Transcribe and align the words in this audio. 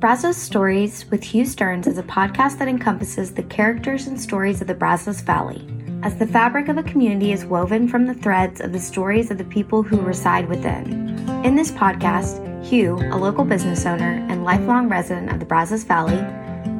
Brazos 0.00 0.38
Stories 0.38 1.04
with 1.10 1.22
Hugh 1.22 1.44
Stearns 1.44 1.86
is 1.86 1.98
a 1.98 2.02
podcast 2.02 2.56
that 2.56 2.68
encompasses 2.68 3.34
the 3.34 3.42
characters 3.42 4.06
and 4.06 4.18
stories 4.18 4.62
of 4.62 4.66
the 4.66 4.72
Brazos 4.72 5.20
Valley, 5.20 5.62
as 6.02 6.16
the 6.16 6.26
fabric 6.26 6.68
of 6.68 6.78
a 6.78 6.82
community 6.82 7.32
is 7.32 7.44
woven 7.44 7.86
from 7.86 8.06
the 8.06 8.14
threads 8.14 8.62
of 8.62 8.72
the 8.72 8.80
stories 8.80 9.30
of 9.30 9.36
the 9.36 9.44
people 9.44 9.82
who 9.82 10.00
reside 10.00 10.48
within. 10.48 11.18
In 11.44 11.54
this 11.54 11.70
podcast, 11.70 12.40
Hugh, 12.64 12.96
a 13.12 13.18
local 13.18 13.44
business 13.44 13.84
owner 13.84 14.24
and 14.30 14.42
lifelong 14.42 14.88
resident 14.88 15.30
of 15.32 15.38
the 15.38 15.44
Brazos 15.44 15.84
Valley, 15.84 16.16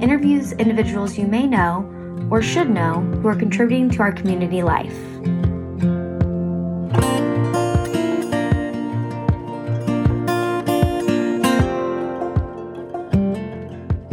interviews 0.02 0.52
individuals 0.52 1.18
you 1.18 1.26
may 1.26 1.46
know 1.46 1.84
or 2.30 2.40
should 2.40 2.70
know 2.70 3.00
who 3.20 3.28
are 3.28 3.36
contributing 3.36 3.90
to 3.90 4.00
our 4.00 4.12
community 4.12 4.62
life. 4.62 4.96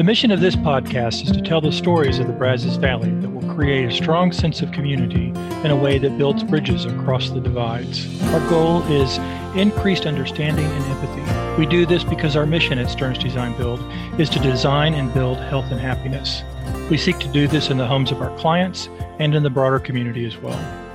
Mission 0.07 0.31
of 0.31 0.39
this 0.39 0.55
podcast 0.55 1.25
is 1.25 1.33
to 1.33 1.41
tell 1.41 1.59
the 1.59 1.69
stories 1.69 2.17
of 2.17 2.27
the 2.27 2.33
Brazos 2.33 2.77
Valley 2.77 3.09
that 3.15 3.29
will 3.29 3.53
create 3.53 3.83
a 3.83 3.91
strong 3.91 4.31
sense 4.31 4.61
of 4.61 4.71
community 4.71 5.33
in 5.65 5.65
a 5.65 5.75
way 5.75 5.99
that 5.99 6.17
builds 6.17 6.45
bridges 6.45 6.85
across 6.85 7.29
the 7.29 7.41
divides. 7.41 8.07
Our 8.31 8.39
goal 8.49 8.83
is 8.83 9.17
increased 9.57 10.05
understanding 10.05 10.63
and 10.63 10.85
empathy. 10.85 11.59
We 11.59 11.65
do 11.65 11.85
this 11.85 12.05
because 12.05 12.37
our 12.37 12.45
mission 12.45 12.79
at 12.79 12.89
Stearns 12.89 13.17
Design 13.17 13.57
Build 13.57 13.81
is 14.17 14.29
to 14.29 14.39
design 14.39 14.93
and 14.93 15.13
build 15.13 15.39
health 15.39 15.69
and 15.71 15.81
happiness. 15.81 16.41
We 16.89 16.97
seek 16.97 17.19
to 17.19 17.27
do 17.27 17.45
this 17.45 17.69
in 17.69 17.75
the 17.75 17.85
homes 17.85 18.09
of 18.09 18.21
our 18.21 18.33
clients 18.37 18.87
and 19.19 19.35
in 19.35 19.43
the 19.43 19.49
broader 19.49 19.77
community 19.77 20.25
as 20.25 20.37
well. 20.37 20.86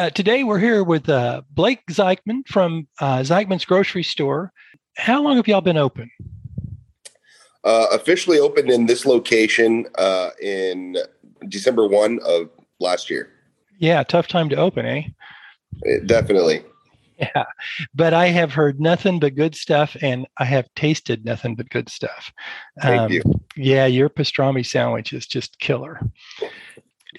Uh, 0.00 0.08
today 0.08 0.44
we're 0.44 0.58
here 0.58 0.82
with 0.82 1.10
uh, 1.10 1.42
Blake 1.50 1.84
Zeichman 1.90 2.48
from 2.48 2.88
uh, 3.00 3.18
Zeichman's 3.18 3.66
Grocery 3.66 4.02
Store. 4.02 4.50
How 4.96 5.22
long 5.22 5.36
have 5.36 5.46
y'all 5.46 5.60
been 5.60 5.76
open? 5.76 6.10
Uh, 7.64 7.86
officially 7.92 8.38
opened 8.38 8.70
in 8.70 8.86
this 8.86 9.04
location 9.04 9.86
uh, 9.98 10.30
in 10.40 10.96
December 11.50 11.86
1 11.86 12.18
of 12.24 12.48
last 12.78 13.10
year. 13.10 13.28
Yeah, 13.78 14.02
tough 14.02 14.26
time 14.26 14.48
to 14.48 14.56
open, 14.56 14.86
eh? 14.86 15.02
It, 15.82 16.06
definitely. 16.06 16.64
Yeah, 17.18 17.44
but 17.94 18.14
I 18.14 18.28
have 18.28 18.54
heard 18.54 18.80
nothing 18.80 19.20
but 19.20 19.34
good 19.34 19.54
stuff, 19.54 19.98
and 20.00 20.26
I 20.38 20.46
have 20.46 20.66
tasted 20.76 21.26
nothing 21.26 21.56
but 21.56 21.68
good 21.68 21.90
stuff. 21.90 22.32
Thank 22.80 23.00
um, 23.02 23.12
you. 23.12 23.22
Yeah, 23.54 23.84
your 23.84 24.08
pastrami 24.08 24.64
sandwich 24.64 25.12
is 25.12 25.26
just 25.26 25.58
killer. 25.58 26.00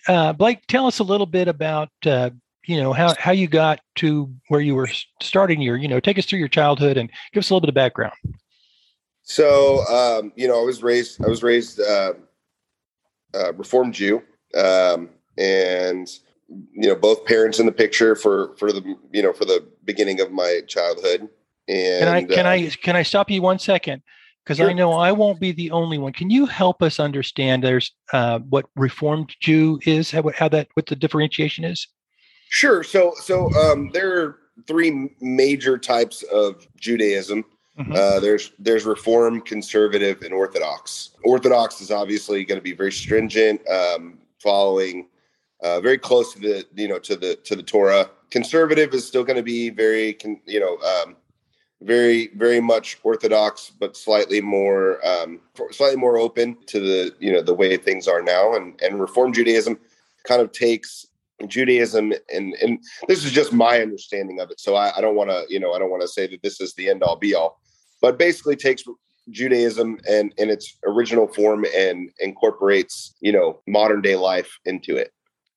Uh, 0.08 0.34
Blake, 0.34 0.66
tell 0.68 0.88
us 0.88 0.98
a 0.98 1.04
little 1.04 1.28
bit 1.28 1.48
about 1.48 1.90
uh, 2.08 2.32
you 2.66 2.82
know 2.82 2.94
how 2.94 3.14
how 3.18 3.32
you 3.32 3.48
got 3.48 3.80
to 3.96 4.32
where 4.48 4.62
you 4.62 4.76
were 4.76 4.90
starting 5.22 5.62
your 5.62 5.78
you 5.78 5.88
know 5.88 6.00
take 6.00 6.18
us 6.18 6.26
through 6.26 6.40
your 6.40 6.48
childhood 6.48 6.98
and 6.98 7.10
give 7.34 7.42
us 7.42 7.50
a 7.50 7.54
little 7.54 7.62
bit 7.62 7.70
of 7.70 7.76
background 7.76 8.14
so 9.24 9.86
um, 9.88 10.32
you 10.36 10.48
know 10.48 10.60
i 10.62 10.64
was 10.64 10.84
raised 10.84 11.24
i 11.24 11.28
was 11.28 11.44
raised 11.44 11.80
uh, 11.80 12.14
uh, 13.34 13.54
reformed 13.54 13.94
jew 13.94 14.22
um, 14.58 15.10
and 15.38 16.20
you 16.50 16.88
know 16.88 16.96
both 16.96 17.26
parents 17.26 17.60
in 17.60 17.66
the 17.66 17.72
picture 17.72 18.16
for 18.16 18.56
for 18.58 18.72
the 18.72 18.96
you 19.12 19.22
know 19.22 19.34
for 19.34 19.46
the 19.46 19.66
beginning 19.86 20.20
of 20.20 20.32
my 20.32 20.62
childhood 20.68 21.30
and 21.68 22.00
can 22.00 22.08
i 22.08 22.24
can 22.24 22.46
uh, 22.46 22.50
i 22.50 22.70
can 22.82 22.96
i 22.96 23.04
stop 23.04 23.30
you 23.30 23.42
one 23.42 23.60
second 23.60 24.02
because 24.44 24.58
sure. 24.58 24.70
I 24.70 24.74
know 24.74 24.94
I 24.94 25.12
won't 25.12 25.40
be 25.40 25.52
the 25.52 25.70
only 25.70 26.00
one. 26.00 26.14
Can 26.14 26.32
you 26.32 26.48
help 26.48 26.82
us 26.82 27.00
understand 27.00 27.64
there's 27.64 27.92
uh, 28.12 28.40
what 28.40 28.66
Reformed 28.76 29.36
Jew 29.40 29.80
is, 29.86 30.10
how, 30.10 30.30
how 30.36 30.50
that 30.50 30.68
what 30.74 30.88
the 30.88 30.96
differentiation 30.96 31.64
is? 31.64 31.88
Sure. 32.52 32.84
So, 32.84 33.14
so 33.22 33.50
um, 33.54 33.92
there 33.94 34.22
are 34.22 34.40
three 34.68 35.16
major 35.22 35.78
types 35.78 36.22
of 36.24 36.68
Judaism. 36.76 37.46
Mm-hmm. 37.80 37.94
Uh, 37.94 38.20
there's 38.20 38.52
there's 38.60 38.86
Reform, 38.86 39.40
Conservative, 39.40 40.22
and 40.22 40.34
Orthodox. 40.34 41.12
Orthodox 41.24 41.80
is 41.80 41.92
obviously 41.92 42.44
going 42.44 42.60
to 42.60 42.64
be 42.64 42.74
very 42.74 42.92
stringent, 42.92 43.66
um, 43.70 44.20
following 44.38 45.08
uh, 45.64 45.80
very 45.80 45.98
close 45.98 46.34
to 46.34 46.40
the 46.40 46.68
you 46.76 46.90
know 46.90 47.00
to 47.00 47.16
the 47.16 47.38
to 47.38 47.56
the 47.56 47.64
Torah. 47.64 48.10
Conservative 48.32 48.94
is 48.94 49.08
still 49.08 49.24
going 49.24 49.38
to 49.38 49.44
be 49.44 49.70
very 49.70 50.18
you 50.46 50.60
know 50.60 50.78
um, 50.80 51.16
very 51.82 52.32
very 52.36 52.60
much 52.60 53.00
Orthodox, 53.02 53.72
but 53.80 53.96
slightly 53.96 54.42
more 54.42 55.00
um, 55.08 55.40
slightly 55.72 55.98
more 55.98 56.18
open 56.18 56.58
to 56.66 56.82
the 56.82 57.16
you 57.22 57.32
know 57.32 57.42
the 57.42 57.54
way 57.54 57.78
things 57.78 58.10
are 58.10 58.22
now. 58.22 58.56
And 58.56 58.78
and 58.82 59.00
Reform 59.00 59.32
Judaism 59.32 59.80
kind 60.26 60.42
of 60.42 60.52
takes 60.52 61.08
Judaism, 61.50 62.14
and 62.34 62.54
and 62.62 62.80
this 63.08 63.24
is 63.24 63.32
just 63.32 63.54
my 63.54 63.82
understanding 63.82 64.40
of 64.40 64.52
it. 64.52 64.60
So 64.60 64.76
I, 64.76 64.98
I 64.98 65.02
don't 65.02 65.16
want 65.16 65.30
to, 65.30 65.46
you 65.50 65.60
know, 65.60 65.74
I 65.74 65.80
don't 65.80 65.90
want 65.90 66.02
to 66.02 66.08
say 66.08 66.28
that 66.28 66.42
this 66.42 66.62
is 66.62 66.74
the 66.74 66.90
end 66.90 67.04
all 67.04 67.16
be 67.16 67.34
all, 67.34 67.60
but 68.02 68.18
basically 68.18 68.56
takes 68.56 68.84
Judaism 69.30 70.00
and 70.10 70.34
in 70.38 70.50
its 70.50 70.78
original 70.86 71.28
form 71.28 71.66
and 71.76 72.10
incorporates, 72.20 73.16
you 73.22 73.32
know, 73.32 73.62
modern 73.68 74.02
day 74.02 74.16
life 74.16 74.60
into 74.66 74.98
it. 74.98 75.12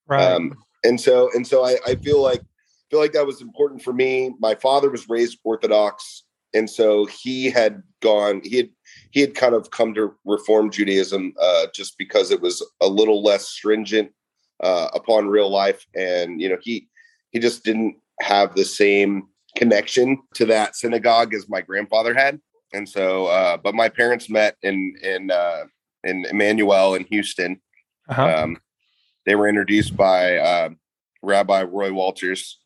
Right. 0.07 0.23
Um, 0.23 0.55
and 0.85 1.01
so 1.01 1.31
and 1.35 1.47
so 1.47 1.65
I, 1.65 1.77
I 1.87 1.95
feel 1.97 2.23
like 2.23 2.43
feel 2.91 3.01
like 3.01 3.13
that 3.13 3.27
was 3.27 3.41
important 3.41 3.83
for 3.83 3.93
me. 3.93 4.35
My 4.39 4.55
father 4.55 4.91
was 4.91 5.09
raised 5.09 5.39
Orthodox, 5.45 6.25
and 6.53 6.69
so 6.69 7.07
he 7.07 7.51
had 7.51 7.83
gone. 8.01 8.43
He 8.45 8.57
had 8.59 8.69
he 9.11 9.21
had 9.21 9.35
kind 9.35 9.55
of 9.55 9.71
come 9.71 9.95
to 9.95 10.15
Reform 10.25 10.71
Judaism 10.71 11.35
uh, 11.41 11.67
just 11.75 11.97
because 11.99 12.31
it 12.31 12.41
was 12.41 12.65
a 12.81 12.87
little 12.87 13.23
less 13.23 13.49
stringent 13.49 14.13
uh, 14.63 14.89
upon 14.95 15.29
real 15.29 15.51
life, 15.51 15.87
and 15.95 16.41
you 16.41 16.49
know 16.49 16.59
he 16.63 16.89
he 17.31 17.39
just 17.39 17.65
didn't 17.65 17.97
have 18.21 18.55
the 18.55 18.65
same 18.65 19.29
connection 19.57 20.21
to 20.35 20.45
that 20.47 20.77
synagogue 20.77 21.35
as 21.35 21.49
my 21.49 21.61
grandfather 21.61 22.15
had, 22.15 22.41
and 22.73 22.89
so 22.89 23.27
uh, 23.27 23.57
but 23.57 23.75
my 23.75 23.89
parents 23.89 24.31
met 24.31 24.57
in 24.63 24.95
in 25.03 25.31
uh, 25.31 25.65
in 26.05 26.25
Emanu 26.25 26.75
El 26.75 26.95
in 26.95 27.05
Houston. 27.05 27.61
Uh-huh. 28.09 28.43
Um, 28.43 28.59
they 29.27 29.35
were 29.35 29.49
introduced 29.49 29.97
by 29.97 30.37
uh, 30.37 30.69
Rabbi 31.23 31.63
Roy 31.63 31.93
Walters, 31.93 32.59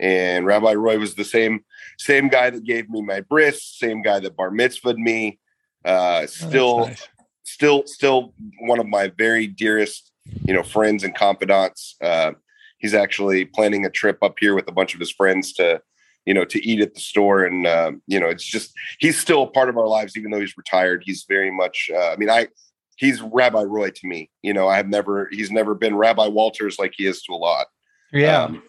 and 0.00 0.46
Rabbi 0.46 0.72
Roy 0.74 0.98
was 0.98 1.14
the 1.14 1.24
same 1.24 1.64
same 1.98 2.28
guy 2.28 2.50
that 2.50 2.64
gave 2.64 2.88
me 2.88 3.02
my 3.02 3.20
bris, 3.20 3.62
same 3.62 4.02
guy 4.02 4.20
that 4.20 4.36
bar 4.36 4.50
mitzvahed 4.50 4.96
me. 4.96 5.38
Uh, 5.84 6.20
oh, 6.22 6.26
still, 6.26 6.80
oh, 6.80 6.86
nice. 6.86 7.08
still, 7.44 7.82
still 7.86 8.34
one 8.60 8.78
of 8.78 8.86
my 8.86 9.08
very 9.16 9.46
dearest 9.46 10.12
you 10.44 10.54
know 10.54 10.62
friends 10.62 11.04
and 11.04 11.14
confidants. 11.14 11.96
Uh, 12.02 12.32
he's 12.78 12.94
actually 12.94 13.44
planning 13.44 13.84
a 13.84 13.90
trip 13.90 14.18
up 14.22 14.36
here 14.38 14.54
with 14.54 14.68
a 14.68 14.72
bunch 14.72 14.94
of 14.94 15.00
his 15.00 15.10
friends 15.10 15.52
to 15.54 15.80
you 16.24 16.34
know 16.34 16.44
to 16.44 16.64
eat 16.66 16.80
at 16.80 16.94
the 16.94 17.00
store. 17.00 17.44
And 17.44 17.66
uh, 17.66 17.92
you 18.06 18.18
know 18.18 18.28
it's 18.28 18.44
just 18.44 18.72
he's 18.98 19.18
still 19.18 19.42
a 19.42 19.50
part 19.50 19.68
of 19.68 19.76
our 19.76 19.88
lives 19.88 20.16
even 20.16 20.30
though 20.30 20.40
he's 20.40 20.56
retired. 20.56 21.02
He's 21.04 21.24
very 21.28 21.50
much 21.50 21.90
uh, 21.94 22.10
i 22.12 22.16
mean 22.16 22.30
i 22.30 22.48
he's 22.96 23.20
rabbi 23.20 23.62
roy 23.62 23.90
to 23.90 24.06
me. 24.06 24.30
You 24.42 24.52
know 24.52 24.68
i 24.68 24.76
have 24.76 24.88
never 24.88 25.28
he's 25.30 25.50
never 25.50 25.74
been 25.74 25.96
rabbi 25.96 26.26
walters 26.26 26.78
like 26.78 26.94
he 26.96 27.06
is 27.06 27.22
to 27.22 27.32
a 27.32 27.36
lot. 27.36 27.66
Yeah. 28.12 28.44
Um, 28.44 28.62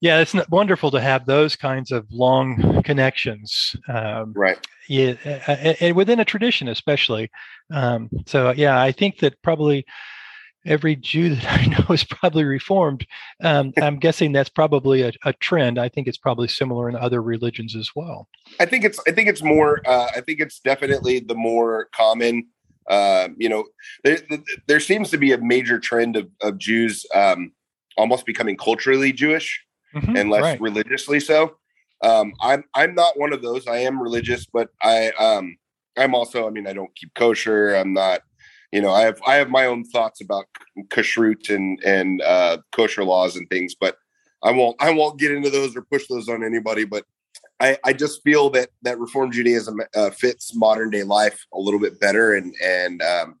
yeah 0.00 0.18
it's 0.18 0.34
wonderful 0.50 0.90
to 0.90 1.00
have 1.00 1.26
those 1.26 1.56
kinds 1.56 1.92
of 1.92 2.06
long 2.10 2.82
connections 2.82 3.76
um, 3.88 4.32
right. 4.34 4.58
yeah 4.88 5.14
and 5.80 5.96
within 5.96 6.20
a 6.20 6.24
tradition 6.24 6.68
especially. 6.68 7.30
Um, 7.72 8.10
so 8.26 8.52
yeah 8.52 8.80
i 8.80 8.92
think 8.92 9.20
that 9.20 9.40
probably 9.42 9.86
every 10.64 10.96
Jew 10.96 11.34
that 11.34 11.44
I 11.60 11.66
know 11.66 11.94
is 11.94 12.04
probably 12.04 12.44
reformed. 12.44 13.06
Um, 13.42 13.72
I'm 13.82 13.98
guessing 13.98 14.32
that's 14.32 14.48
probably 14.48 15.02
a, 15.02 15.12
a, 15.24 15.32
trend. 15.34 15.78
I 15.78 15.88
think 15.88 16.06
it's 16.06 16.18
probably 16.18 16.48
similar 16.48 16.88
in 16.88 16.96
other 16.96 17.22
religions 17.22 17.76
as 17.76 17.90
well. 17.94 18.28
I 18.60 18.66
think 18.66 18.84
it's 18.84 19.00
I 19.06 19.12
think 19.12 19.28
it's 19.28 19.42
more 19.42 19.80
uh, 19.86 20.08
I 20.14 20.20
think 20.20 20.40
it's 20.40 20.60
definitely 20.60 21.20
the 21.20 21.34
more 21.34 21.88
common. 21.94 22.46
Uh, 22.88 23.28
you 23.36 23.48
know, 23.48 23.64
there, 24.02 24.18
there 24.66 24.80
seems 24.80 25.08
to 25.10 25.16
be 25.16 25.32
a 25.32 25.38
major 25.38 25.78
trend 25.78 26.16
of, 26.16 26.28
of 26.42 26.58
Jews 26.58 27.06
um, 27.14 27.52
almost 27.96 28.26
becoming 28.26 28.56
culturally 28.56 29.12
Jewish 29.12 29.64
mm-hmm, 29.94 30.16
and 30.16 30.30
less 30.30 30.42
right. 30.42 30.60
religiously 30.60 31.20
so. 31.20 31.56
Um, 32.02 32.32
I'm 32.40 32.64
I'm 32.74 32.94
not 32.94 33.18
one 33.18 33.32
of 33.32 33.42
those. 33.42 33.66
I 33.66 33.78
am 33.78 34.02
religious, 34.02 34.46
but 34.46 34.70
I 34.82 35.10
um, 35.12 35.56
I'm 35.96 36.14
also 36.14 36.46
I 36.46 36.50
mean 36.50 36.66
I 36.66 36.72
don't 36.72 36.94
keep 36.96 37.14
kosher. 37.14 37.74
I'm 37.74 37.92
not 37.92 38.22
you 38.72 38.80
know, 38.80 38.90
I 38.90 39.02
have 39.02 39.20
I 39.26 39.34
have 39.34 39.50
my 39.50 39.66
own 39.66 39.84
thoughts 39.84 40.20
about 40.20 40.46
kashrut 40.88 41.54
and 41.54 41.78
and 41.84 42.22
uh, 42.22 42.58
kosher 42.72 43.04
laws 43.04 43.36
and 43.36 43.48
things, 43.48 43.74
but 43.78 43.98
I 44.42 44.50
won't 44.50 44.76
I 44.80 44.90
won't 44.90 45.20
get 45.20 45.30
into 45.30 45.50
those 45.50 45.76
or 45.76 45.82
push 45.82 46.06
those 46.08 46.28
on 46.28 46.42
anybody. 46.42 46.84
But 46.84 47.04
I, 47.60 47.78
I 47.84 47.92
just 47.92 48.22
feel 48.22 48.50
that 48.50 48.70
that 48.82 48.98
Reform 48.98 49.30
Judaism 49.30 49.80
uh, 49.94 50.10
fits 50.10 50.54
modern 50.56 50.90
day 50.90 51.02
life 51.02 51.44
a 51.52 51.60
little 51.60 51.78
bit 51.78 52.00
better, 52.00 52.34
and 52.34 52.54
and 52.64 53.02
um, 53.02 53.38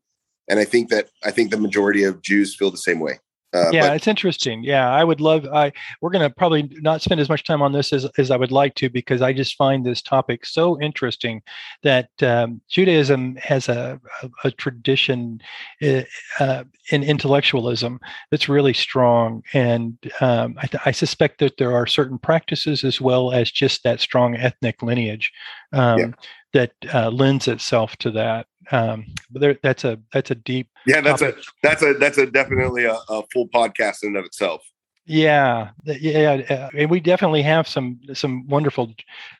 and 0.48 0.60
I 0.60 0.64
think 0.64 0.90
that 0.90 1.08
I 1.24 1.30
think 1.30 1.50
the 1.50 1.56
majority 1.56 2.04
of 2.04 2.22
Jews 2.22 2.54
feel 2.54 2.70
the 2.70 2.76
same 2.76 3.00
way. 3.00 3.18
Uh, 3.54 3.70
yeah, 3.70 3.88
but- 3.88 3.96
it's 3.96 4.06
interesting. 4.06 4.64
Yeah, 4.64 4.90
I 4.90 5.04
would 5.04 5.20
love. 5.20 5.46
I 5.46 5.72
we're 6.00 6.10
going 6.10 6.28
to 6.28 6.34
probably 6.34 6.70
not 6.80 7.02
spend 7.02 7.20
as 7.20 7.28
much 7.28 7.44
time 7.44 7.62
on 7.62 7.72
this 7.72 7.92
as 7.92 8.06
as 8.18 8.30
I 8.30 8.36
would 8.36 8.52
like 8.52 8.74
to 8.76 8.88
because 8.88 9.22
I 9.22 9.32
just 9.32 9.56
find 9.56 9.84
this 9.84 10.00
topic 10.02 10.46
so 10.46 10.80
interesting 10.80 11.42
that 11.82 12.08
um, 12.22 12.60
Judaism 12.68 13.36
has 13.36 13.68
a 13.68 14.00
a, 14.22 14.30
a 14.44 14.50
tradition 14.52 15.40
uh, 15.82 16.02
uh 16.40 16.64
in 16.90 17.02
intellectualism 17.02 18.00
that's 18.30 18.48
really 18.48 18.74
strong, 18.74 19.42
and 19.52 19.96
um, 20.20 20.56
I, 20.58 20.68
I, 20.86 20.90
suspect 20.90 21.38
that 21.38 21.56
there 21.56 21.74
are 21.74 21.86
certain 21.86 22.18
practices 22.18 22.84
as 22.84 23.00
well 23.00 23.32
as 23.32 23.50
just 23.50 23.84
that 23.84 24.00
strong 24.00 24.34
ethnic 24.36 24.82
lineage 24.82 25.32
um, 25.72 25.98
yeah. 25.98 26.06
That 26.52 26.72
uh, 26.92 27.10
lends 27.10 27.48
itself 27.48 27.96
to 27.96 28.10
that 28.10 28.46
um 28.70 29.06
but 29.30 29.40
there, 29.40 29.58
that's 29.62 29.84
a 29.84 29.98
that's 30.12 30.30
a 30.30 30.34
deep 30.34 30.68
yeah 30.86 31.00
that's 31.00 31.20
topic. 31.20 31.36
a 31.38 31.42
that's 31.62 31.82
a 31.82 31.94
that's 31.94 32.18
a 32.18 32.26
definitely 32.26 32.84
a, 32.84 32.94
a, 33.08 33.22
full 33.32 33.48
podcast 33.48 34.02
in 34.04 34.16
of 34.16 34.24
itself. 34.24 34.62
Yeah 35.04 35.70
yeah 35.84 36.42
uh, 36.48 36.68
and 36.76 36.90
we 36.90 37.00
definitely 37.00 37.42
have 37.42 37.66
some 37.66 38.00
some 38.14 38.46
wonderful 38.48 38.94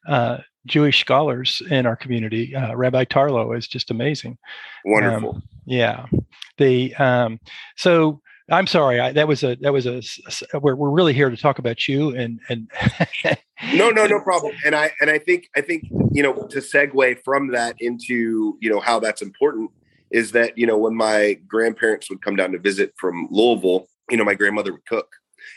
uh 0.08 0.38
jewish 0.66 1.00
scholars 1.00 1.62
in 1.70 1.86
our 1.86 1.96
community. 1.96 2.54
Uh, 2.54 2.74
rabbi 2.74 3.04
tarlow 3.04 3.56
is 3.56 3.68
just 3.68 3.90
amazing. 3.90 4.38
Wonderful. 4.84 5.36
um, 5.36 5.42
yeah 5.66 6.06
the 6.58 6.94
um 6.96 7.38
so 7.76 8.20
I'm 8.50 8.66
sorry. 8.66 9.00
I, 9.00 9.12
that 9.12 9.28
was 9.28 9.44
a 9.44 9.56
that 9.56 9.72
was 9.72 9.86
a. 9.86 10.02
We're 10.58 10.74
we're 10.74 10.90
really 10.90 11.12
here 11.12 11.30
to 11.30 11.36
talk 11.36 11.58
about 11.58 11.86
you 11.86 12.14
and 12.14 12.40
and. 12.48 12.70
no, 13.74 13.90
no, 13.90 14.06
no 14.06 14.20
problem. 14.24 14.54
And 14.64 14.74
I 14.74 14.92
and 15.00 15.10
I 15.10 15.18
think 15.18 15.48
I 15.56 15.60
think 15.60 15.84
you 16.12 16.22
know 16.22 16.34
to 16.48 16.58
segue 16.58 17.22
from 17.24 17.52
that 17.52 17.76
into 17.78 18.58
you 18.60 18.70
know 18.70 18.80
how 18.80 18.98
that's 18.98 19.22
important 19.22 19.70
is 20.10 20.32
that 20.32 20.58
you 20.58 20.66
know 20.66 20.76
when 20.76 20.94
my 20.94 21.34
grandparents 21.46 22.10
would 22.10 22.22
come 22.22 22.36
down 22.36 22.52
to 22.52 22.58
visit 22.58 22.92
from 22.98 23.28
Louisville, 23.30 23.86
you 24.10 24.16
know 24.16 24.24
my 24.24 24.34
grandmother 24.34 24.72
would 24.72 24.86
cook, 24.86 25.08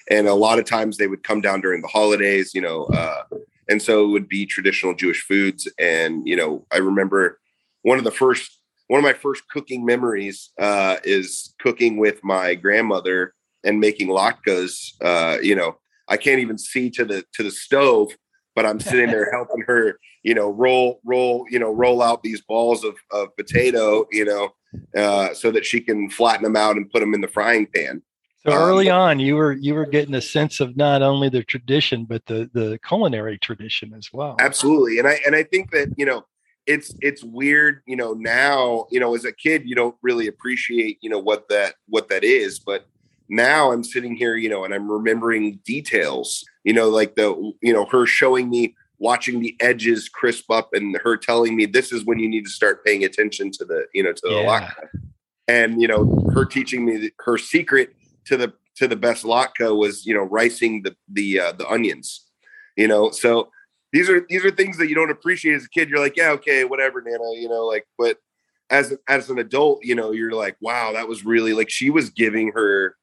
and 0.10 0.28
a 0.28 0.36
lot 0.36 0.60
of 0.60 0.66
times 0.66 0.98
they 0.98 1.08
would 1.08 1.24
come 1.24 1.42
down 1.42 1.62
during 1.62 1.82
the 1.82 1.88
holidays, 1.88 2.54
you 2.54 2.62
know, 2.62 2.86
uh, 2.86 3.24
and 3.68 3.82
so 3.82 4.06
it 4.06 4.10
would 4.10 4.30
be 4.30 4.46
traditional 4.46 4.94
Jewish 4.94 5.24
foods. 5.24 5.68
And 5.80 6.28
you 6.28 6.36
know, 6.36 6.66
I 6.72 6.78
remember 6.78 7.40
one 7.82 7.98
of 7.98 8.04
the 8.04 8.12
first 8.12 8.60
one 8.88 9.00
of 9.00 9.04
my 9.04 9.14
first 9.14 9.48
cooking 9.50 9.86
memories 9.86 10.52
uh, 10.60 10.98
is 11.04 11.54
cooking 11.60 11.98
with 11.98 12.24
my 12.24 12.56
grandmother 12.56 13.34
and 13.64 13.80
making 13.80 14.10
latkes. 14.10 14.94
Uh, 15.02 15.38
you 15.42 15.56
know, 15.56 15.78
I 16.08 16.18
can't 16.18 16.40
even 16.40 16.58
see 16.58 16.90
to 16.92 17.06
the 17.06 17.24
to 17.34 17.44
the 17.44 17.52
stove, 17.52 18.16
but 18.56 18.66
I'm 18.66 18.80
sitting 18.80 19.08
there 19.08 19.32
helping 19.34 19.64
her. 19.68 20.00
You 20.24 20.36
know, 20.36 20.50
roll 20.50 21.00
roll 21.04 21.46
you 21.50 21.60
know 21.60 21.72
roll 21.72 22.02
out 22.02 22.24
these 22.24 22.42
balls 22.42 22.84
of 22.84 22.96
of 23.12 23.36
potato. 23.36 24.06
You 24.12 24.26
know, 24.26 24.50
uh, 24.96 25.34
so 25.34 25.52
that 25.52 25.66
she 25.66 25.82
can 25.82 26.10
flatten 26.10 26.44
them 26.44 26.56
out 26.56 26.78
and 26.78 26.90
put 26.90 27.00
them 27.00 27.14
in 27.14 27.22
the 27.22 27.28
frying 27.28 27.68
pan. 27.68 28.02
So 28.46 28.54
early 28.54 28.92
um, 28.92 29.02
on, 29.02 29.20
you 29.20 29.36
were 29.36 29.54
you 29.54 29.74
were 29.74 29.88
getting 29.88 30.14
a 30.14 30.22
sense 30.22 30.60
of 30.60 30.78
not 30.78 31.02
only 31.02 31.30
the 31.30 31.44
tradition 31.44 32.06
but 32.06 32.24
the 32.28 32.50
the 32.54 32.80
culinary 32.88 33.40
tradition 33.40 33.94
as 33.96 34.14
well. 34.14 34.36
Absolutely, 34.40 35.00
and 35.00 35.08
I 35.08 35.20
and 35.26 35.36
I 35.36 35.42
think 35.42 35.72
that 35.72 35.90
you 35.98 36.06
know 36.06 36.24
it's 36.68 36.94
it's 37.02 37.24
weird 37.24 37.82
you 37.86 37.96
know 37.96 38.14
now 38.14 38.86
you 38.90 39.00
know 39.00 39.16
as 39.16 39.26
a 39.26 39.32
kid 39.32 39.68
you 39.68 39.76
don't 39.76 39.96
really 40.02 40.28
appreciate 40.28 40.98
you 41.02 41.10
know 41.10 41.20
what 41.20 41.48
that 41.50 41.76
what 41.88 42.10
that 42.10 42.24
is 42.24 42.60
but 42.60 42.88
now 43.30 43.72
i'm 43.72 43.84
sitting 43.84 44.16
here 44.16 44.36
you 44.36 44.50
know 44.50 44.66
and 44.66 44.74
i'm 44.74 44.92
remembering 44.92 45.60
details 45.66 46.44
you 46.64 46.74
know 46.74 46.90
like 46.90 47.16
the 47.16 47.54
you 47.62 47.74
know 47.74 47.86
her 47.86 48.06
showing 48.06 48.50
me 48.50 48.76
watching 48.98 49.40
the 49.40 49.56
edges 49.60 50.10
crisp 50.10 50.50
up 50.50 50.70
and 50.74 50.98
her 51.04 51.18
telling 51.18 51.56
me 51.56 51.66
this 51.66 51.92
is 51.92 52.06
when 52.06 52.18
you 52.18 52.30
need 52.30 52.46
to 52.46 52.52
start 52.52 52.84
paying 52.86 53.04
attention 53.04 53.52
to 53.52 53.66
the 53.66 53.86
you 53.94 54.02
know 54.02 54.14
to 54.14 54.22
the 54.24 54.34
yeah. 54.34 54.46
latke 54.46 55.02
and 55.48 55.82
you 55.82 55.88
know 55.88 56.26
her 56.34 56.46
teaching 56.46 56.86
me 56.86 57.12
her 57.20 57.38
secret 57.38 57.94
to 58.26 58.38
the 58.38 58.54
to 58.76 58.88
the 58.88 58.96
best 58.96 59.24
latke 59.24 59.78
was 59.78 60.06
you 60.06 60.14
know 60.14 60.24
ricing 60.24 60.82
the 60.84 60.96
the 61.12 61.40
uh, 61.40 61.52
the 61.52 61.68
onions 61.68 62.26
you 62.76 62.88
know 62.88 63.12
so 63.12 63.50
these 63.96 64.10
are 64.10 64.26
these 64.28 64.44
are 64.44 64.52
things 64.52 64.78
that 64.78 64.90
you 64.90 64.96
don't 64.96 65.10
appreciate 65.10 65.56
as 65.56 65.64
a 65.64 65.70
kid. 65.70 65.90
You're 65.90 66.00
like, 66.00 66.18
yeah, 66.18 66.32
okay, 66.32 66.66
whatever, 66.66 67.02
Nana, 67.02 67.32
you 67.36 67.48
know, 67.48 67.66
like, 67.66 67.88
but 67.98 68.18
as 68.70 68.94
as 69.08 69.30
an 69.30 69.40
adult, 69.40 69.86
you 69.86 69.96
know, 69.96 70.12
you're 70.12 70.34
like, 70.34 70.58
wow, 70.60 70.92
that 70.92 71.08
was 71.08 71.24
really 71.24 71.54
like 71.54 71.70
she 71.70 71.90
was 71.90 72.10
giving 72.10 72.52
her, 72.52 72.98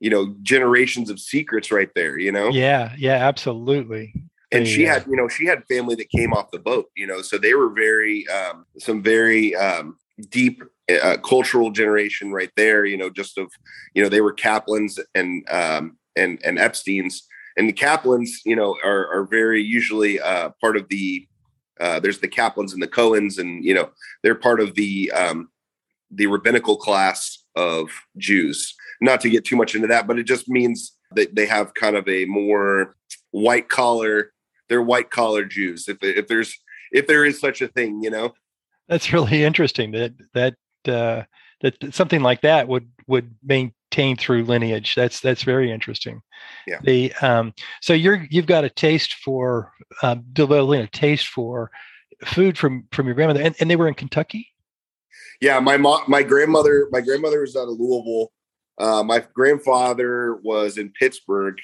you 0.00 0.10
know, 0.10 0.36
generations 0.42 1.08
of 1.08 1.18
secrets 1.18 1.72
right 1.72 1.88
there, 1.94 2.18
you 2.18 2.30
know? 2.30 2.50
Yeah, 2.50 2.92
yeah, 2.98 3.26
absolutely. 3.26 4.12
And 4.52 4.68
she 4.68 4.84
had, 4.84 5.06
you 5.08 5.16
know, 5.16 5.28
she 5.28 5.46
had 5.46 5.64
family 5.66 5.94
that 5.94 6.10
came 6.10 6.34
off 6.34 6.50
the 6.50 6.58
boat, 6.58 6.90
you 6.94 7.06
know, 7.06 7.22
so 7.22 7.38
they 7.38 7.54
were 7.54 7.70
very 7.70 8.28
um 8.28 8.66
some 8.78 9.02
very 9.02 9.56
um 9.56 9.96
deep 10.28 10.62
uh, 11.02 11.16
cultural 11.24 11.70
generation 11.70 12.32
right 12.32 12.52
there, 12.54 12.84
you 12.84 12.98
know, 12.98 13.08
just 13.08 13.38
of, 13.38 13.50
you 13.94 14.02
know, 14.02 14.10
they 14.10 14.20
were 14.20 14.34
Kaplans 14.34 15.00
and 15.14 15.42
um 15.50 15.96
and 16.14 16.38
and 16.44 16.58
Epstein's 16.58 17.26
and 17.56 17.68
the 17.68 17.72
Kaplans, 17.72 18.30
you 18.44 18.56
know, 18.56 18.76
are, 18.84 19.06
are 19.12 19.24
very 19.24 19.62
usually 19.62 20.20
uh, 20.20 20.50
part 20.60 20.76
of 20.76 20.88
the. 20.88 21.26
Uh, 21.80 21.98
there's 21.98 22.20
the 22.20 22.28
Kaplans 22.28 22.72
and 22.72 22.82
the 22.82 22.88
Cohens, 22.88 23.38
and 23.38 23.64
you 23.64 23.74
know 23.74 23.90
they're 24.22 24.34
part 24.34 24.60
of 24.60 24.74
the 24.74 25.10
um, 25.12 25.48
the 26.10 26.26
rabbinical 26.26 26.76
class 26.76 27.44
of 27.56 27.90
Jews. 28.16 28.74
Not 29.00 29.20
to 29.22 29.30
get 29.30 29.44
too 29.44 29.56
much 29.56 29.74
into 29.74 29.88
that, 29.88 30.06
but 30.06 30.18
it 30.18 30.24
just 30.24 30.48
means 30.48 30.96
that 31.12 31.34
they 31.34 31.46
have 31.46 31.74
kind 31.74 31.96
of 31.96 32.08
a 32.08 32.24
more 32.26 32.96
white 33.32 33.68
collar. 33.68 34.32
They're 34.68 34.82
white 34.82 35.10
collar 35.10 35.44
Jews. 35.44 35.88
If 35.88 35.98
if 36.02 36.28
there's 36.28 36.56
if 36.92 37.06
there 37.06 37.24
is 37.24 37.40
such 37.40 37.60
a 37.60 37.68
thing, 37.68 38.02
you 38.02 38.10
know. 38.10 38.34
That's 38.88 39.12
really 39.12 39.42
interesting. 39.42 39.90
That 39.92 40.12
that 40.34 40.54
uh, 40.86 41.24
that 41.60 41.94
something 41.94 42.22
like 42.22 42.42
that 42.42 42.68
would 42.68 42.88
would 43.06 43.34
maintain 43.94 44.16
through 44.16 44.44
lineage. 44.44 44.94
That's 44.94 45.20
that's 45.20 45.42
very 45.42 45.70
interesting. 45.70 46.20
Yeah. 46.66 46.78
The 46.82 47.12
um, 47.14 47.54
so 47.80 47.92
you're 47.92 48.26
you've 48.30 48.46
got 48.46 48.64
a 48.64 48.70
taste 48.70 49.14
for 49.14 49.72
um, 50.02 50.24
developing 50.32 50.80
a 50.80 50.86
taste 50.86 51.28
for 51.28 51.70
food 52.24 52.58
from 52.58 52.86
from 52.92 53.06
your 53.06 53.14
grandmother, 53.14 53.42
and, 53.42 53.54
and 53.60 53.70
they 53.70 53.76
were 53.76 53.88
in 53.88 53.94
Kentucky. 53.94 54.48
Yeah, 55.40 55.60
my 55.60 55.76
mom, 55.76 56.02
my 56.08 56.22
grandmother, 56.22 56.88
my 56.90 57.00
grandmother 57.00 57.40
was 57.40 57.56
out 57.56 57.68
of 57.68 57.78
Louisville. 57.78 58.32
Uh, 58.78 59.02
my 59.02 59.24
grandfather 59.34 60.36
was 60.42 60.78
in 60.78 60.90
Pittsburgh. 60.90 61.56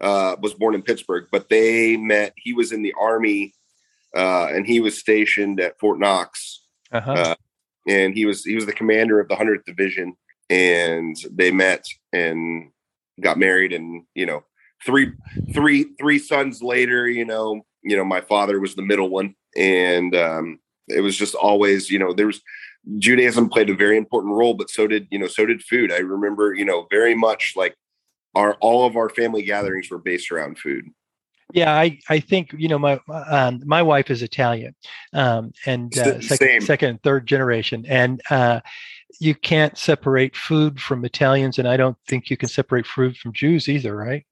Uh, 0.00 0.36
was 0.40 0.54
born 0.54 0.76
in 0.76 0.82
Pittsburgh, 0.82 1.26
but 1.32 1.48
they 1.48 1.96
met. 1.96 2.32
He 2.36 2.52
was 2.52 2.70
in 2.70 2.82
the 2.82 2.94
army, 3.00 3.52
uh, 4.16 4.46
and 4.46 4.64
he 4.64 4.78
was 4.78 4.96
stationed 4.96 5.58
at 5.58 5.78
Fort 5.80 5.98
Knox. 5.98 6.64
Uh-huh. 6.92 7.12
Uh, 7.12 7.34
and 7.88 8.14
he 8.14 8.24
was 8.24 8.44
he 8.44 8.54
was 8.54 8.64
the 8.66 8.72
commander 8.72 9.18
of 9.18 9.26
the 9.28 9.34
100th 9.34 9.64
division 9.64 10.14
and 10.50 11.16
they 11.30 11.50
met 11.50 11.84
and 12.12 12.70
got 13.20 13.38
married 13.38 13.72
and 13.72 14.04
you 14.14 14.26
know 14.26 14.44
three 14.84 15.12
three 15.52 15.84
three 15.98 16.18
sons 16.18 16.62
later 16.62 17.08
you 17.08 17.24
know 17.24 17.62
you 17.82 17.96
know 17.96 18.04
my 18.04 18.20
father 18.20 18.60
was 18.60 18.74
the 18.74 18.82
middle 18.82 19.08
one. 19.08 19.34
And 19.56 20.14
um 20.14 20.60
it 20.88 21.00
was 21.00 21.16
just 21.16 21.34
always 21.34 21.90
you 21.90 21.98
know 21.98 22.12
there 22.12 22.26
was 22.26 22.40
judaism 22.98 23.48
played 23.48 23.68
a 23.68 23.74
very 23.74 23.96
important 23.98 24.34
role 24.34 24.54
but 24.54 24.70
so 24.70 24.86
did 24.86 25.06
you 25.10 25.18
know 25.18 25.26
so 25.26 25.46
did 25.46 25.62
food. 25.62 25.92
I 25.92 25.98
remember 25.98 26.54
you 26.54 26.64
know 26.64 26.86
very 26.90 27.14
much 27.14 27.54
like 27.56 27.74
our 28.34 28.54
all 28.60 28.86
of 28.86 28.96
our 28.96 29.08
family 29.08 29.42
gatherings 29.42 29.90
were 29.90 29.98
based 29.98 30.30
around 30.30 30.58
food. 30.58 30.86
Yeah, 31.52 31.74
I, 31.74 31.98
I 32.10 32.20
think 32.20 32.54
you 32.56 32.68
know 32.68 32.78
my 32.78 33.00
um, 33.08 33.62
my 33.64 33.82
wife 33.82 34.10
is 34.10 34.22
Italian, 34.22 34.74
um, 35.14 35.52
and 35.64 35.96
uh, 35.96 36.20
second, 36.20 36.62
second 36.62 36.88
and 36.90 37.02
third 37.02 37.26
generation, 37.26 37.86
and 37.88 38.20
uh, 38.28 38.60
you 39.20 39.34
can't 39.34 39.76
separate 39.76 40.36
food 40.36 40.80
from 40.80 41.04
Italians, 41.04 41.58
and 41.58 41.68
I 41.68 41.76
don't 41.76 41.96
think 42.06 42.30
you 42.30 42.36
can 42.36 42.48
separate 42.48 42.86
food 42.86 43.16
from 43.16 43.32
Jews 43.32 43.68
either, 43.68 43.96
right? 43.96 44.24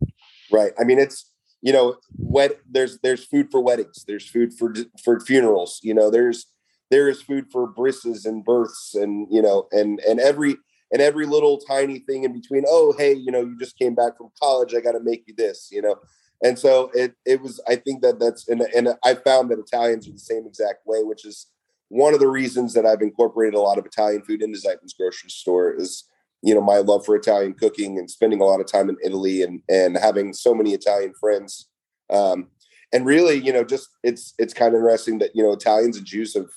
Right. 0.52 0.72
I 0.78 0.84
mean, 0.84 0.98
it's 0.98 1.30
you 1.62 1.72
know, 1.72 1.96
wet. 2.16 2.60
There's 2.70 2.98
there's 3.00 3.24
food 3.24 3.48
for 3.50 3.60
weddings. 3.60 4.04
There's 4.06 4.28
food 4.28 4.54
for 4.54 4.74
for 5.02 5.20
funerals. 5.20 5.80
You 5.82 5.94
know, 5.94 6.10
there's 6.10 6.46
there 6.90 7.08
is 7.08 7.22
food 7.22 7.46
for 7.50 7.66
brisses 7.66 8.26
and 8.26 8.44
births, 8.44 8.94
and 8.94 9.26
you 9.30 9.42
know, 9.42 9.66
and 9.72 10.00
and 10.00 10.20
every 10.20 10.56
and 10.92 11.02
every 11.02 11.26
little 11.26 11.58
tiny 11.58 12.00
thing 12.00 12.24
in 12.24 12.32
between. 12.32 12.64
Oh, 12.68 12.94
hey, 12.96 13.12
you 13.14 13.32
know, 13.32 13.40
you 13.40 13.58
just 13.58 13.78
came 13.78 13.94
back 13.94 14.16
from 14.16 14.28
college. 14.40 14.74
I 14.74 14.80
got 14.80 14.92
to 14.92 15.00
make 15.00 15.24
you 15.26 15.34
this. 15.36 15.68
You 15.72 15.82
know 15.82 15.96
and 16.42 16.58
so 16.58 16.90
it 16.94 17.14
it 17.24 17.40
was. 17.40 17.60
I 17.66 17.76
think 17.76 18.02
that 18.02 18.18
that's 18.18 18.48
and 18.48 18.60
and 18.60 18.90
I 19.04 19.14
found 19.14 19.50
that 19.50 19.58
Italians 19.58 20.08
are 20.08 20.12
the 20.12 20.18
same 20.18 20.46
exact 20.46 20.86
way, 20.86 21.02
which 21.02 21.24
is 21.24 21.46
one 21.88 22.14
of 22.14 22.20
the 22.20 22.28
reasons 22.28 22.74
that 22.74 22.86
I've 22.86 23.02
incorporated 23.02 23.54
a 23.54 23.60
lot 23.60 23.78
of 23.78 23.86
Italian 23.86 24.22
food 24.22 24.42
into 24.42 24.58
Zeitman's 24.58 24.94
grocery 24.94 25.30
store 25.30 25.72
is 25.72 26.04
you 26.42 26.54
know 26.54 26.60
my 26.60 26.78
love 26.78 27.04
for 27.04 27.16
Italian 27.16 27.54
cooking 27.54 27.98
and 27.98 28.10
spending 28.10 28.40
a 28.40 28.44
lot 28.44 28.60
of 28.60 28.70
time 28.70 28.88
in 28.88 28.96
Italy 29.04 29.42
and 29.42 29.62
and 29.68 29.96
having 29.96 30.32
so 30.32 30.54
many 30.54 30.72
Italian 30.72 31.12
friends. 31.18 31.68
Um, 32.10 32.48
and 32.92 33.04
really, 33.04 33.34
you 33.34 33.52
know, 33.52 33.64
just 33.64 33.88
it's 34.02 34.34
it's 34.38 34.54
kind 34.54 34.74
of 34.74 34.80
interesting 34.80 35.18
that 35.18 35.34
you 35.34 35.42
know 35.42 35.52
Italians 35.52 35.96
and 35.96 36.06
Jews 36.06 36.34
have 36.34 36.50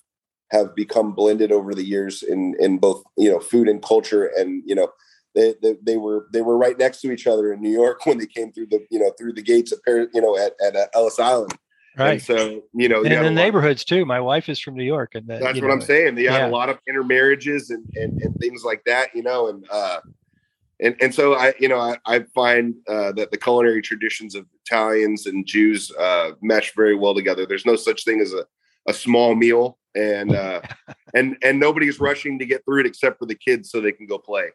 have 0.52 0.76
become 0.76 1.14
blended 1.14 1.52
over 1.52 1.74
the 1.74 1.86
years 1.86 2.24
in 2.24 2.56
in 2.60 2.78
both 2.78 3.04
you 3.18 3.30
know 3.30 3.40
food 3.40 3.68
and 3.68 3.82
culture 3.82 4.26
and 4.38 4.64
you 4.66 4.76
know 4.76 4.90
they, 5.36 5.54
they, 5.62 5.76
they, 5.84 5.98
were 5.98 6.28
they 6.34 6.42
were 6.42 6.58
right 6.58 6.78
next 6.78 7.02
to 7.02 7.12
each 7.12 7.28
other 7.28 7.54
in 7.54 7.62
New 7.62 7.72
York 7.72 8.04
when 8.06 8.18
they 8.18 8.26
came 8.26 8.52
through 8.52 8.68
the 8.68 8.86
you 8.90 9.00
know 9.00 9.12
through 9.18 9.34
the 9.34 9.42
gates 9.42 9.72
of 9.72 9.84
Paris, 9.84 10.08
you 10.14 10.22
know 10.22 10.38
at, 10.38 10.54
at 10.64 10.76
uh, 10.76 10.88
Ellis 10.94 11.20
Island. 11.20 11.54
Right. 11.98 12.14
And 12.14 12.22
so 12.22 12.64
you 12.74 12.88
know, 12.88 13.04
and 13.04 13.14
in 13.14 13.24
the 13.24 13.32
neighborhoods 13.32 13.84
too. 13.84 14.06
My 14.06 14.20
wife 14.20 14.48
is 14.48 14.60
from 14.60 14.76
New 14.76 14.84
York, 14.84 15.16
and 15.16 15.28
that's 15.28 15.44
what 15.44 15.56
know, 15.56 15.70
I'm 15.70 15.82
saying. 15.82 16.16
They 16.16 16.26
yeah. 16.26 16.34
had 16.34 16.50
a 16.50 16.54
lot 16.54 16.70
of 16.70 16.80
intermarriages 16.88 17.70
and, 17.72 17.86
and 17.96 18.22
and 18.22 18.36
things 18.38 18.64
like 18.64 18.84
that, 18.86 19.10
you 19.16 19.24
know. 19.24 19.48
And 19.50 19.66
uh, 19.70 20.00
and 20.80 20.96
and 21.02 21.14
so 21.14 21.36
I, 21.36 21.54
you 21.60 21.68
know, 21.68 21.80
I, 21.80 21.98
I 22.06 22.20
find 22.36 22.76
uh, 22.88 23.12
that 23.14 23.32
the 23.32 23.38
culinary 23.38 23.82
traditions 23.82 24.36
of 24.36 24.46
Italians 24.66 25.26
and 25.26 25.46
Jews 25.46 25.92
uh, 26.00 26.32
mesh 26.42 26.74
very 26.76 26.96
well 26.96 27.14
together. 27.14 27.46
There's 27.46 27.66
no 27.66 27.76
such 27.76 28.06
thing 28.06 28.22
as 28.22 28.34
a, 28.34 28.46
a 28.88 28.94
small 28.94 29.36
meal, 29.36 29.78
and 29.96 30.34
uh, 30.34 30.62
and 31.14 31.38
and 31.44 31.60
nobody's 31.60 32.00
rushing 32.00 32.40
to 32.40 32.46
get 32.46 32.64
through 32.66 32.82
it 32.82 32.86
except 32.86 33.20
for 33.20 33.26
the 33.26 33.36
kids 33.36 33.72
so 33.72 33.82
they 33.82 33.92
can 33.92 34.08
go 34.08 34.18
play. 34.18 34.50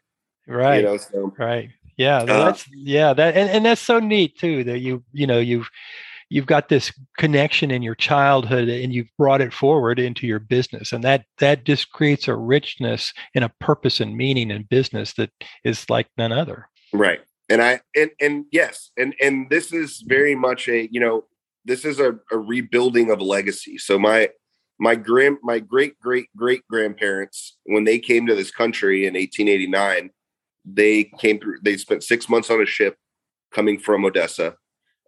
Right. 0.46 0.78
You 0.78 0.82
know, 0.82 0.96
so 0.96 1.34
Right. 1.38 1.70
Yeah. 1.96 2.18
Uh, 2.18 2.44
That's 2.44 2.68
yeah. 2.72 3.12
That 3.12 3.36
and, 3.36 3.48
and 3.50 3.64
that's 3.64 3.80
so 3.80 4.00
neat 4.00 4.38
too. 4.38 4.64
That 4.64 4.80
you 4.80 5.04
you 5.12 5.26
know 5.26 5.38
you've 5.38 5.68
you've 6.30 6.46
got 6.46 6.68
this 6.68 6.92
connection 7.18 7.70
in 7.70 7.82
your 7.82 7.94
childhood 7.94 8.68
and 8.68 8.92
you've 8.92 9.08
brought 9.18 9.40
it 9.40 9.52
forward 9.52 9.98
into 9.98 10.26
your 10.26 10.38
business 10.38 10.92
and 10.92 11.04
that 11.04 11.24
that 11.38 11.64
just 11.64 11.90
creates 11.92 12.28
a 12.28 12.34
richness 12.34 13.12
and 13.34 13.44
a 13.44 13.52
purpose 13.60 14.00
and 14.00 14.16
meaning 14.16 14.50
in 14.50 14.62
business 14.64 15.14
that 15.14 15.30
is 15.64 15.88
like 15.88 16.08
none 16.16 16.32
other 16.32 16.68
right. 16.94 17.20
And 17.50 17.60
I 17.60 17.80
and 17.94 18.10
and 18.20 18.46
yes, 18.52 18.90
and 18.96 19.14
and 19.20 19.50
this 19.50 19.72
is 19.72 20.02
very 20.06 20.34
much 20.34 20.68
a 20.68 20.88
you 20.90 21.00
know 21.00 21.24
this 21.64 21.84
is 21.84 22.00
a, 22.00 22.18
a 22.32 22.38
rebuilding 22.38 23.10
of 23.10 23.20
legacy. 23.20 23.76
So 23.76 23.98
my 23.98 24.30
my 24.78 24.94
grand 24.94 25.38
my 25.42 25.58
great 25.58 25.98
great 26.00 26.26
great 26.36 26.66
grandparents 26.68 27.58
when 27.64 27.84
they 27.84 27.98
came 27.98 28.26
to 28.26 28.34
this 28.34 28.50
country 28.50 29.06
in 29.06 29.14
1889 29.14 30.10
they 30.66 31.04
came 31.20 31.38
through 31.38 31.58
they 31.62 31.76
spent 31.76 32.02
six 32.02 32.28
months 32.28 32.50
on 32.50 32.60
a 32.60 32.66
ship 32.66 32.96
coming 33.52 33.78
from 33.78 34.04
odessa 34.04 34.56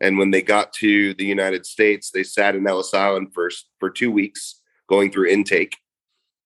and 0.00 0.18
when 0.18 0.30
they 0.30 0.42
got 0.42 0.72
to 0.72 1.14
the 1.14 1.24
united 1.24 1.64
states 1.66 2.10
they 2.10 2.22
sat 2.22 2.54
in 2.54 2.66
ellis 2.66 2.94
island 2.94 3.28
first 3.34 3.68
for 3.78 3.90
two 3.90 4.10
weeks 4.10 4.60
going 4.88 5.10
through 5.10 5.28
intake. 5.28 5.76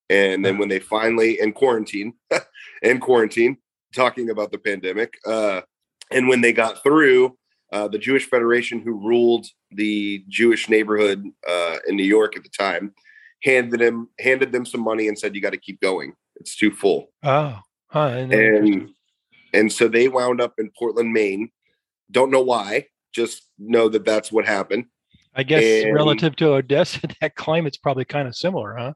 And 0.09 0.45
then 0.45 0.59
when 0.59 0.69
they 0.69 0.81
finally 0.81 1.39
in 1.39 1.53
quarantine 1.53 2.15
in 2.83 2.99
quarantine 2.99 3.59
talking 3.95 4.31
about 4.31 4.51
the 4.51 4.59
pandemic 4.59 5.15
uh 5.27 5.61
and 6.11 6.29
when 6.29 6.41
they 6.41 6.53
got 6.53 6.83
through 6.83 7.37
uh, 7.73 7.87
the 7.87 7.99
jewish 7.99 8.29
federation 8.29 8.81
who 8.81 9.07
ruled 9.07 9.47
the 9.71 10.25
jewish 10.29 10.69
neighborhood 10.69 11.25
uh, 11.49 11.77
in 11.87 11.95
new 11.97 12.05
york 12.05 12.37
at 12.37 12.43
the 12.43 12.49
time 12.49 12.93
handed 13.43 13.81
him 13.81 14.09
handed 14.19 14.53
them 14.53 14.67
some 14.67 14.83
money 14.83 15.09
and 15.09 15.19
said 15.19 15.35
you 15.35 15.41
got 15.41 15.53
to 15.53 15.59
keep 15.59 15.81
going. 15.81 16.15
It's 16.37 16.57
too 16.57 16.71
full. 16.71 17.11
Oh 17.23 17.59
huh, 17.89 18.07
and 18.09 18.91
and 19.53 19.73
so 19.73 19.89
they 19.89 20.09
wound 20.09 20.41
up 20.41 20.55
in 20.59 20.71
portland 20.79 21.13
maine. 21.13 21.51
Don't 22.11 22.31
know 22.31 22.43
why 22.43 22.87
just 23.13 23.49
know 23.59 23.89
that 23.89 24.05
that's 24.05 24.31
what 24.33 24.47
happened. 24.47 24.87
I 25.35 25.43
guess 25.45 25.85
and- 25.85 25.95
relative 25.95 26.35
to 26.37 26.55
odessa 26.55 27.01
that 27.21 27.37
climate's 27.37 27.77
probably 27.77 28.05
kind 28.05 28.27
of 28.27 28.35
similar 28.35 28.77
huh? 28.77 28.93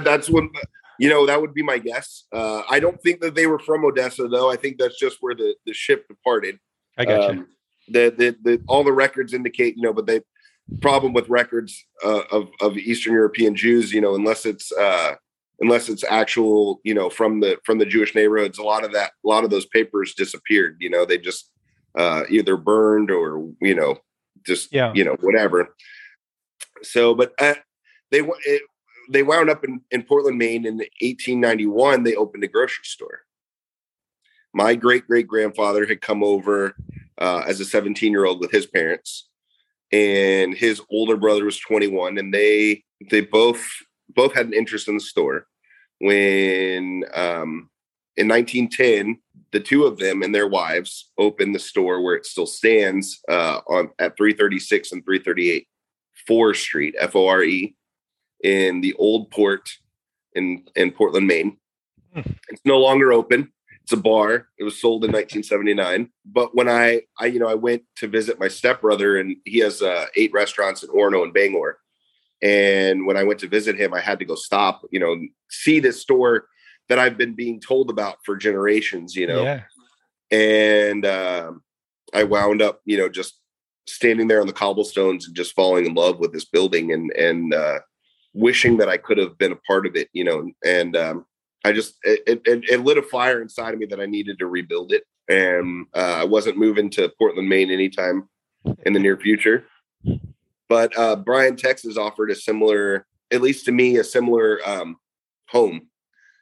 That's 0.00 0.28
when 0.28 0.50
you 0.98 1.08
know 1.08 1.24
that 1.26 1.40
would 1.40 1.54
be 1.54 1.62
my 1.62 1.78
guess. 1.78 2.24
Uh, 2.30 2.62
i 2.68 2.78
don't 2.78 3.00
think 3.02 3.20
that 3.20 3.34
they 3.34 3.46
were 3.46 3.58
from 3.58 3.84
odessa 3.84 4.28
though. 4.28 4.50
I 4.50 4.56
think 4.56 4.78
that's 4.78 4.98
just 4.98 5.18
where 5.20 5.34
the 5.34 5.54
the 5.64 5.72
ship 5.72 6.06
departed. 6.06 6.58
I 6.98 7.06
got 7.06 7.32
you 7.32 7.40
um, 7.40 7.48
the, 7.90 8.14
the 8.16 8.36
the 8.42 8.62
all 8.68 8.84
the 8.84 8.92
records 8.92 9.32
indicate 9.32 9.76
you 9.76 9.82
know 9.82 9.92
but 9.92 10.06
the 10.06 10.22
problem 10.80 11.12
with 11.12 11.28
records 11.28 11.84
uh, 12.04 12.22
of 12.30 12.48
of 12.60 12.76
eastern 12.76 13.14
european 13.14 13.54
jews 13.54 13.92
you 13.92 14.00
know 14.00 14.14
unless 14.14 14.44
it's 14.44 14.70
uh 14.72 15.14
unless 15.60 15.88
it's 15.88 16.04
actual 16.04 16.80
you 16.84 16.94
know 16.94 17.08
from 17.08 17.40
the 17.40 17.58
from 17.64 17.78
the 17.78 17.86
jewish 17.86 18.14
neighborhoods 18.14 18.58
a 18.58 18.62
lot 18.62 18.84
of 18.84 18.92
that 18.92 19.12
a 19.24 19.28
lot 19.28 19.44
of 19.44 19.50
those 19.50 19.66
papers 19.66 20.14
disappeared 20.14 20.76
you 20.78 20.90
know 20.90 21.04
they 21.04 21.18
just 21.18 21.50
uh 21.98 22.22
either 22.30 22.56
burned 22.56 23.10
or 23.10 23.50
you 23.60 23.74
know 23.74 23.98
just 24.46 24.72
Yeah. 24.72 24.92
you 24.94 25.04
know 25.04 25.16
whatever. 25.20 25.74
So 26.82 27.14
but 27.14 27.34
uh, 27.38 27.54
they 28.10 28.20
it, 28.46 28.62
they 29.10 29.22
wound 29.22 29.50
up 29.50 29.64
in, 29.64 29.80
in 29.90 30.02
portland 30.02 30.38
maine 30.38 30.64
in 30.66 30.76
1891 30.76 32.04
they 32.04 32.14
opened 32.14 32.44
a 32.44 32.48
grocery 32.48 32.84
store. 32.84 33.20
My 34.54 34.74
great 34.74 35.06
great 35.06 35.26
grandfather 35.26 35.86
had 35.86 36.00
come 36.00 36.22
over 36.22 36.74
uh, 37.18 37.42
as 37.46 37.60
a 37.60 37.64
17 37.64 38.12
year 38.12 38.24
old 38.24 38.40
with 38.40 38.52
his 38.52 38.66
parents 38.66 39.28
and 39.90 40.54
his 40.54 40.80
older 40.90 41.16
brother 41.16 41.44
was 41.44 41.58
21 41.58 42.16
and 42.18 42.32
they 42.32 42.84
they 43.10 43.20
both 43.22 43.62
both 44.14 44.32
had 44.34 44.46
an 44.46 44.54
interest 44.54 44.88
in 44.88 44.94
the 44.94 45.00
store. 45.00 45.46
When 46.00 47.04
um 47.14 47.70
in 48.16 48.28
1910 48.28 49.20
the 49.52 49.60
two 49.60 49.84
of 49.84 49.98
them 49.98 50.22
and 50.22 50.34
their 50.34 50.48
wives 50.48 51.10
opened 51.18 51.54
the 51.54 51.58
store 51.58 52.02
where 52.02 52.14
it 52.14 52.26
still 52.26 52.46
stands 52.46 53.20
uh 53.28 53.60
on 53.66 53.90
at 53.98 54.16
336 54.16 54.92
and 54.92 55.04
338 55.04 55.66
Fore 56.26 56.54
street 56.54 56.94
f-o-r-e 56.98 57.74
in 58.44 58.80
the 58.80 58.94
old 58.94 59.30
port 59.30 59.70
in 60.34 60.64
in 60.76 60.90
portland 60.90 61.26
maine 61.26 61.56
Hmm. 62.14 62.20
it's 62.48 62.62
no 62.64 62.78
longer 62.78 63.12
open 63.12 63.52
it's 63.88 63.92
a 63.94 63.96
bar. 63.96 64.48
It 64.58 64.64
was 64.64 64.78
sold 64.78 65.02
in 65.04 65.12
1979. 65.12 66.10
But 66.26 66.54
when 66.54 66.68
I, 66.68 67.00
I, 67.18 67.24
you 67.24 67.40
know, 67.40 67.48
I 67.48 67.54
went 67.54 67.84
to 67.96 68.06
visit 68.06 68.38
my 68.38 68.46
stepbrother, 68.46 69.16
and 69.16 69.36
he 69.46 69.60
has 69.60 69.80
uh, 69.80 70.04
eight 70.14 70.30
restaurants 70.34 70.82
in 70.82 70.90
Orono 70.90 71.22
and 71.22 71.32
Bangor. 71.32 71.78
And 72.42 73.06
when 73.06 73.16
I 73.16 73.24
went 73.24 73.40
to 73.40 73.48
visit 73.48 73.80
him, 73.80 73.94
I 73.94 74.00
had 74.00 74.18
to 74.18 74.26
go 74.26 74.34
stop, 74.34 74.82
you 74.90 75.00
know, 75.00 75.16
see 75.48 75.80
this 75.80 76.02
store 76.02 76.48
that 76.88 76.98
I've 76.98 77.18
been 77.18 77.34
being 77.34 77.60
told 77.60 77.90
about 77.90 78.18
for 78.24 78.36
generations, 78.36 79.14
you 79.14 79.26
know. 79.26 79.42
yeah 79.42 79.62
And 80.30 81.06
um, 81.06 81.62
I 82.14 82.24
wound 82.24 82.62
up, 82.62 82.80
you 82.84 82.98
know, 82.98 83.08
just 83.08 83.38
standing 83.86 84.28
there 84.28 84.40
on 84.40 84.46
the 84.46 84.52
cobblestones 84.52 85.26
and 85.26 85.36
just 85.36 85.54
falling 85.54 85.86
in 85.86 85.94
love 85.94 86.18
with 86.18 86.32
this 86.32 86.44
building 86.44 86.92
and 86.92 87.10
and 87.12 87.54
uh, 87.54 87.80
wishing 88.34 88.76
that 88.78 88.88
I 88.88 88.96
could 88.96 89.18
have 89.18 89.38
been 89.38 89.52
a 89.52 89.56
part 89.66 89.86
of 89.86 89.96
it, 89.96 90.08
you 90.12 90.24
know. 90.24 90.50
And 90.64 90.96
um, 90.96 91.26
I 91.64 91.72
just 91.72 91.96
it, 92.02 92.22
it, 92.26 92.64
it 92.70 92.84
lit 92.84 92.98
a 92.98 93.02
fire 93.02 93.42
inside 93.42 93.74
of 93.74 93.80
me 93.80 93.86
that 93.86 94.00
I 94.00 94.06
needed 94.06 94.38
to 94.38 94.46
rebuild 94.46 94.92
it, 94.92 95.04
and 95.28 95.86
uh, 95.94 96.16
I 96.18 96.24
wasn't 96.24 96.58
moving 96.58 96.90
to 96.90 97.12
Portland, 97.18 97.48
Maine, 97.48 97.70
anytime 97.70 98.28
in 98.84 98.92
the 98.92 99.00
near 99.00 99.16
future. 99.16 99.64
But 100.68 100.96
uh, 100.98 101.16
Bryan 101.16 101.56
Texas 101.56 101.96
offered 101.96 102.30
a 102.30 102.34
similar, 102.34 103.06
at 103.30 103.40
least 103.40 103.64
to 103.66 103.72
me, 103.72 103.96
a 103.96 104.04
similar 104.04 104.60
um, 104.66 104.96
home. 105.48 105.88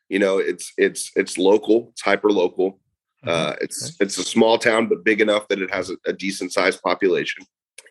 You 0.09 0.19
know, 0.19 0.39
it's 0.39 0.73
it's 0.77 1.11
it's 1.17 1.39
local, 1.39 1.89
it's 1.93 2.03
hyper 2.03 2.31
local. 2.31 2.81
Uh, 3.27 3.55
it's 3.61 3.97
it's 4.01 4.19
a 4.19 4.23
small 4.23 4.57
town, 4.57 4.87
but 4.87 5.05
big 5.05 5.21
enough 5.21 5.49
that 5.49 5.61
it 5.61 5.73
has 5.73 5.91
a, 5.91 5.97
a 6.07 6.13
decent 6.13 6.53
sized 6.53 6.81
population, 6.83 7.45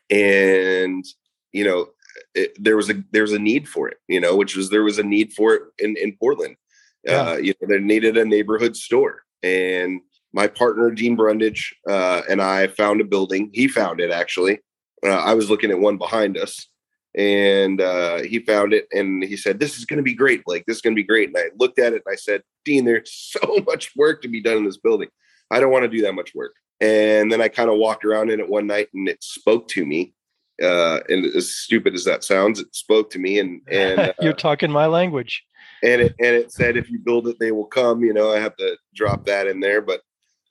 and 0.09 1.03
you 1.51 1.65
know, 1.65 1.87
it, 2.33 2.51
there 2.57 2.77
was 2.77 2.89
a 2.89 3.03
there's 3.11 3.33
a 3.33 3.39
need 3.39 3.67
for 3.67 3.89
it. 3.89 3.97
You 4.07 4.21
know, 4.21 4.35
which 4.35 4.55
was 4.55 4.69
there 4.69 4.83
was 4.83 4.97
a 4.97 5.03
need 5.03 5.33
for 5.33 5.53
it 5.53 5.63
in 5.79 5.97
in 5.97 6.15
Portland. 6.17 6.55
Uh, 7.07 7.37
you 7.41 7.53
know, 7.61 7.67
they 7.67 7.79
needed 7.79 8.17
a 8.17 8.25
neighborhood 8.25 8.75
store, 8.75 9.23
and 9.43 10.01
my 10.35 10.47
partner 10.47 10.91
Dean 10.91 11.15
Brundage 11.15 11.73
uh, 11.89 12.21
and 12.29 12.41
I 12.41 12.67
found 12.67 12.99
a 12.99 13.05
building. 13.05 13.49
He 13.53 13.67
found 13.67 14.01
it 14.01 14.11
actually. 14.11 14.59
Uh, 15.03 15.09
I 15.09 15.33
was 15.33 15.49
looking 15.49 15.71
at 15.71 15.79
one 15.79 15.97
behind 15.97 16.37
us, 16.37 16.67
and 17.17 17.81
uh, 17.81 18.21
he 18.23 18.39
found 18.39 18.73
it, 18.73 18.87
and 18.91 19.23
he 19.23 19.37
said, 19.37 19.59
"This 19.59 19.77
is 19.77 19.85
going 19.85 19.97
to 19.97 20.03
be 20.03 20.13
great, 20.13 20.43
Blake. 20.43 20.65
This 20.65 20.77
is 20.77 20.81
going 20.81 20.95
to 20.95 21.01
be 21.01 21.07
great." 21.07 21.29
And 21.29 21.37
I 21.37 21.49
looked 21.59 21.79
at 21.79 21.93
it, 21.93 22.03
and 22.05 22.13
I 22.13 22.15
said, 22.15 22.41
"Dean, 22.63 22.85
there's 22.85 23.11
so 23.41 23.63
much 23.65 23.95
work 23.95 24.21
to 24.21 24.27
be 24.27 24.41
done 24.41 24.57
in 24.57 24.65
this 24.65 24.77
building. 24.77 25.09
I 25.51 25.59
don't 25.59 25.71
want 25.71 25.83
to 25.83 25.89
do 25.89 26.01
that 26.03 26.13
much 26.13 26.33
work." 26.35 26.53
And 26.81 27.31
then 27.31 27.41
I 27.41 27.47
kind 27.47 27.69
of 27.69 27.77
walked 27.77 28.05
around 28.05 28.31
in 28.31 28.39
it 28.39 28.49
one 28.49 28.67
night, 28.67 28.89
and 28.93 29.07
it 29.07 29.23
spoke 29.23 29.67
to 29.69 29.85
me. 29.85 30.13
Uh, 30.61 30.99
and 31.09 31.25
as 31.35 31.53
stupid 31.53 31.93
as 31.93 32.05
that 32.05 32.23
sounds, 32.23 32.59
it 32.59 32.73
spoke 32.75 33.09
to 33.11 33.19
me, 33.19 33.39
and 33.39 33.61
and 33.69 33.99
uh, 33.99 34.13
you're 34.21 34.33
talking 34.33 34.71
my 34.71 34.85
language 34.85 35.43
and 35.83 36.01
it 36.01 36.15
and 36.19 36.35
it 36.35 36.51
said 36.51 36.77
if 36.77 36.89
you 36.89 36.99
build 36.99 37.27
it 37.27 37.37
they 37.39 37.51
will 37.51 37.65
come 37.65 38.03
you 38.03 38.13
know 38.13 38.31
i 38.31 38.39
have 38.39 38.55
to 38.55 38.77
drop 38.93 39.25
that 39.25 39.47
in 39.47 39.59
there 39.59 39.81
but 39.81 40.01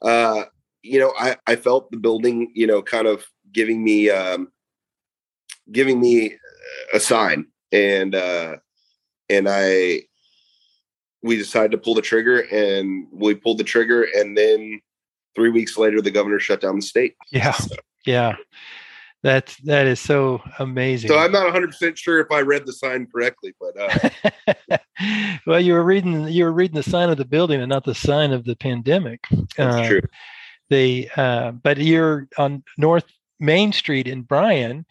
uh 0.02 0.44
you 0.83 0.99
know 0.99 1.12
i 1.18 1.37
i 1.47 1.56
felt 1.56 1.90
the 1.90 1.97
building 1.97 2.50
you 2.54 2.66
know 2.66 2.83
kind 2.83 3.06
of 3.06 3.25
giving 3.52 3.83
me 3.83 4.11
um 4.11 4.49
giving 5.73 6.01
me 6.01 6.35
a 6.93 7.01
sign. 7.01 7.47
And 7.73 8.15
uh 8.15 8.57
and 9.29 9.49
i 9.49 10.03
we 11.23 11.37
decided 11.37 11.71
to 11.73 11.79
pull 11.79 11.95
the 11.95 12.03
trigger 12.03 12.41
and 12.53 13.07
we 13.11 13.35
pulled 13.35 13.57
the 13.59 13.65
trigger 13.65 14.03
and 14.15 14.37
then 14.37 14.81
three 15.35 15.49
weeks 15.51 15.79
later 15.79 16.01
the 16.03 16.11
governor 16.11 16.39
shut 16.39 16.61
down 16.61 16.77
the 16.77 16.83
state. 16.83 17.15
Yeah. 17.31 17.57
Yeah. 18.07 18.37
That's 19.23 19.57
that 19.63 19.87
is 19.87 19.99
so 20.01 20.43
amazing. 20.59 21.09
So 21.09 21.19
i'm 21.19 21.33
not 21.33 21.53
100% 21.53 21.97
sure 21.97 22.21
if 22.21 22.31
i 22.31 22.41
read 22.41 22.67
the 22.67 22.73
sign 22.75 23.07
correctly 23.07 23.55
but 23.59 23.73
uh 23.81 24.79
well 25.47 25.59
you 25.61 25.73
were 25.73 25.83
reading 25.85 26.29
you 26.29 26.45
were 26.45 26.53
reading 26.53 26.77
the 26.77 26.83
sign 26.83 27.09
of 27.09 27.17
the 27.17 27.25
building 27.25 27.61
and 27.61 27.71
not 27.71 27.85
the 27.85 27.95
sign 27.95 28.33
of 28.33 28.45
the 28.45 28.55
pandemic. 28.57 29.21
That's 29.57 29.77
Uh, 29.77 29.89
true. 29.89 30.03
the 30.69 31.09
uh, 31.17 31.53
but 31.53 31.79
you're 31.79 32.29
on 32.37 32.63
north 32.77 33.07
main 33.41 33.73
street 33.73 34.07
in 34.07 34.23
bryan 34.23 34.85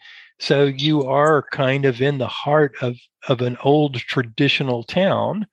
so 0.44 0.64
you 0.64 1.04
are 1.04 1.46
kind 1.52 1.86
of 1.86 2.02
in 2.02 2.18
the 2.18 2.28
heart 2.28 2.74
of 2.82 2.96
of 3.28 3.40
an 3.40 3.56
old 3.64 3.94
traditional 3.94 4.84
town. 4.84 5.46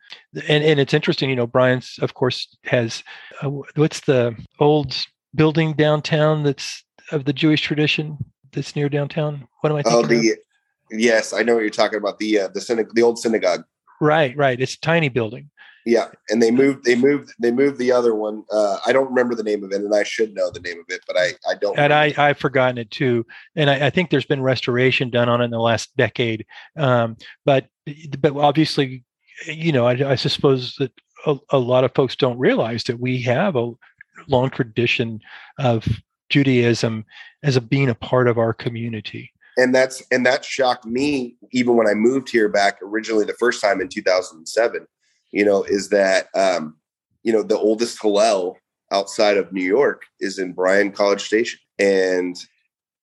And 0.49 0.63
and 0.63 0.79
it's 0.79 0.93
interesting 0.93 1.29
you 1.29 1.35
know 1.35 1.47
Bryan's 1.47 1.97
of 2.01 2.13
course 2.13 2.47
has 2.65 3.03
uh, 3.41 3.49
what's 3.75 4.01
the 4.01 4.35
old 4.59 4.95
building 5.33 5.73
downtown 5.73 6.43
that's 6.43 6.83
of 7.11 7.23
the 7.23 7.33
jewish 7.33 7.61
tradition 7.61 8.17
that's 8.51 8.75
near 8.75 8.89
downtown? 8.89 9.47
What 9.61 9.71
am 9.71 9.77
i 9.77 9.83
thinking 9.83 9.99
oh 9.99 10.03
of? 10.03 10.09
the 10.09 10.35
yes 10.91 11.31
i 11.31 11.41
know 11.41 11.53
what 11.53 11.61
you're 11.61 11.69
talking 11.69 11.97
about 11.97 12.19
the 12.19 12.39
uh 12.41 12.47
the 12.49 12.59
synag- 12.59 12.93
the 12.93 13.01
old 13.01 13.17
synagogue. 13.17 13.63
Right 14.01 14.35
right 14.35 14.59
it's 14.59 14.75
a 14.75 14.81
tiny 14.81 15.07
building 15.07 15.49
Yeah, 15.85 16.09
and 16.29 16.41
they 16.41 16.51
moved. 16.51 16.83
They 16.83 16.95
moved. 16.95 17.33
They 17.39 17.51
moved 17.51 17.77
the 17.77 17.91
other 17.91 18.13
one. 18.13 18.43
Uh, 18.51 18.77
I 18.85 18.93
don't 18.93 19.07
remember 19.07 19.35
the 19.35 19.43
name 19.43 19.63
of 19.63 19.71
it, 19.71 19.81
and 19.81 19.93
I 19.93 20.03
should 20.03 20.33
know 20.33 20.51
the 20.51 20.59
name 20.59 20.79
of 20.79 20.85
it, 20.89 21.01
but 21.07 21.17
I 21.17 21.33
I 21.49 21.55
don't. 21.59 21.77
And 21.77 21.91
I 21.91 22.13
I've 22.17 22.37
forgotten 22.37 22.77
it 22.77 22.91
too. 22.91 23.25
And 23.55 23.69
I, 23.69 23.87
I, 23.87 23.89
think 23.89 24.09
there's 24.09 24.25
been 24.25 24.43
restoration 24.43 25.09
done 25.09 25.27
on 25.27 25.41
it 25.41 25.45
in 25.45 25.51
the 25.51 25.59
last 25.59 25.95
decade. 25.97 26.45
Um, 26.77 27.17
but 27.45 27.67
but 28.19 28.35
obviously, 28.35 29.03
you 29.45 29.71
know, 29.71 29.87
I, 29.87 30.11
I 30.11 30.15
suppose 30.15 30.75
that 30.75 30.91
a, 31.25 31.37
a 31.49 31.57
lot 31.57 31.83
of 31.83 31.95
folks 31.95 32.15
don't 32.15 32.37
realize 32.37 32.83
that 32.83 32.99
we 32.99 33.21
have 33.23 33.55
a 33.55 33.71
long 34.27 34.51
tradition 34.51 35.19
of 35.57 35.87
Judaism 36.29 37.05
as 37.43 37.55
a 37.55 37.61
being 37.61 37.89
a 37.89 37.95
part 37.95 38.27
of 38.27 38.37
our 38.37 38.53
community 38.53 39.31
and 39.57 39.75
that's 39.75 40.01
and 40.11 40.25
that 40.25 40.45
shocked 40.45 40.85
me 40.85 41.35
even 41.51 41.75
when 41.75 41.87
I 41.87 41.93
moved 41.93 42.29
here 42.29 42.49
back 42.49 42.79
originally 42.81 43.25
the 43.25 43.33
first 43.33 43.61
time 43.61 43.81
in 43.81 43.89
2007. 43.89 44.87
You 45.31 45.45
know, 45.45 45.63
is 45.63 45.89
that 45.89 46.27
um, 46.35 46.75
you 47.23 47.31
know 47.31 47.43
the 47.43 47.57
oldest 47.57 48.01
Hillel 48.01 48.57
outside 48.91 49.37
of 49.37 49.51
New 49.53 49.63
York 49.63 50.03
is 50.19 50.37
in 50.37 50.53
Bryan 50.53 50.91
College 50.91 51.21
Station, 51.21 51.59
and 51.79 52.35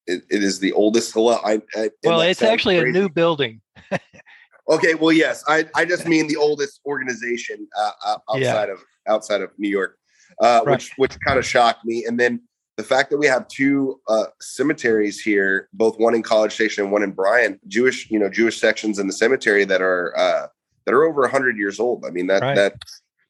it, 0.07 0.23
it 0.31 0.43
is 0.43 0.61
the 0.61 0.73
oldest 0.73 1.13
Hillel. 1.15 1.41
I, 1.45 1.63
I 1.75 1.91
well, 2.05 2.21
it's 2.21 2.43
actually 2.43 2.79
crazy. 2.81 2.99
a 2.99 3.01
new 3.01 3.09
building. 3.09 3.61
okay, 4.69 4.95
well, 4.95 5.13
yes, 5.13 5.43
I 5.49 5.67
I 5.75 5.85
just 5.85 6.07
mean 6.07 6.29
the 6.29 6.37
oldest 6.37 6.81
organization 6.87 7.67
uh, 7.79 8.19
outside 8.29 8.41
yeah. 8.41 8.65
of 8.65 8.79
outside 9.07 9.41
of 9.41 9.51
New 9.59 9.71
York, 9.71 9.97
uh, 10.43 10.63
right. 10.65 10.73
which 10.73 10.93
which 10.97 11.17
kind 11.27 11.39
of 11.39 11.47
shocked 11.47 11.85
me, 11.85 12.05
and 12.07 12.21
then 12.21 12.43
the 12.79 12.85
fact 12.85 13.11
that 13.11 13.19
we 13.19 13.27
have 13.27 13.47
two 13.49 14.01
uh, 14.09 14.27
cemeteries 14.41 15.21
here, 15.21 15.69
both 15.73 15.99
one 15.99 16.15
in 16.15 16.23
College 16.23 16.53
Station 16.53 16.85
and 16.85 16.93
one 16.93 17.03
in 17.03 17.11
Bryan, 17.11 17.59
Jewish, 17.67 18.09
you 18.09 18.21
know, 18.21 18.31
Jewish 18.31 18.61
sections 18.61 19.01
in 19.01 19.09
the 19.09 19.13
cemetery 19.13 19.65
that 19.65 19.83
are 19.83 20.17
uh, 20.17 20.47
that 20.89 20.95
are 20.95 21.05
over 21.05 21.29
hundred 21.29 21.59
years 21.59 21.79
old. 21.79 22.07
I 22.07 22.11
mean 22.11 22.29
that 22.29 22.41
right. 22.41 22.57
that 22.57 22.83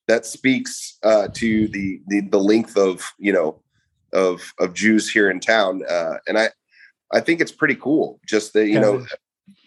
that 0.07 0.25
speaks 0.25 0.97
uh, 1.03 1.27
to 1.35 1.67
the, 1.67 2.01
the 2.07 2.21
the 2.21 2.39
length 2.39 2.77
of 2.77 3.03
you 3.19 3.33
know 3.33 3.61
of 4.13 4.55
of 4.61 4.75
Jews 4.75 5.11
here 5.11 5.29
in 5.29 5.41
town, 5.41 5.83
uh, 5.91 6.19
and 6.29 6.39
I 6.39 6.51
I 7.13 7.19
think 7.19 7.41
it's 7.41 7.51
pretty 7.51 7.75
cool. 7.75 8.21
Just 8.29 8.53
that 8.53 8.69
you 8.69 8.75
yeah. 8.75 8.81
know 8.81 9.07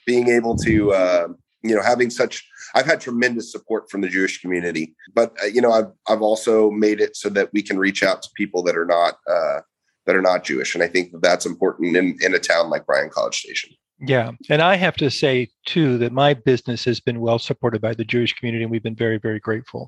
being 0.06 0.30
able 0.30 0.56
to 0.60 0.94
uh, 0.94 1.28
you 1.64 1.76
know 1.76 1.82
having 1.82 2.10
such 2.10 2.48
I've 2.74 2.86
had 2.86 3.02
tremendous 3.02 3.52
support 3.52 3.92
from 3.92 4.00
the 4.00 4.08
Jewish 4.08 4.40
community, 4.40 4.96
but 5.14 5.36
uh, 5.44 5.48
you 5.48 5.60
know 5.60 5.74
I've 5.74 5.92
I've 6.08 6.22
also 6.22 6.72
made 6.72 7.02
it 7.02 7.18
so 7.18 7.28
that 7.28 7.50
we 7.52 7.62
can 7.62 7.78
reach 7.78 8.04
out 8.04 8.22
to 8.22 8.30
people 8.38 8.64
that 8.64 8.78
are 8.78 8.86
not 8.86 9.16
uh, 9.30 9.60
that 10.06 10.16
are 10.16 10.22
not 10.22 10.46
Jewish. 10.46 10.76
And 10.76 10.84
I 10.84 10.88
think 10.88 11.12
that 11.12 11.22
that's 11.22 11.46
important 11.46 11.98
in, 11.98 12.18
in 12.22 12.34
a 12.34 12.40
town 12.40 12.70
like 12.70 12.86
Bryan 12.86 13.10
College 13.10 13.36
Station. 13.36 13.72
Yeah. 14.02 14.32
And 14.50 14.62
I 14.62 14.76
have 14.76 14.96
to 14.98 15.12
say, 15.12 15.50
too, 15.66 15.98
that 16.00 16.12
my 16.12 16.34
business 16.34 16.84
has 16.86 17.00
been 17.00 17.22
well 17.22 17.38
supported 17.38 17.82
by 17.82 17.94
the 17.94 18.04
Jewish 18.04 18.34
community, 18.34 18.64
and 18.64 18.72
we've 18.72 18.82
been 18.82 18.96
very, 18.96 19.18
very 19.18 19.40
grateful. 19.40 19.88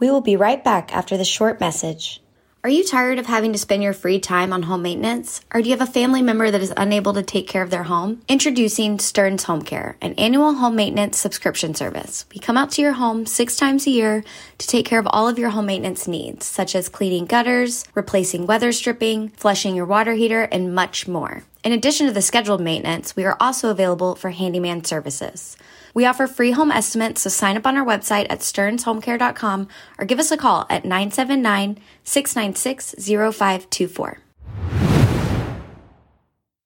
We 0.00 0.10
will 0.10 0.20
be 0.20 0.36
right 0.36 0.62
back 0.62 0.94
after 0.94 1.16
this 1.16 1.28
short 1.28 1.60
message. 1.60 2.20
Are 2.68 2.80
you 2.80 2.84
tired 2.84 3.18
of 3.18 3.24
having 3.24 3.54
to 3.54 3.58
spend 3.58 3.82
your 3.82 3.94
free 3.94 4.20
time 4.20 4.52
on 4.52 4.64
home 4.64 4.82
maintenance? 4.82 5.40
Or 5.54 5.62
do 5.62 5.70
you 5.70 5.74
have 5.74 5.88
a 5.88 5.90
family 5.90 6.20
member 6.20 6.50
that 6.50 6.60
is 6.60 6.70
unable 6.76 7.14
to 7.14 7.22
take 7.22 7.48
care 7.48 7.62
of 7.62 7.70
their 7.70 7.84
home? 7.84 8.20
Introducing 8.28 8.98
Stearns 8.98 9.44
Home 9.44 9.62
Care, 9.62 9.96
an 10.02 10.12
annual 10.16 10.52
home 10.52 10.76
maintenance 10.76 11.18
subscription 11.18 11.74
service. 11.74 12.26
We 12.30 12.40
come 12.40 12.58
out 12.58 12.70
to 12.72 12.82
your 12.82 12.92
home 12.92 13.24
six 13.24 13.56
times 13.56 13.86
a 13.86 13.90
year 13.90 14.22
to 14.58 14.66
take 14.66 14.84
care 14.84 14.98
of 14.98 15.08
all 15.10 15.28
of 15.28 15.38
your 15.38 15.48
home 15.48 15.64
maintenance 15.64 16.06
needs, 16.06 16.44
such 16.44 16.74
as 16.74 16.90
cleaning 16.90 17.24
gutters, 17.24 17.86
replacing 17.94 18.46
weather 18.46 18.70
stripping, 18.70 19.30
flushing 19.30 19.74
your 19.74 19.86
water 19.86 20.12
heater, 20.12 20.42
and 20.42 20.74
much 20.74 21.08
more. 21.08 21.44
In 21.64 21.72
addition 21.72 22.06
to 22.06 22.12
the 22.12 22.20
scheduled 22.20 22.60
maintenance, 22.60 23.16
we 23.16 23.24
are 23.24 23.38
also 23.40 23.70
available 23.70 24.14
for 24.14 24.28
handyman 24.28 24.84
services. 24.84 25.56
We 25.98 26.04
offer 26.04 26.28
free 26.28 26.52
home 26.52 26.70
estimates, 26.70 27.22
so 27.22 27.28
sign 27.28 27.56
up 27.56 27.66
on 27.66 27.76
our 27.76 27.84
website 27.84 28.28
at 28.30 28.38
stearnshomecare.com 28.38 29.66
or 29.98 30.04
give 30.04 30.20
us 30.20 30.30
a 30.30 30.36
call 30.36 30.64
at 30.70 30.84
979 30.84 31.76
696 32.04 32.94
0524. 33.04 34.18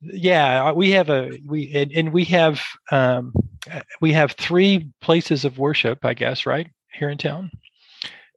Yeah, 0.02 0.72
we 0.72 0.90
have 0.90 1.08
a 1.08 1.38
we 1.46 1.72
and, 1.74 1.90
and 1.92 2.12
we 2.12 2.24
have 2.26 2.60
um, 2.90 3.32
we 4.02 4.12
have 4.12 4.32
three 4.32 4.90
places 5.00 5.46
of 5.46 5.56
worship, 5.56 6.04
I 6.04 6.12
guess, 6.12 6.44
right 6.44 6.68
here 6.92 7.08
in 7.08 7.16
town. 7.16 7.50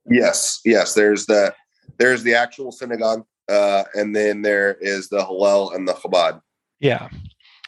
Yes, 0.09 0.61
yes. 0.63 0.93
There's 0.93 1.25
the 1.25 1.53
there's 1.97 2.23
the 2.23 2.35
actual 2.35 2.71
synagogue, 2.71 3.25
uh, 3.49 3.83
and 3.95 4.15
then 4.15 4.43
there 4.43 4.77
is 4.79 5.09
the 5.09 5.25
Hillel 5.25 5.71
and 5.71 5.89
the 5.89 5.93
Chabad. 5.93 6.39
Yeah, 6.79 7.09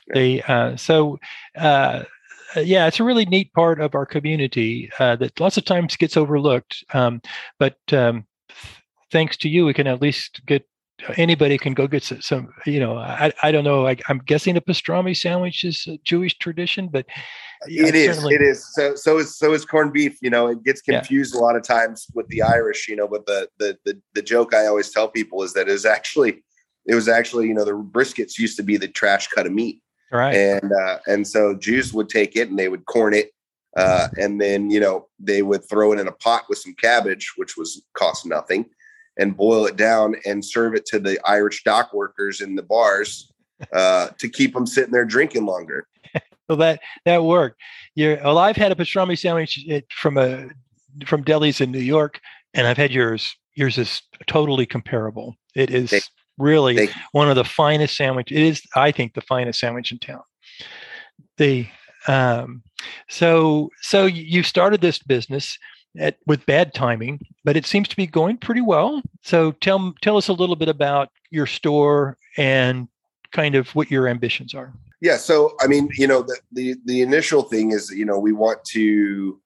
yeah. 0.07 0.13
the 0.13 0.43
uh, 0.47 0.77
so 0.77 1.19
uh, 1.57 1.59
uh, 1.59 2.03
yeah, 2.55 2.88
it's 2.88 2.99
a 2.99 3.03
really 3.03 3.25
neat 3.25 3.53
part 3.53 3.81
of 3.81 3.95
our 3.95 4.05
community 4.05 4.89
uh, 4.99 5.15
that 5.17 5.39
lots 5.39 5.57
of 5.57 5.65
times 5.65 5.95
gets 5.95 6.17
overlooked. 6.17 6.83
Um, 6.93 7.21
but 7.60 7.77
um, 7.91 8.25
thanks 9.12 9.38
to 9.38 9.49
you, 9.49 9.65
we 9.65 9.73
can 9.73 9.88
at 9.88 10.01
least 10.01 10.45
get 10.45 10.65
anybody 11.15 11.57
can 11.57 11.73
go 11.73 11.88
get 11.88 12.03
some, 12.03 12.21
some 12.21 12.49
you 12.65 12.79
know 12.79 12.97
I, 12.97 13.31
I 13.43 13.51
don't 13.51 13.63
know 13.63 13.88
I, 13.88 13.97
am 14.10 14.19
guessing 14.25 14.57
a 14.57 14.62
pastrami 14.62 15.15
sandwich 15.15 15.63
is 15.63 15.86
a 15.88 15.97
jewish 15.99 16.38
tradition 16.39 16.88
but 16.88 17.05
it 17.67 17.93
is 17.93 18.15
certainly... 18.15 18.36
it 18.36 18.41
is 18.41 18.65
so 18.73 18.95
so 18.95 19.19
is 19.19 19.38
so 19.38 19.53
is 19.53 19.63
corned 19.63 19.93
beef 19.93 20.17
you 20.21 20.29
know 20.29 20.47
it 20.47 20.63
gets 20.63 20.81
confused 20.81 21.36
yeah. 21.36 21.41
a 21.41 21.43
lot 21.43 21.55
of 21.55 21.62
times 21.62 22.07
with 22.15 22.27
the 22.29 22.41
irish 22.41 22.88
you 22.88 22.95
know 22.95 23.07
but 23.07 23.25
the, 23.27 23.47
the 23.60 23.77
the 23.86 24.01
the 24.15 24.21
joke 24.21 24.53
i 24.53 24.65
always 24.65 24.89
tell 24.89 25.07
people 25.07 25.43
is 25.43 25.53
that 25.53 25.67
is 25.69 25.86
actually 25.86 26.43
it 26.88 26.95
was 26.95 27.07
actually 27.07 27.47
you 27.47 27.53
know 27.53 27.65
the 27.65 27.73
briskets 27.73 28.39
used 28.39 28.57
to 28.57 28.63
be 28.63 28.75
the 28.75 28.88
trash 28.88 29.27
cut 29.27 29.45
of 29.45 29.51
meat 29.51 29.81
Right. 30.11 30.35
And 30.35 30.71
uh, 30.71 30.99
and 31.07 31.27
so 31.27 31.55
Jews 31.55 31.93
would 31.93 32.09
take 32.09 32.35
it 32.35 32.49
and 32.49 32.57
they 32.57 32.69
would 32.69 32.85
corn 32.85 33.13
it, 33.13 33.31
uh, 33.75 34.07
and 34.17 34.39
then 34.39 34.69
you 34.69 34.79
know 34.79 35.07
they 35.19 35.41
would 35.41 35.67
throw 35.69 35.91
it 35.93 35.99
in 35.99 36.07
a 36.07 36.13
pot 36.13 36.43
with 36.47 36.59
some 36.59 36.75
cabbage, 36.75 37.33
which 37.35 37.57
was 37.57 37.81
cost 37.93 38.25
nothing, 38.25 38.65
and 39.17 39.35
boil 39.35 39.65
it 39.65 39.75
down 39.75 40.15
and 40.25 40.43
serve 40.43 40.75
it 40.75 40.85
to 40.87 40.99
the 40.99 41.19
Irish 41.25 41.63
dock 41.63 41.93
workers 41.93 42.39
in 42.39 42.55
the 42.55 42.63
bars 42.63 43.31
uh, 43.73 44.09
to 44.17 44.29
keep 44.29 44.53
them 44.53 44.65
sitting 44.65 44.91
there 44.91 45.05
drinking 45.05 45.45
longer. 45.45 45.87
well, 46.49 46.57
that 46.57 46.79
that 47.05 47.23
worked. 47.23 47.59
You're, 47.95 48.17
well, 48.23 48.37
I've 48.37 48.55
had 48.55 48.71
a 48.71 48.75
pastrami 48.75 49.17
sandwich 49.17 49.67
from 49.89 50.17
a 50.17 50.47
from 51.05 51.23
delis 51.23 51.59
in 51.59 51.71
New 51.71 51.79
York, 51.79 52.19
and 52.53 52.65
I've 52.65 52.77
had 52.77 52.91
yours. 52.91 53.35
Yours 53.55 53.77
is 53.77 54.01
totally 54.27 54.65
comparable. 54.65 55.35
It 55.55 55.71
is 55.71 55.91
really 56.38 56.89
one 57.12 57.30
of 57.30 57.36
the 57.36 57.43
finest 57.43 57.95
sandwich. 57.95 58.32
It 58.32 58.41
is, 58.41 58.62
I 58.76 58.91
think, 58.91 59.13
the 59.13 59.21
finest 59.21 59.60
sandwich 59.60 59.91
in 59.91 60.00
town. 60.00 60.21
The 61.38 61.67
um, 62.08 62.63
so 63.10 63.69
so 63.82 64.06
you 64.06 64.43
started 64.43 64.82
this 64.82 65.00
business 65.00 65.58
at, 65.97 66.17
with 66.26 66.45
bad 66.45 66.73
timing, 66.73 67.19
but 67.43 67.58
it 67.58 67.65
seems 67.65 67.88
to 67.89 67.95
be 67.95 68.08
going 68.08 68.38
pretty 68.38 68.62
well. 68.62 69.02
So 69.23 69.52
tell 69.54 69.93
tell 70.02 70.17
us 70.17 70.28
a 70.28 70.34
little 70.34 70.56
bit 70.56 70.69
about 70.69 71.10
your 71.32 71.45
store 71.45 72.17
and 72.38 72.88
kind 73.32 73.56
of 73.56 73.69
what 73.76 73.91
your 73.91 74.08
ambitions 74.08 74.54
are. 74.54 74.73
Yeah, 75.02 75.17
so 75.17 75.56
I 75.62 75.67
mean, 75.67 75.89
you 75.93 76.08
know, 76.08 76.23
the 76.23 76.38
the, 76.52 76.76
the 76.86 77.02
initial 77.02 77.43
thing 77.43 77.71
is, 77.71 77.91
you 77.91 78.06
know, 78.06 78.19
we 78.19 78.32
want 78.32 78.63
to 78.71 79.39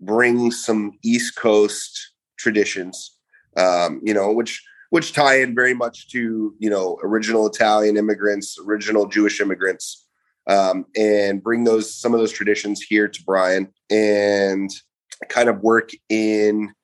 bring 0.00 0.50
some 0.50 0.98
East 1.02 1.36
Coast 1.36 2.12
traditions, 2.36 3.16
um, 3.56 4.00
you 4.02 4.12
know, 4.12 4.32
which 4.32 4.62
which 4.92 5.14
tie 5.14 5.40
in 5.40 5.54
very 5.54 5.72
much 5.72 6.10
to 6.10 6.54
you 6.58 6.68
know 6.68 6.98
original 7.02 7.46
Italian 7.46 7.96
immigrants, 7.96 8.58
original 8.62 9.06
Jewish 9.06 9.40
immigrants, 9.40 10.06
um, 10.48 10.84
and 10.94 11.42
bring 11.42 11.64
those 11.64 11.94
some 11.94 12.12
of 12.12 12.20
those 12.20 12.30
traditions 12.30 12.82
here 12.82 13.08
to 13.08 13.24
Bryan 13.24 13.72
and 13.88 14.70
kind 15.30 15.48
of 15.48 15.62
work 15.62 15.92
in 16.10 16.74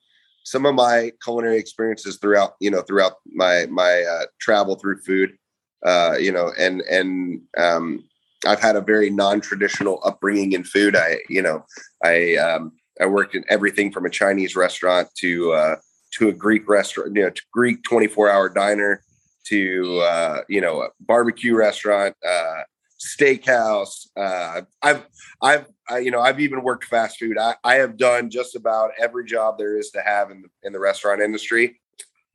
some 0.43 0.65
of 0.65 0.75
my 0.75 1.13
culinary 1.23 1.59
experiences 1.59 2.17
throughout 2.17 2.55
you 2.61 2.71
know 2.71 2.81
throughout 2.81 3.17
my 3.27 3.67
my 3.67 4.03
uh, 4.11 4.25
travel 4.41 4.77
through 4.77 5.03
food 5.03 5.37
uh, 5.85 6.15
you 6.19 6.33
know 6.33 6.51
and 6.59 6.81
and 6.91 7.43
um, 7.59 8.03
I've 8.47 8.61
had 8.61 8.77
a 8.77 8.81
very 8.81 9.11
non-traditional 9.11 10.01
upbringing 10.03 10.53
in 10.53 10.65
food. 10.65 10.97
I 10.97 11.19
you 11.29 11.43
know 11.43 11.63
I 12.03 12.37
um, 12.37 12.73
I 13.03 13.05
worked 13.05 13.35
in 13.35 13.45
everything 13.51 13.93
from 13.93 14.07
a 14.07 14.11
Chinese 14.11 14.57
restaurant 14.57 15.09
to 15.19 15.53
uh, 15.53 15.77
to 16.13 16.29
a 16.29 16.33
Greek 16.33 16.69
restaurant, 16.69 17.15
you 17.15 17.23
know, 17.23 17.31
to 17.31 17.43
Greek 17.53 17.83
24 17.85 18.31
hour 18.31 18.49
diner 18.49 19.03
to, 19.47 19.99
uh, 20.01 20.43
you 20.49 20.61
know, 20.61 20.83
a 20.83 20.89
barbecue 21.01 21.55
restaurant, 21.55 22.15
uh, 22.27 22.63
steakhouse. 23.01 24.09
Uh, 24.17 24.63
I've, 24.83 25.07
I've, 25.41 25.67
I, 25.89 25.99
you 25.99 26.11
know, 26.11 26.21
I've 26.21 26.41
even 26.41 26.63
worked 26.63 26.85
fast 26.85 27.19
food. 27.19 27.39
I, 27.39 27.55
I 27.65 27.77
have 27.77 27.97
done 27.97 28.31
just 28.31 28.57
about 28.57 28.91
every 28.99 29.25
job 29.25 29.57
there 29.57 29.79
is 29.79 29.91
to 29.91 30.03
have 30.03 30.31
in 30.31 30.43
the, 30.43 30.49
in 30.65 30.73
the 30.73 30.81
restaurant 30.81 31.23
industry. 31.23 31.81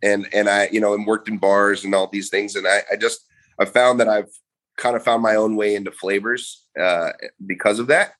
And, 0.01 0.27
and 0.33 0.49
I, 0.49 0.69
you 0.71 0.81
know, 0.81 0.93
and 0.93 1.05
worked 1.05 1.29
in 1.29 1.37
bars 1.37 1.85
and 1.85 1.93
all 1.93 2.07
these 2.07 2.29
things. 2.29 2.55
And 2.55 2.67
I, 2.67 2.81
I 2.91 2.95
just, 2.95 3.25
I 3.59 3.65
found 3.65 3.99
that 3.99 4.09
I've 4.09 4.31
kind 4.77 4.95
of 4.95 5.03
found 5.03 5.21
my 5.21 5.35
own 5.35 5.55
way 5.55 5.75
into 5.75 5.91
flavors, 5.91 6.65
uh, 6.79 7.11
because 7.45 7.79
of 7.79 7.87
that. 7.87 8.13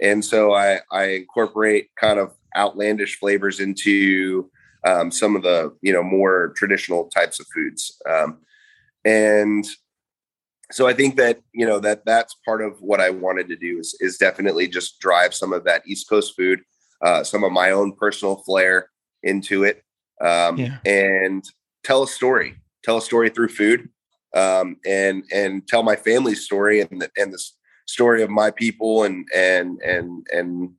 And 0.00 0.24
so 0.24 0.52
I, 0.52 0.80
I 0.90 1.04
incorporate 1.04 1.90
kind 1.98 2.18
of 2.18 2.34
outlandish 2.56 3.18
flavors 3.18 3.60
into, 3.60 4.50
um, 4.84 5.10
some 5.10 5.36
of 5.36 5.42
the 5.42 5.74
you 5.82 5.92
know 5.92 6.02
more 6.02 6.52
traditional 6.56 7.04
types 7.08 7.40
of 7.40 7.46
foods 7.54 8.00
um, 8.08 8.38
and 9.04 9.64
so 10.70 10.86
i 10.86 10.92
think 10.92 11.16
that 11.16 11.40
you 11.52 11.66
know 11.66 11.78
that 11.78 12.04
that's 12.04 12.34
part 12.44 12.62
of 12.62 12.80
what 12.80 13.00
i 13.00 13.10
wanted 13.10 13.48
to 13.48 13.56
do 13.56 13.78
is, 13.78 13.96
is 14.00 14.16
definitely 14.16 14.66
just 14.66 14.98
drive 15.00 15.34
some 15.34 15.52
of 15.52 15.64
that 15.64 15.82
east 15.86 16.08
coast 16.08 16.34
food 16.36 16.60
uh, 17.02 17.24
some 17.24 17.44
of 17.44 17.52
my 17.52 17.72
own 17.72 17.92
personal 17.92 18.36
flair 18.36 18.88
into 19.22 19.64
it, 19.64 19.82
um, 20.20 20.56
yeah. 20.56 20.78
and 20.84 21.44
tell 21.84 22.04
a 22.04 22.08
story. 22.08 22.56
Tell 22.84 22.98
a 22.98 23.02
story 23.02 23.28
through 23.28 23.48
food, 23.48 23.88
um, 24.34 24.76
and 24.86 25.24
and 25.32 25.66
tell 25.66 25.82
my 25.82 25.96
family's 25.96 26.44
story 26.44 26.80
and 26.80 27.00
the, 27.00 27.10
and 27.16 27.32
the 27.32 27.42
story 27.86 28.22
of 28.22 28.30
my 28.30 28.50
people, 28.50 29.04
and 29.04 29.26
and 29.34 29.80
and 29.82 30.26
and 30.32 30.70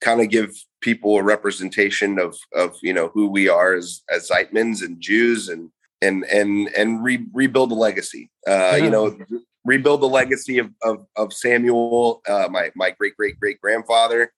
kind 0.00 0.20
of 0.20 0.30
give 0.30 0.54
people 0.80 1.16
a 1.16 1.22
representation 1.22 2.18
of 2.18 2.36
of 2.54 2.76
you 2.82 2.92
know 2.92 3.08
who 3.14 3.28
we 3.28 3.48
are 3.48 3.74
as 3.74 4.02
as 4.10 4.28
Zeitmans 4.28 4.82
and 4.82 5.00
Jews 5.00 5.48
and 5.48 5.70
and 6.02 6.24
and 6.24 6.68
and 6.76 7.02
re- 7.02 7.26
rebuild 7.32 7.70
the 7.70 7.74
legacy. 7.74 8.30
Uh. 8.46 8.78
You 8.80 8.90
know, 8.90 9.16
rebuild 9.64 10.00
the 10.00 10.08
legacy 10.08 10.58
of 10.58 10.70
of, 10.82 11.06
of 11.16 11.32
Samuel, 11.32 12.22
uh, 12.28 12.48
my 12.50 12.70
my 12.74 12.90
great 12.90 13.16
great 13.16 13.38
great 13.38 13.60
grandfather, 13.60 14.32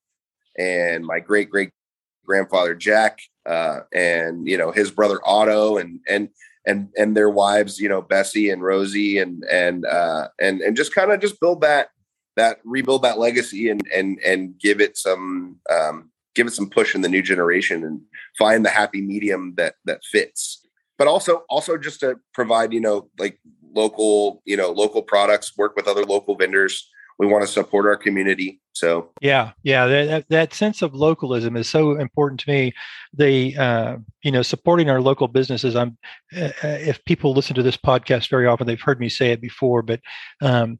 and 0.59 1.05
my 1.05 1.21
great 1.21 1.51
great 1.51 1.71
grandfather 2.25 2.75
Jack, 2.75 3.19
uh, 3.47 3.81
and 3.93 4.47
you 4.47 4.57
know 4.57 4.73
his 4.73 4.91
brother 4.91 5.21
Otto, 5.25 5.79
and 5.79 6.01
and 6.09 6.29
and 6.67 6.89
and 6.97 7.17
their 7.17 7.31
wives, 7.31 7.79
you 7.79 7.89
know 7.89 8.03
Bessie 8.03 8.51
and 8.51 8.63
Rosie, 8.63 9.19
and 9.19 9.45
and 9.51 9.85
uh, 9.87 10.29
and 10.41 10.61
and 10.61 10.77
just 10.77 10.95
kind 10.95 11.13
of 11.13 11.21
just 11.21 11.41
build 11.41 11.61
that 11.63 11.89
that 12.37 12.59
rebuild 12.65 13.03
that 13.03 13.19
legacy 13.19 13.69
and 13.69 13.83
and 13.93 14.19
and 14.25 14.59
give 14.59 14.81
it 14.81 14.97
some 14.97 15.59
um, 15.71 16.11
give 16.35 16.47
it 16.47 16.53
some 16.53 16.71
push 16.71 16.95
in 16.95 17.03
the 17.03 17.09
new 17.09 17.23
generation 17.23 17.85
and 17.85 18.01
find 18.39 18.65
the 18.65 18.71
happy 18.71 19.01
medium 19.01 19.55
that 19.57 19.75
that 19.85 20.05
fits. 20.05 20.67
But 20.99 21.09
also 21.09 21.43
also 21.49 21.77
just 21.77 22.01
to 22.01 22.17
provide 22.35 22.73
you 22.73 22.81
know 22.81 23.09
like 23.19 23.39
local 23.75 24.43
you 24.45 24.57
know 24.57 24.71
local 24.71 25.03
products 25.03 25.57
work 25.57 25.75
with 25.77 25.89
other 25.89 26.05
local 26.05 26.37
vendors. 26.37 26.89
We 27.19 27.27
want 27.27 27.43
to 27.43 27.49
support 27.49 27.87
our 27.87 27.97
community 27.97 28.61
so. 28.73 29.11
Yeah 29.21 29.53
yeah 29.63 29.87
that, 29.87 30.29
that 30.31 30.55
sense 30.55 30.83
of 30.83 30.95
localism 30.95 31.57
is 31.57 31.69
so 31.69 31.99
important 31.99 32.41
to 32.41 32.51
me. 32.51 32.73
The 33.15 33.57
uh, 33.57 33.97
you 34.23 34.33
know 34.33 34.43
supporting 34.43 34.89
our 34.89 35.01
local 35.01 35.29
businesses 35.29 35.77
i'm 35.77 35.99
uh, 36.37 36.51
uh, 36.65 36.79
if 36.81 37.05
people 37.05 37.35
listen 37.35 37.55
to 37.57 37.63
this 37.63 37.77
podcast 37.77 38.31
very 38.31 38.47
often 38.47 38.67
they've 38.67 38.81
heard 38.81 39.01
me 39.01 39.09
say 39.09 39.33
it 39.33 39.41
before 39.41 39.83
but 39.83 40.01
um, 40.41 40.79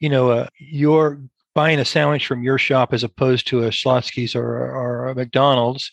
you 0.00 0.08
know 0.08 0.30
uh, 0.30 0.48
you're 0.58 1.20
buying 1.58 1.80
a 1.80 1.84
sandwich 1.84 2.24
from 2.24 2.40
your 2.40 2.56
shop 2.56 2.94
as 2.94 3.02
opposed 3.02 3.44
to 3.44 3.64
a 3.64 3.68
Schlotzsky's 3.70 4.36
or, 4.36 4.46
or 4.46 5.08
a 5.08 5.14
McDonald's 5.16 5.90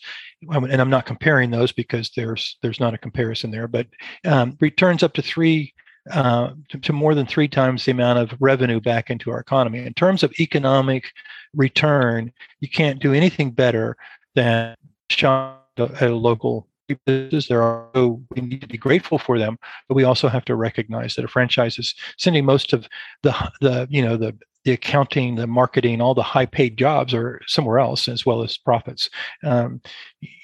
and 0.48 0.80
I'm 0.80 0.90
not 0.90 1.06
comparing 1.06 1.50
those 1.50 1.72
because 1.72 2.12
there's 2.14 2.56
there's 2.62 2.78
not 2.78 2.94
a 2.94 2.98
comparison 2.98 3.50
there, 3.50 3.66
but 3.66 3.88
um, 4.24 4.56
returns 4.60 5.02
up 5.02 5.14
to 5.14 5.22
three 5.22 5.74
uh, 6.12 6.50
to, 6.68 6.78
to, 6.78 6.92
more 6.92 7.16
than 7.16 7.26
three 7.26 7.48
times 7.48 7.84
the 7.84 7.90
amount 7.90 8.20
of 8.20 8.38
revenue 8.38 8.80
back 8.80 9.10
into 9.10 9.32
our 9.32 9.40
economy. 9.40 9.84
In 9.84 9.92
terms 9.92 10.22
of 10.22 10.32
economic 10.38 11.06
return, 11.52 12.32
you 12.60 12.68
can't 12.68 13.00
do 13.00 13.12
anything 13.12 13.50
better 13.50 13.96
than 14.36 14.76
shop 15.10 15.68
at 15.78 16.00
a 16.00 16.14
local 16.14 16.68
business. 17.06 17.48
There 17.48 17.64
are 17.64 17.88
we 17.94 18.40
need 18.40 18.60
to 18.60 18.68
be 18.68 18.78
grateful 18.78 19.18
for 19.18 19.36
them, 19.36 19.58
but 19.88 19.96
we 19.96 20.04
also 20.04 20.28
have 20.28 20.44
to 20.44 20.54
recognize 20.54 21.16
that 21.16 21.24
a 21.24 21.28
franchise 21.28 21.76
is 21.76 21.92
sending 22.18 22.44
most 22.44 22.72
of 22.72 22.86
the 23.24 23.34
the 23.60 23.88
you 23.90 24.02
know 24.02 24.16
the 24.16 24.38
the 24.66 24.72
accounting, 24.72 25.36
the 25.36 25.46
marketing, 25.46 26.00
all 26.00 26.12
the 26.12 26.24
high 26.24 26.44
paid 26.44 26.76
jobs 26.76 27.14
are 27.14 27.40
somewhere 27.46 27.78
else 27.78 28.08
as 28.08 28.26
well 28.26 28.42
as 28.42 28.58
profits. 28.58 29.08
Um, 29.44 29.80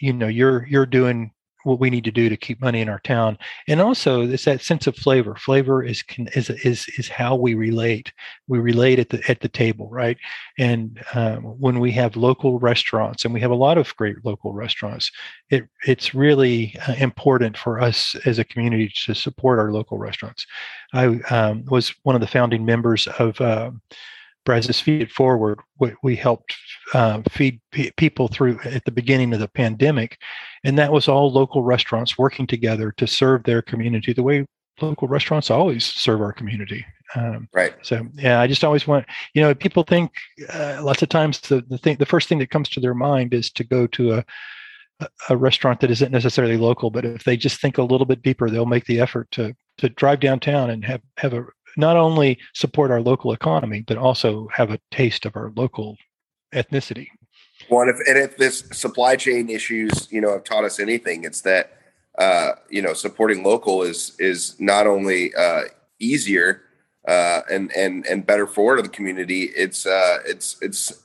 you 0.00 0.12
know, 0.12 0.28
you're 0.28 0.64
you're 0.68 0.86
doing 0.86 1.32
what 1.64 1.80
we 1.80 1.90
need 1.90 2.04
to 2.04 2.10
do 2.10 2.28
to 2.28 2.36
keep 2.36 2.60
money 2.60 2.80
in 2.80 2.88
our 2.88 3.00
town, 3.00 3.38
and 3.68 3.80
also 3.80 4.22
it's 4.22 4.44
that 4.44 4.60
sense 4.60 4.86
of 4.86 4.96
flavor. 4.96 5.34
Flavor 5.36 5.82
is 5.82 6.02
is 6.34 6.50
is 6.50 6.86
is 6.98 7.08
how 7.08 7.34
we 7.34 7.54
relate. 7.54 8.12
We 8.48 8.58
relate 8.58 8.98
at 8.98 9.10
the 9.10 9.22
at 9.28 9.40
the 9.40 9.48
table, 9.48 9.88
right? 9.90 10.18
And 10.58 11.02
um, 11.14 11.42
when 11.42 11.80
we 11.80 11.92
have 11.92 12.16
local 12.16 12.58
restaurants, 12.58 13.24
and 13.24 13.32
we 13.32 13.40
have 13.40 13.50
a 13.50 13.54
lot 13.54 13.78
of 13.78 13.94
great 13.96 14.16
local 14.24 14.52
restaurants, 14.52 15.10
it 15.50 15.64
it's 15.86 16.14
really 16.14 16.76
uh, 16.86 16.94
important 16.94 17.56
for 17.56 17.80
us 17.80 18.14
as 18.26 18.38
a 18.38 18.44
community 18.44 18.92
to 19.04 19.14
support 19.14 19.58
our 19.58 19.72
local 19.72 19.98
restaurants. 19.98 20.46
I 20.92 21.06
um, 21.30 21.64
was 21.66 21.94
one 22.02 22.14
of 22.14 22.20
the 22.20 22.26
founding 22.26 22.64
members 22.64 23.06
of. 23.06 23.40
Uh, 23.40 23.70
Brazos 24.44 24.80
Feed 24.80 25.02
It 25.02 25.10
Forward, 25.10 25.60
we, 25.78 25.92
we 26.02 26.16
helped 26.16 26.56
uh, 26.94 27.22
feed 27.30 27.60
p- 27.70 27.92
people 27.96 28.28
through 28.28 28.58
at 28.64 28.84
the 28.84 28.90
beginning 28.90 29.32
of 29.32 29.40
the 29.40 29.48
pandemic, 29.48 30.18
and 30.64 30.78
that 30.78 30.92
was 30.92 31.08
all 31.08 31.32
local 31.32 31.62
restaurants 31.62 32.18
working 32.18 32.46
together 32.46 32.92
to 32.96 33.06
serve 33.06 33.44
their 33.44 33.62
community 33.62 34.12
the 34.12 34.22
way 34.22 34.46
local 34.80 35.06
restaurants 35.06 35.50
always 35.50 35.84
serve 35.84 36.20
our 36.20 36.32
community. 36.32 36.84
Um, 37.14 37.48
right. 37.52 37.74
So 37.82 38.06
yeah, 38.14 38.40
I 38.40 38.46
just 38.46 38.64
always 38.64 38.86
want 38.86 39.06
you 39.34 39.42
know 39.42 39.54
people 39.54 39.82
think 39.82 40.12
uh, 40.52 40.80
lots 40.82 41.02
of 41.02 41.08
times 41.08 41.40
the 41.40 41.62
the 41.68 41.78
thing 41.78 41.96
the 41.96 42.06
first 42.06 42.28
thing 42.28 42.38
that 42.38 42.50
comes 42.50 42.68
to 42.70 42.80
their 42.80 42.94
mind 42.94 43.34
is 43.34 43.50
to 43.52 43.64
go 43.64 43.86
to 43.88 44.14
a 44.14 44.24
a 45.28 45.36
restaurant 45.36 45.80
that 45.80 45.90
isn't 45.90 46.12
necessarily 46.12 46.56
local, 46.56 46.90
but 46.90 47.04
if 47.04 47.24
they 47.24 47.36
just 47.36 47.60
think 47.60 47.76
a 47.76 47.82
little 47.82 48.06
bit 48.06 48.22
deeper, 48.22 48.48
they'll 48.48 48.66
make 48.66 48.86
the 48.86 49.00
effort 49.00 49.30
to 49.32 49.54
to 49.78 49.88
drive 49.90 50.20
downtown 50.20 50.70
and 50.70 50.84
have 50.84 51.00
have 51.18 51.32
a 51.32 51.44
not 51.76 51.96
only 51.96 52.38
support 52.54 52.90
our 52.90 53.00
local 53.00 53.32
economy, 53.32 53.84
but 53.86 53.96
also 53.96 54.48
have 54.52 54.70
a 54.70 54.78
taste 54.90 55.26
of 55.26 55.36
our 55.36 55.52
local 55.56 55.96
ethnicity. 56.54 57.08
Well, 57.70 57.82
and 57.82 57.90
if, 57.90 58.08
and 58.08 58.18
if 58.18 58.36
this 58.36 58.64
supply 58.72 59.16
chain 59.16 59.48
issues, 59.48 60.08
you 60.10 60.20
know, 60.20 60.32
have 60.32 60.44
taught 60.44 60.64
us 60.64 60.80
anything, 60.80 61.24
it's 61.24 61.42
that 61.42 61.78
uh, 62.18 62.52
you 62.68 62.82
know 62.82 62.92
supporting 62.92 63.42
local 63.42 63.82
is 63.82 64.16
is 64.18 64.58
not 64.60 64.86
only 64.86 65.34
uh, 65.34 65.62
easier 65.98 66.62
uh, 67.06 67.40
and 67.50 67.72
and 67.76 68.06
and 68.06 68.26
better 68.26 68.46
for 68.46 68.80
the 68.82 68.88
community. 68.88 69.44
It's 69.56 69.86
uh, 69.86 70.18
it's 70.26 70.56
it's 70.60 71.02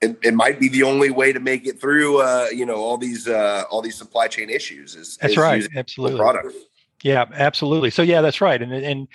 it, 0.00 0.16
it, 0.22 0.34
might 0.34 0.60
be 0.60 0.68
the 0.68 0.84
only 0.84 1.10
way 1.10 1.32
to 1.32 1.40
make 1.40 1.66
it 1.66 1.80
through. 1.80 2.22
Uh, 2.22 2.46
you 2.52 2.64
know, 2.64 2.76
all 2.76 2.98
these 2.98 3.28
uh, 3.28 3.64
all 3.70 3.82
these 3.82 3.96
supply 3.96 4.28
chain 4.28 4.50
issues. 4.50 4.94
Is 4.94 5.16
that's 5.16 5.32
is 5.32 5.38
right, 5.38 5.68
absolutely. 5.76 6.18
Product. 6.18 6.54
Yeah, 7.02 7.26
absolutely. 7.32 7.90
So 7.90 8.02
yeah, 8.02 8.20
that's 8.20 8.40
right. 8.40 8.60
And 8.60 8.72
and 8.72 9.08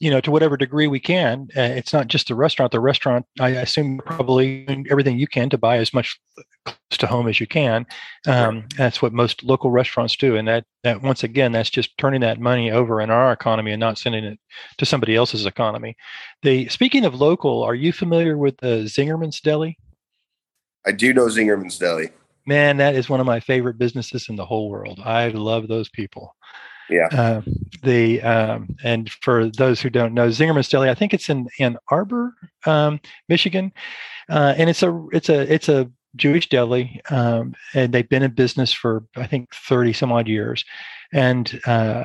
you 0.00 0.10
know, 0.10 0.20
to 0.20 0.30
whatever 0.30 0.56
degree 0.56 0.86
we 0.86 1.00
can, 1.00 1.48
uh, 1.56 1.60
it's 1.60 1.92
not 1.92 2.06
just 2.06 2.28
the 2.28 2.34
restaurant. 2.34 2.70
The 2.70 2.80
restaurant, 2.80 3.26
I 3.40 3.50
assume, 3.50 4.00
probably 4.04 4.66
everything 4.90 5.18
you 5.18 5.26
can 5.26 5.50
to 5.50 5.58
buy 5.58 5.78
as 5.78 5.92
much 5.92 6.20
close 6.64 6.98
to 6.98 7.06
home 7.06 7.26
as 7.26 7.40
you 7.40 7.46
can. 7.46 7.84
Um, 8.26 8.66
that's 8.76 9.02
what 9.02 9.12
most 9.12 9.42
local 9.42 9.70
restaurants 9.70 10.16
do, 10.16 10.36
and 10.36 10.46
that 10.46 10.64
that 10.84 11.02
once 11.02 11.24
again, 11.24 11.52
that's 11.52 11.70
just 11.70 11.96
turning 11.98 12.20
that 12.20 12.40
money 12.40 12.70
over 12.70 13.00
in 13.00 13.10
our 13.10 13.32
economy 13.32 13.72
and 13.72 13.80
not 13.80 13.98
sending 13.98 14.24
it 14.24 14.38
to 14.78 14.86
somebody 14.86 15.16
else's 15.16 15.46
economy. 15.46 15.96
The 16.42 16.68
speaking 16.68 17.04
of 17.04 17.14
local, 17.14 17.64
are 17.64 17.74
you 17.74 17.92
familiar 17.92 18.38
with 18.38 18.56
the 18.58 18.84
Zingerman's 18.84 19.40
Deli? 19.40 19.78
I 20.86 20.92
do 20.92 21.12
know 21.12 21.26
Zingerman's 21.26 21.78
Deli. 21.78 22.10
Man, 22.46 22.78
that 22.78 22.94
is 22.94 23.10
one 23.10 23.20
of 23.20 23.26
my 23.26 23.40
favorite 23.40 23.76
businesses 23.78 24.28
in 24.28 24.36
the 24.36 24.46
whole 24.46 24.70
world. 24.70 25.00
I 25.04 25.28
love 25.28 25.68
those 25.68 25.90
people. 25.90 26.34
Yeah. 26.88 27.08
Uh, 27.12 27.42
the 27.82 28.22
um, 28.22 28.76
and 28.82 29.10
for 29.10 29.50
those 29.50 29.80
who 29.80 29.90
don't 29.90 30.14
know, 30.14 30.28
Zingerman's 30.28 30.68
Deli, 30.68 30.88
I 30.88 30.94
think 30.94 31.14
it's 31.14 31.28
in 31.28 31.48
Ann 31.58 31.76
Arbor, 31.88 32.34
um, 32.66 33.00
Michigan, 33.28 33.72
uh, 34.28 34.54
and 34.56 34.70
it's 34.70 34.82
a 34.82 35.06
it's 35.12 35.28
a 35.28 35.52
it's 35.52 35.68
a 35.68 35.90
Jewish 36.16 36.48
deli, 36.48 37.00
um, 37.10 37.54
and 37.74 37.92
they've 37.92 38.08
been 38.08 38.22
in 38.22 38.32
business 38.32 38.72
for 38.72 39.04
I 39.16 39.26
think 39.26 39.54
thirty 39.54 39.92
some 39.92 40.12
odd 40.12 40.28
years. 40.28 40.64
And 41.12 41.60
uh, 41.66 42.04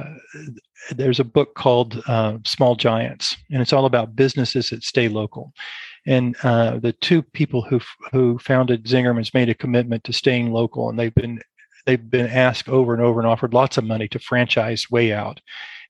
there's 0.92 1.20
a 1.20 1.26
book 1.26 1.56
called 1.56 2.02
uh, 2.08 2.38
Small 2.46 2.76
Giants, 2.76 3.36
and 3.52 3.62
it's 3.62 3.74
all 3.74 3.86
about 3.86 4.16
businesses 4.16 4.70
that 4.70 4.84
stay 4.84 5.08
local. 5.08 5.54
And 6.06 6.36
uh, 6.44 6.80
the 6.80 6.94
two 6.94 7.22
people 7.22 7.62
who 7.62 7.80
who 8.12 8.38
founded 8.40 8.86
Zingerman's 8.86 9.34
made 9.34 9.50
a 9.50 9.56
commitment 9.56 10.04
to 10.06 10.14
staying 10.14 10.52
local, 10.52 10.90
and 10.90 11.00
they've 11.00 11.16
been 11.16 11.42
they've 11.86 12.10
been 12.10 12.28
asked 12.28 12.70
over 12.70 12.94
and 12.94 13.02
over 13.02 13.20
and 13.20 13.28
offered 13.28 13.54
lots 13.54 13.78
of 13.78 13.84
money 13.84 14.08
to 14.10 14.20
franchise 14.20 14.90
way 14.90 15.14
out 15.14 15.42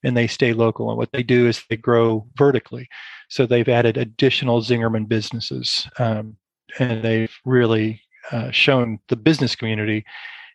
and 0.04 0.18
they 0.18 0.28
stay 0.28 0.54
local 0.54 0.90
and 0.90 0.98
what 0.98 1.12
they 1.12 1.24
do 1.24 1.48
is 1.48 1.64
they 1.70 1.78
grow 1.78 2.28
vertically. 2.38 2.88
So 3.30 3.46
they've 3.46 3.70
added 3.70 3.98
additional 3.98 4.62
zingerman 4.62 5.08
businesses 5.08 5.88
um, 5.98 6.36
and 6.80 7.04
they've 7.04 7.34
really 7.46 8.02
uh, 8.32 8.52
shown 8.52 9.00
the 9.10 9.16
business 9.16 9.56
community 9.56 10.06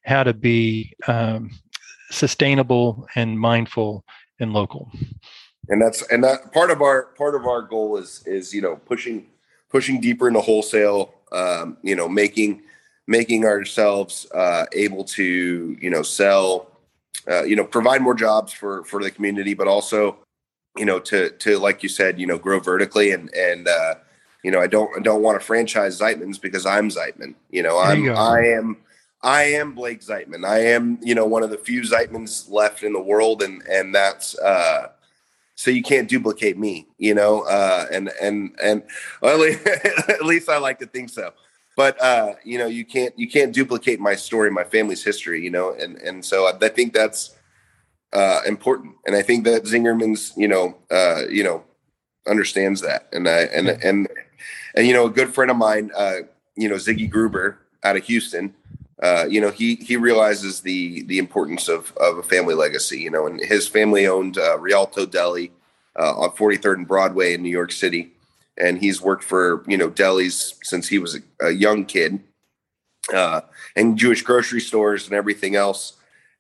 how 0.05 0.23
to 0.23 0.33
be 0.33 0.95
um, 1.07 1.51
sustainable 2.11 3.07
and 3.15 3.39
mindful 3.39 4.05
and 4.41 4.53
local. 4.53 4.91
And 5.69 5.83
that's 5.83 6.03
and 6.11 6.25
that 6.25 6.53
part 6.53 6.71
of 6.71 6.81
our 6.81 7.07
part 7.19 7.35
of 7.35 7.47
our 7.47 7.63
goal 7.63 7.99
is 7.99 8.23
is 8.27 8.55
you 8.55 8.63
know 8.63 8.77
pushing 8.77 9.27
pushing 9.69 10.01
deeper 10.01 10.29
into 10.29 10.41
wholesale 10.41 11.15
um, 11.33 11.77
you 11.83 11.95
know 11.95 12.09
making 12.09 12.63
making 13.09 13.47
ourselves 13.47 14.31
uh, 14.33 14.67
able 14.73 15.03
to 15.03 15.77
you 15.81 15.91
know 15.91 16.03
sell 16.03 16.71
uh, 17.29 17.43
you 17.43 17.57
know 17.57 17.65
provide 17.65 18.03
more 18.03 18.15
jobs 18.15 18.53
for 18.53 18.85
for 18.85 19.03
the 19.03 19.11
community 19.11 19.55
but 19.55 19.67
also 19.67 20.19
you 20.77 20.85
know 20.85 21.01
to 21.01 21.31
to 21.31 21.59
like 21.59 21.83
you 21.83 21.89
said 21.89 22.21
you 22.21 22.27
know 22.27 22.39
grow 22.39 22.61
vertically 22.61 23.11
and 23.11 23.35
and 23.35 23.67
uh, 23.67 23.95
you 24.45 24.51
know 24.51 24.61
I 24.61 24.67
don't 24.67 24.95
I 24.97 25.01
don't 25.01 25.23
want 25.23 25.41
to 25.41 25.45
franchise 25.45 25.99
Zeitman's 25.99 26.39
because 26.39 26.67
I'm 26.67 26.91
Zeitman 26.91 27.35
you 27.51 27.63
know 27.63 27.79
I'm 27.79 28.05
you 28.05 28.13
I 28.13 28.41
am 28.41 28.77
I 29.23 29.45
am 29.45 29.75
Blake 29.75 30.03
Zeitman 30.03 30.47
I 30.47 30.59
am 30.59 30.99
you 31.03 31.15
know 31.15 31.27
one 31.27 31.43
of 31.43 31.51
the 31.51 31.59
few 31.59 31.81
Zeitmans 31.81 32.51
left 32.51 32.83
in 32.83 32.93
the 32.93 33.03
world 33.03 33.43
and 33.43 33.63
and 33.63 33.95
that's 33.95 34.39
uh 34.39 34.89
so 35.55 35.73
you 35.73 35.83
can't 35.83 36.09
duplicate 36.09 36.57
me, 36.57 36.87
you 36.99 37.15
know, 37.15 37.43
uh, 37.43 37.87
and 37.91 38.13
and 38.23 38.55
and 38.63 38.85
well, 39.21 39.35
at, 39.35 39.41
least, 39.41 39.67
at 39.67 40.25
least 40.25 40.49
I 40.49 40.59
like 40.59 40.79
to 40.79 40.87
think 40.87 41.11
so. 41.11 41.33
But 41.79 42.03
uh, 42.03 42.35
you 42.43 42.59
know, 42.59 42.67
you 42.67 42.85
can't 42.85 43.17
you 43.17 43.29
can't 43.31 43.55
duplicate 43.55 44.01
my 44.01 44.17
story, 44.17 44.51
my 44.51 44.65
family's 44.65 45.05
history, 45.05 45.45
you 45.45 45.51
know, 45.51 45.73
and 45.75 45.95
and 45.99 46.25
so 46.25 46.47
I, 46.47 46.53
I 46.61 46.69
think 46.71 46.93
that's 46.93 47.37
uh, 48.13 48.41
important, 48.49 48.97
and 49.07 49.15
I 49.15 49.23
think 49.23 49.45
that 49.45 49.63
Zingerman's, 49.63 50.33
you 50.37 50.49
know, 50.49 50.77
uh, 50.91 51.29
you 51.31 51.45
know, 51.45 51.63
understands 52.27 52.81
that, 52.81 53.07
and 53.13 53.29
I 53.29 53.43
and 53.43 53.69
and 53.69 54.09
and 54.75 54.89
you 54.89 54.93
know, 54.93 55.07
a 55.07 55.11
good 55.11 55.33
friend 55.33 55.53
of 55.53 55.57
mine, 55.57 55.93
uh, 55.97 56.23
you 56.57 56.69
know, 56.69 56.75
Ziggy 56.75 57.09
Gruber 57.09 57.61
out 57.85 57.95
of 57.95 58.03
Houston, 58.07 58.55
uh, 59.01 59.27
you 59.31 59.41
know, 59.41 59.53
he 59.53 59.77
he 59.77 59.97
realizes 59.97 60.63
the 60.63 61.03
the 61.05 61.21
importance 61.21 61.69
of 61.69 61.97
of 61.99 62.19
a 62.19 62.25
family 62.25 62.57
legacy, 62.57 62.99
you 62.99 63.11
know, 63.13 63.29
and 63.29 63.39
his 63.39 63.69
family 63.69 64.09
owned 64.09 64.37
uh, 64.37 64.59
Rialto 64.59 65.07
Deli 65.07 65.53
uh, 65.97 66.19
on 66.19 66.31
43rd 66.31 66.75
and 66.75 66.89
Broadway 66.89 67.35
in 67.35 67.43
New 67.45 67.51
York 67.51 67.71
City 67.71 68.15
and 68.59 68.79
he's 68.79 69.01
worked 69.01 69.25
for 69.25 69.65
you 69.67 69.77
know 69.77 69.89
delis 69.89 70.55
since 70.63 70.89
he 70.89 70.99
was 70.99 71.19
a, 71.41 71.51
young 71.51 71.85
kid, 71.85 72.21
uh, 73.15 73.41
and 73.77 73.97
Jewish 73.97 74.23
grocery 74.23 74.61
stores 74.61 75.07
and 75.07 75.15
everything 75.15 75.55
else. 75.55 75.95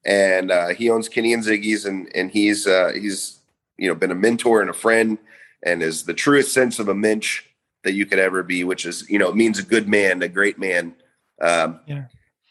And 0.05 0.51
uh, 0.51 0.69
he 0.69 0.91
owns 0.91 1.09
Kenny 1.09 1.33
and 1.33 1.43
Ziggy's, 1.43 1.85
and 1.85 2.11
and 2.15 2.31
he's 2.31 2.67
uh, 2.67 2.93
he's 2.95 3.39
you 3.77 3.89
know 3.89 3.95
been 3.95 4.11
a 4.11 4.17
mentor 4.17 4.61
and 4.61 4.71
a 4.71 4.75
friend, 4.75 5.19
and 5.63 5.83
is 5.83 6.05
the 6.05 6.15
truest 6.15 6.53
sense 6.53 6.79
of 6.79 6.89
a 6.89 6.95
mensch 6.95 7.43
that 7.85 7.95
you 7.95 8.07
could 8.07 8.19
ever 8.19 8.43
be, 8.43 8.65
which 8.65 8.85
is 8.85 9.09
you 9.09 9.19
know 9.19 9.33
means 9.33 9.59
a 9.59 9.63
good 9.63 9.89
man, 9.89 10.23
a 10.23 10.29
great 10.29 10.59
man. 10.59 10.95
Um, 11.41 11.81
yeah. 11.87 12.05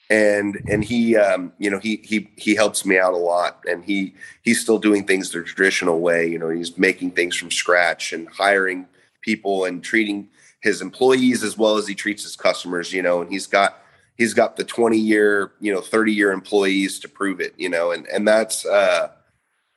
And 0.09 0.57
and 0.69 0.85
he 0.85 1.17
um, 1.17 1.51
you 1.57 1.69
know 1.69 1.79
he 1.79 1.97
he 1.97 2.29
he 2.37 2.55
helps 2.55 2.85
me 2.85 2.97
out 2.97 3.13
a 3.13 3.17
lot, 3.17 3.61
and 3.69 3.83
he 3.83 4.15
he's 4.41 4.61
still 4.61 4.79
doing 4.79 5.05
things 5.05 5.31
the 5.31 5.43
traditional 5.43 5.99
way. 5.99 6.25
You 6.27 6.39
know 6.39 6.49
he's 6.49 6.77
making 6.77 7.11
things 7.11 7.35
from 7.35 7.51
scratch 7.51 8.13
and 8.13 8.29
hiring 8.29 8.87
people 9.27 9.65
and 9.65 9.83
treating 9.83 10.29
his 10.61 10.81
employees 10.81 11.43
as 11.43 11.57
well 11.57 11.75
as 11.77 11.85
he 11.85 11.93
treats 11.93 12.23
his 12.23 12.37
customers, 12.37 12.93
you 12.93 13.01
know, 13.01 13.21
and 13.21 13.29
he's 13.29 13.45
got 13.45 13.83
he's 14.17 14.33
got 14.33 14.55
the 14.55 14.63
20 14.63 14.97
year, 14.97 15.51
you 15.59 15.71
know, 15.71 15.81
30 15.81 16.13
year 16.13 16.31
employees 16.31 16.97
to 17.01 17.09
prove 17.09 17.41
it, 17.41 17.53
you 17.57 17.69
know, 17.69 17.91
and 17.91 18.07
and 18.07 18.25
that's 18.25 18.65
uh 18.65 19.09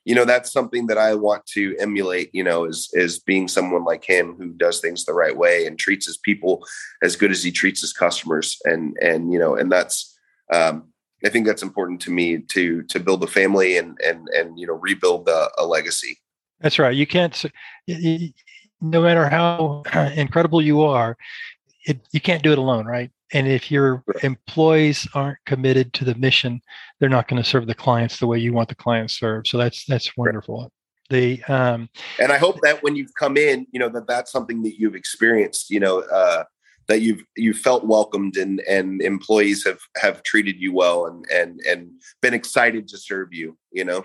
you 0.05 0.15
know 0.15 0.25
that's 0.25 0.51
something 0.51 0.87
that 0.87 0.97
I 0.97 1.13
want 1.15 1.45
to 1.47 1.75
emulate, 1.79 2.29
you 2.33 2.43
know, 2.43 2.63
is 2.63 2.89
is 2.93 3.19
being 3.19 3.49
someone 3.49 3.83
like 3.83 4.05
him 4.05 4.35
who 4.37 4.53
does 4.53 4.79
things 4.79 5.03
the 5.03 5.13
right 5.13 5.37
way 5.37 5.67
and 5.67 5.77
treats 5.77 6.05
his 6.05 6.17
people 6.17 6.65
as 7.03 7.17
good 7.17 7.29
as 7.29 7.43
he 7.43 7.51
treats 7.51 7.81
his 7.81 7.93
customers 7.93 8.57
and 8.63 8.97
and 9.01 9.33
you 9.33 9.37
know, 9.37 9.55
and 9.55 9.69
that's 9.69 10.17
um 10.51 10.87
I 11.25 11.29
think 11.29 11.45
that's 11.45 11.61
important 11.61 12.01
to 12.03 12.11
me 12.11 12.39
to 12.53 12.83
to 12.83 12.99
build 12.99 13.21
a 13.23 13.27
family 13.27 13.77
and 13.77 13.97
and 14.07 14.29
and 14.29 14.57
you 14.57 14.65
know 14.65 14.73
rebuild 14.73 15.27
a, 15.27 15.49
a 15.57 15.65
legacy. 15.65 16.17
That's 16.61 16.79
right. 16.79 16.95
You 16.95 17.07
can't 17.07 17.45
no 18.81 19.01
matter 19.01 19.29
how 19.29 19.83
incredible 20.15 20.61
you 20.61 20.81
are, 20.81 21.17
it, 21.85 21.99
you 22.11 22.19
can't 22.19 22.43
do 22.43 22.51
it 22.51 22.57
alone, 22.57 22.85
right? 22.85 23.11
And 23.33 23.47
if 23.47 23.71
your 23.71 24.03
employees 24.23 25.07
aren't 25.13 25.37
committed 25.45 25.93
to 25.93 26.05
the 26.05 26.15
mission, 26.15 26.61
they're 26.99 27.09
not 27.09 27.27
going 27.27 27.41
to 27.41 27.47
serve 27.47 27.67
the 27.67 27.75
clients 27.75 28.19
the 28.19 28.27
way 28.27 28.37
you 28.37 28.53
want 28.53 28.69
the 28.69 28.75
clients 28.75 29.17
served. 29.17 29.47
So 29.47 29.57
that's 29.57 29.85
that's 29.85 30.17
wonderful. 30.17 30.71
The 31.09 31.41
um, 31.45 31.89
and 32.19 32.31
I 32.31 32.37
hope 32.37 32.59
that 32.61 32.83
when 32.83 32.95
you've 32.95 33.13
come 33.17 33.37
in, 33.37 33.67
you 33.71 33.79
know 33.79 33.89
that 33.89 34.07
that's 34.07 34.31
something 34.31 34.63
that 34.63 34.79
you've 34.79 34.95
experienced. 34.95 35.69
You 35.69 35.79
know 35.79 35.99
uh, 36.01 36.43
that 36.87 37.01
you've 37.01 37.23
you 37.37 37.53
felt 37.53 37.85
welcomed 37.85 38.35
and 38.35 38.59
and 38.61 39.01
employees 39.01 39.63
have 39.65 39.79
have 39.97 40.23
treated 40.23 40.59
you 40.59 40.73
well 40.73 41.05
and 41.05 41.25
and 41.31 41.59
and 41.67 41.91
been 42.21 42.33
excited 42.33 42.87
to 42.89 42.97
serve 42.97 43.29
you. 43.33 43.57
You 43.71 43.85
know. 43.85 44.03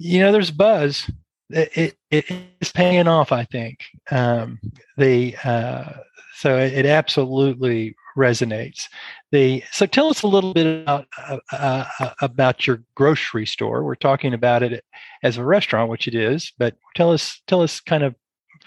You 0.00 0.20
know, 0.20 0.32
there's 0.32 0.50
buzz 0.50 1.08
it, 1.50 1.96
it 2.10 2.24
is 2.60 2.72
paying 2.72 3.08
off. 3.08 3.32
I 3.32 3.44
think 3.44 3.80
um, 4.10 4.58
the 4.96 5.36
uh, 5.44 5.92
so 6.36 6.58
it 6.58 6.86
absolutely 6.86 7.94
resonates. 8.16 8.84
The 9.32 9.62
so 9.70 9.86
tell 9.86 10.08
us 10.08 10.22
a 10.22 10.28
little 10.28 10.54
bit 10.54 10.82
about 10.82 11.06
uh, 11.18 11.38
uh, 11.52 11.84
uh, 12.00 12.10
about 12.20 12.66
your 12.66 12.82
grocery 12.94 13.46
store. 13.46 13.84
We're 13.84 13.94
talking 13.94 14.34
about 14.34 14.62
it 14.62 14.84
as 15.22 15.36
a 15.36 15.44
restaurant, 15.44 15.90
which 15.90 16.08
it 16.08 16.14
is, 16.14 16.52
but 16.58 16.76
tell 16.94 17.12
us 17.12 17.40
tell 17.46 17.62
us 17.62 17.80
kind 17.80 18.02
of 18.02 18.14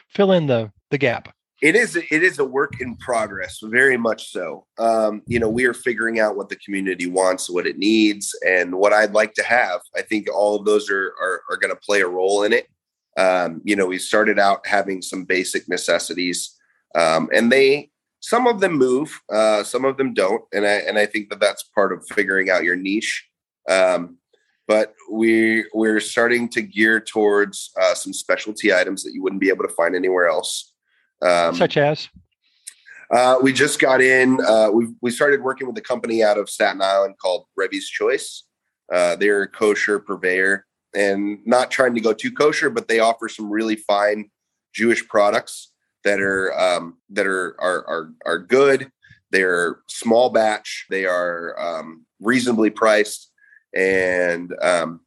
fill 0.10 0.32
in 0.32 0.48
the 0.48 0.72
the 0.92 0.98
gap. 0.98 1.34
It 1.62 1.76
is 1.76 1.96
it 1.96 2.24
is 2.24 2.38
a 2.38 2.46
work 2.46 2.82
in 2.82 2.96
progress, 2.98 3.60
very 3.64 3.98
much 3.98 4.32
so. 4.32 4.68
Um, 4.78 5.24
you 5.26 5.40
know, 5.40 5.50
we 5.50 5.66
are 5.66 5.74
figuring 5.74 6.20
out 6.20 6.38
what 6.38 6.50
the 6.50 6.56
community 6.58 7.08
wants, 7.08 7.50
what 7.50 7.66
it 7.66 7.78
needs, 7.78 8.36
and 8.46 8.76
what 8.76 8.94
I'd 8.94 9.14
like 9.14 9.34
to 9.36 9.44
have. 9.44 9.82
I 9.96 10.04
think 10.04 10.28
all 10.32 10.56
of 10.56 10.66
those 10.66 10.90
are 10.92 11.14
are, 11.20 11.42
are 11.50 11.58
going 11.58 11.74
to 11.74 11.82
play 11.82 12.02
a 12.02 12.08
role 12.08 12.44
in 12.44 12.54
it. 12.54 12.68
Um, 13.18 13.62
you 13.64 13.76
know, 13.76 13.88
we 13.88 13.98
started 13.98 14.38
out 14.38 14.68
having 14.68 15.02
some 15.02 15.26
basic 15.26 15.68
necessities, 15.68 16.56
um, 16.94 17.28
and 17.34 17.52
they 17.52 17.90
some 18.20 18.46
of 18.46 18.60
them 18.60 18.74
move, 18.74 19.20
uh, 19.32 19.64
some 19.64 19.86
of 19.86 19.98
them 19.98 20.14
don't, 20.14 20.44
and 20.54 20.66
I 20.66 20.74
and 20.88 20.98
I 21.00 21.08
think 21.08 21.30
that 21.30 21.40
that's 21.40 21.64
part 21.64 21.92
of 21.92 22.06
figuring 22.14 22.50
out 22.50 22.64
your 22.64 22.76
niche. 22.76 23.28
Um, 23.68 24.18
but 24.68 24.94
we 25.12 25.66
we're 25.74 26.00
starting 26.00 26.50
to 26.50 26.62
gear 26.62 27.00
towards 27.00 27.72
uh, 27.82 27.96
some 27.96 28.14
specialty 28.14 28.74
items 28.74 29.04
that 29.04 29.14
you 29.14 29.24
wouldn't 29.24 29.42
be 29.42 29.50
able 29.50 29.68
to 29.68 29.74
find 29.74 29.96
anywhere 29.96 30.28
else, 30.28 30.74
um, 31.22 31.56
such 31.56 31.78
as. 31.78 32.10
Uh, 33.10 33.38
we 33.42 33.54
just 33.54 33.80
got 33.80 34.02
in. 34.02 34.40
Uh, 34.46 34.70
we 34.72 34.88
we 35.02 35.12
started 35.12 35.42
working 35.42 35.68
with 35.68 35.78
a 35.78 35.82
company 35.82 36.24
out 36.24 36.38
of 36.38 36.50
Staten 36.50 36.82
Island 36.82 37.16
called 37.22 37.46
Revy's 37.56 37.88
Choice. 37.88 38.44
Uh, 38.92 39.16
they're 39.16 39.44
a 39.44 39.48
kosher 39.48 40.00
purveyor 40.00 40.66
and 40.94 41.40
not 41.46 41.72
trying 41.72 41.96
to 41.96 42.02
go 42.02 42.14
too 42.14 42.32
kosher, 42.32 42.70
but 42.70 42.88
they 42.88 43.00
offer 43.00 43.30
some 43.30 43.50
really 43.50 43.76
fine 43.76 44.30
Jewish 44.74 45.08
products 45.08 45.72
that 46.04 46.20
are 46.20 46.58
um, 46.60 46.98
that 47.10 47.28
are, 47.28 47.56
are 47.60 47.86
are 47.88 48.14
are 48.26 48.40
good. 48.40 48.92
They're 49.32 49.80
small 49.88 50.30
batch. 50.30 50.86
They 50.90 51.06
are 51.06 51.60
um, 51.60 52.06
reasonably 52.20 52.70
priced, 52.70 53.32
and 53.76 54.54
um, 54.62 55.02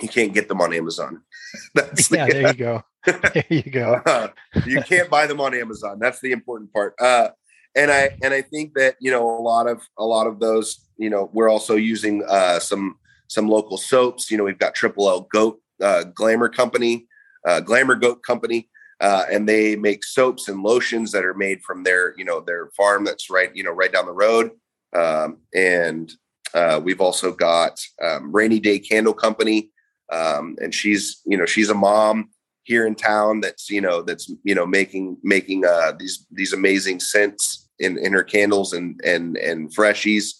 you 0.00 0.08
can't 0.08 0.32
get 0.32 0.48
them 0.48 0.60
on 0.60 0.72
Amazon. 0.72 1.22
That's 1.74 2.10
yeah. 2.10 2.26
The, 2.26 2.32
there 2.32 2.48
you 2.48 2.54
go. 2.54 2.82
There 3.34 3.44
you 3.48 3.62
go. 3.62 4.00
Uh, 4.06 4.28
you 4.66 4.80
can't 4.82 5.10
buy 5.10 5.26
them 5.26 5.40
on 5.40 5.54
Amazon. 5.54 5.98
That's 5.98 6.20
the 6.20 6.32
important 6.32 6.72
part. 6.72 6.94
Uh, 7.00 7.30
and 7.76 7.90
I 7.90 8.16
and 8.22 8.32
I 8.32 8.42
think 8.42 8.74
that 8.74 8.96
you 9.00 9.10
know 9.10 9.28
a 9.28 9.42
lot 9.42 9.66
of 9.66 9.82
a 9.98 10.04
lot 10.04 10.26
of 10.26 10.40
those. 10.40 10.80
You 10.96 11.10
know, 11.10 11.28
we're 11.32 11.48
also 11.48 11.74
using 11.74 12.24
uh, 12.28 12.60
some 12.60 12.96
some 13.28 13.48
local 13.48 13.76
soaps. 13.76 14.30
You 14.30 14.38
know, 14.38 14.44
we've 14.44 14.58
got 14.58 14.74
Triple 14.74 15.08
L 15.08 15.28
Goat 15.32 15.60
uh, 15.82 16.04
Glamour 16.04 16.48
Company, 16.48 17.06
uh, 17.46 17.60
Glamour 17.60 17.96
Goat 17.96 18.22
Company, 18.22 18.68
uh, 19.00 19.24
and 19.30 19.48
they 19.48 19.76
make 19.76 20.04
soaps 20.04 20.48
and 20.48 20.62
lotions 20.62 21.12
that 21.12 21.24
are 21.24 21.34
made 21.34 21.62
from 21.62 21.82
their, 21.82 22.14
you 22.16 22.24
know, 22.24 22.40
their 22.40 22.70
farm 22.76 23.04
that's 23.04 23.30
right, 23.30 23.54
you 23.54 23.62
know, 23.62 23.72
right 23.72 23.92
down 23.92 24.06
the 24.06 24.12
road. 24.12 24.50
Um, 24.94 25.38
and 25.54 26.12
uh, 26.54 26.80
we've 26.82 27.00
also 27.00 27.32
got 27.32 27.80
um, 28.02 28.32
Rainy 28.32 28.60
Day 28.60 28.78
Candle 28.78 29.14
Company, 29.14 29.70
um, 30.12 30.56
and 30.62 30.72
she's, 30.74 31.20
you 31.24 31.36
know, 31.36 31.46
she's 31.46 31.70
a 31.70 31.74
mom 31.74 32.30
here 32.64 32.86
in 32.86 32.94
town 32.94 33.40
that's, 33.40 33.70
you 33.70 33.80
know, 33.80 34.02
that's, 34.02 34.30
you 34.42 34.54
know, 34.54 34.66
making 34.66 35.16
making 35.22 35.64
uh, 35.64 35.92
these 35.98 36.26
these 36.32 36.52
amazing 36.52 37.00
scents 37.00 37.68
in 37.78 37.98
in 37.98 38.12
her 38.12 38.24
candles 38.24 38.72
and 38.72 39.00
and 39.04 39.36
and 39.36 39.74
freshies. 39.74 40.32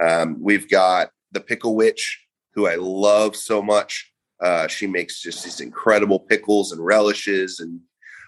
Um, 0.00 0.36
we've 0.40 0.68
got 0.70 1.10
the 1.32 1.40
Pickle 1.40 1.76
Witch, 1.76 2.24
who 2.54 2.66
I 2.66 2.76
love 2.76 3.36
so 3.36 3.62
much. 3.62 4.10
Uh, 4.40 4.66
she 4.66 4.86
makes 4.86 5.20
just 5.20 5.44
these 5.44 5.60
incredible 5.60 6.18
pickles 6.18 6.72
and 6.72 6.84
relishes 6.84 7.60
and 7.60 7.80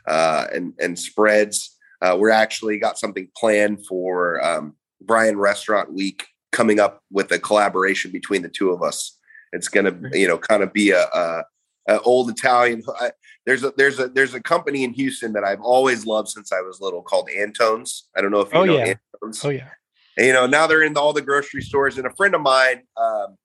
uh, 0.07 0.47
and 0.53 0.75
and 0.81 0.99
spreads. 0.99 1.79
Uh, 2.01 2.17
we're 2.19 2.31
actually 2.31 2.79
got 2.79 2.99
something 2.99 3.29
planned 3.37 3.87
for 3.87 4.45
um, 4.45 4.75
Bryan 5.01 5.39
Restaurant 5.39 5.93
Week 5.93 6.27
coming 6.51 6.81
up 6.81 7.03
with 7.11 7.31
a 7.33 7.39
collaboration 7.39 8.11
between 8.11 8.43
the 8.43 8.49
two 8.49 8.71
of 8.71 8.83
us. 8.83 9.19
It's 9.53 9.69
going 9.69 9.87
to 9.87 10.19
you 10.19 10.29
know 10.29 10.39
kind 10.39 10.63
of 10.63 10.73
be 10.73 10.91
a, 10.91 11.05
a, 11.05 11.45
a 11.89 12.01
old 12.01 12.31
Italian. 12.31 12.83
I, 13.01 13.13
there's 13.47 13.65
a 13.65 13.73
there's 13.77 13.99
a 13.99 14.09
there's 14.09 14.35
a 14.35 14.41
company 14.41 14.85
in 14.85 14.93
Houston 14.93 15.33
that 15.33 15.45
I've 15.45 15.61
always 15.61 16.07
loved 16.07 16.29
since 16.29 16.53
I 16.53 16.61
was 16.61 16.81
little 16.81 17.03
called 17.03 17.29
Antone's. 17.31 18.09
I 18.17 18.21
don't 18.21 18.31
know 18.31 18.41
if 18.41 18.53
you 18.53 18.61
oh, 18.61 18.65
know 18.65 18.77
yeah. 18.77 18.95
Antone's. 19.23 19.45
Oh 19.45 19.51
yeah. 19.51 19.69
And, 20.17 20.27
you 20.27 20.33
know 20.33 20.47
now 20.47 20.67
they're 20.67 20.83
in 20.83 20.97
all 20.97 21.13
the 21.13 21.23
grocery 21.23 21.63
stores. 21.63 21.99
And 21.99 22.07
a 22.07 22.15
friend 22.15 22.35
of 22.35 22.41
mine, 22.41 22.83
um, 22.97 23.37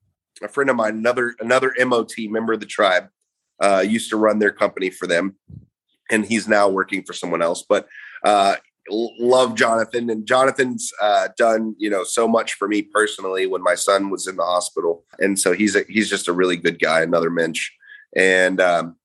a 0.42 0.48
friend 0.48 0.70
of 0.70 0.76
mine, 0.76 0.96
another 0.98 1.34
another 1.40 1.74
MOT 1.78 2.12
member 2.18 2.52
of 2.52 2.60
the 2.60 2.66
tribe, 2.66 3.08
uh, 3.60 3.84
used 3.86 4.10
to 4.10 4.16
run 4.16 4.38
their 4.38 4.52
company 4.52 4.90
for 4.90 5.06
them, 5.06 5.36
and 6.10 6.24
he's 6.24 6.46
now 6.48 6.68
working 6.68 7.02
for 7.02 7.12
someone 7.12 7.42
else. 7.42 7.64
But 7.68 7.88
uh, 8.24 8.56
love 8.90 9.54
Jonathan, 9.54 10.10
and 10.10 10.26
Jonathan's 10.26 10.92
uh, 11.00 11.28
done 11.36 11.74
you 11.78 11.90
know 11.90 12.04
so 12.04 12.28
much 12.28 12.54
for 12.54 12.68
me 12.68 12.82
personally 12.82 13.46
when 13.46 13.62
my 13.62 13.74
son 13.74 14.10
was 14.10 14.28
in 14.28 14.36
the 14.36 14.44
hospital, 14.44 15.04
and 15.18 15.38
so 15.38 15.52
he's 15.52 15.74
a, 15.74 15.82
he's 15.88 16.08
just 16.08 16.28
a 16.28 16.32
really 16.32 16.56
good 16.56 16.78
guy, 16.78 17.02
another 17.02 17.30
mensch, 17.30 17.70
and 18.16 18.60
um, 18.60 18.96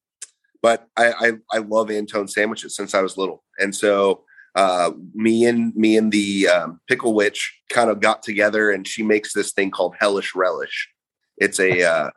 but 0.61 0.87
I, 0.97 1.13
I 1.19 1.31
I 1.53 1.57
love 1.59 1.89
Antone 1.89 2.27
sandwiches 2.27 2.75
since 2.75 2.93
I 2.93 3.01
was 3.01 3.17
little, 3.17 3.43
and 3.59 3.75
so 3.75 4.23
uh, 4.55 4.91
me 5.13 5.45
and 5.45 5.75
me 5.75 5.97
and 5.97 6.11
the 6.11 6.47
um, 6.47 6.79
pickle 6.87 7.13
witch 7.13 7.59
kind 7.69 7.89
of 7.89 7.99
got 7.99 8.21
together 8.21 8.71
and 8.71 8.87
she 8.87 9.01
makes 9.01 9.33
this 9.33 9.51
thing 9.51 9.71
called 9.71 9.95
hellish 9.99 10.35
relish 10.35 10.89
it's 11.37 11.59
a 11.59 11.83
uh, 11.83 12.09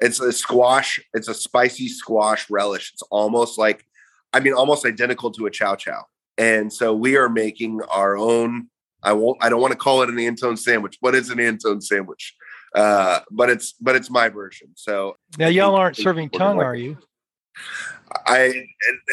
it's 0.00 0.20
a 0.20 0.32
squash. 0.32 1.00
It's 1.14 1.28
a 1.28 1.34
spicy 1.34 1.88
squash 1.88 2.48
relish. 2.50 2.92
It's 2.92 3.02
almost 3.10 3.58
like, 3.58 3.84
I 4.32 4.40
mean, 4.40 4.52
almost 4.52 4.86
identical 4.86 5.30
to 5.32 5.46
a 5.46 5.50
chow 5.50 5.74
chow. 5.74 6.04
And 6.36 6.72
so 6.72 6.94
we 6.94 7.16
are 7.16 7.28
making 7.28 7.80
our 7.90 8.16
own 8.16 8.68
I 9.02 9.12
won't. 9.12 9.38
I 9.40 9.48
don't 9.48 9.60
want 9.60 9.72
to 9.72 9.78
call 9.78 10.02
it 10.02 10.08
an 10.08 10.18
Antone 10.18 10.56
sandwich, 10.56 10.98
but 11.00 11.14
it's 11.14 11.30
an 11.30 11.38
Antone 11.38 11.80
sandwich. 11.80 12.34
Uh, 12.74 13.20
but 13.30 13.50
it's 13.50 13.72
but 13.72 13.96
it's 13.96 14.10
my 14.10 14.28
version. 14.28 14.68
So 14.76 15.16
now 15.38 15.48
y'all 15.48 15.74
aren't 15.74 15.96
serving 15.96 16.30
tongue, 16.30 16.60
are 16.60 16.76
you? 16.76 16.98
I 18.26 18.66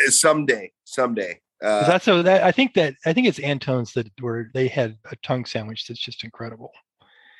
someday, 0.07 0.71
someday. 0.83 1.39
Uh, 1.63 1.87
that's 1.87 2.05
so 2.05 2.21
that 2.21 2.43
I 2.43 2.51
think 2.51 2.73
that 2.73 2.95
I 3.05 3.13
think 3.13 3.27
it's 3.27 3.39
Antone's 3.39 3.93
that 3.93 4.07
where 4.19 4.51
they 4.53 4.67
had 4.67 4.97
a 5.11 5.15
tongue 5.17 5.45
sandwich 5.45 5.87
that's 5.87 5.99
just 5.99 6.23
incredible. 6.23 6.71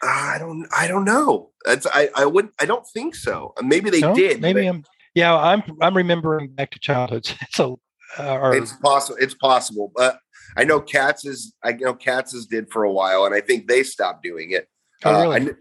I 0.02 0.38
don't 0.40 0.68
I 0.76 0.88
don't 0.88 1.06
know. 1.06 1.52
That's 1.66 1.86
I 1.88 2.10
I 2.16 2.26
wouldn't 2.26 2.54
I 2.60 2.66
don't 2.66 2.88
think 2.88 3.16
so. 3.16 3.54
Maybe 3.62 3.90
they 3.90 4.02
no? 4.02 4.16
did. 4.16 4.42
Maybe 4.42 4.66
I'm 4.68 4.84
yeah, 5.14 5.36
I'm 5.36 5.64
I'm 5.82 5.96
remembering 5.96 6.50
back 6.50 6.72
to 6.72 6.80
childhood. 6.80 7.30
So 7.52 7.80
uh, 8.18 8.52
it's 8.54 8.74
possible 8.74 9.18
it's 9.20 9.34
possible. 9.34 9.92
But 9.96 10.20
I 10.56 10.64
know 10.64 10.80
Katz's 10.80 11.54
I 11.64 11.74
know 11.74 11.94
Katz's 11.94 12.46
did 12.46 12.72
for 12.72 12.84
a 12.84 12.92
while 12.92 13.26
and 13.26 13.36
I 13.36 13.42
think 13.42 13.68
they 13.68 13.84
stopped 13.84 14.24
doing 14.24 14.52
it. 14.52 14.68
Oh, 15.04 15.34
really? 15.34 15.52
Uh, 15.52 15.54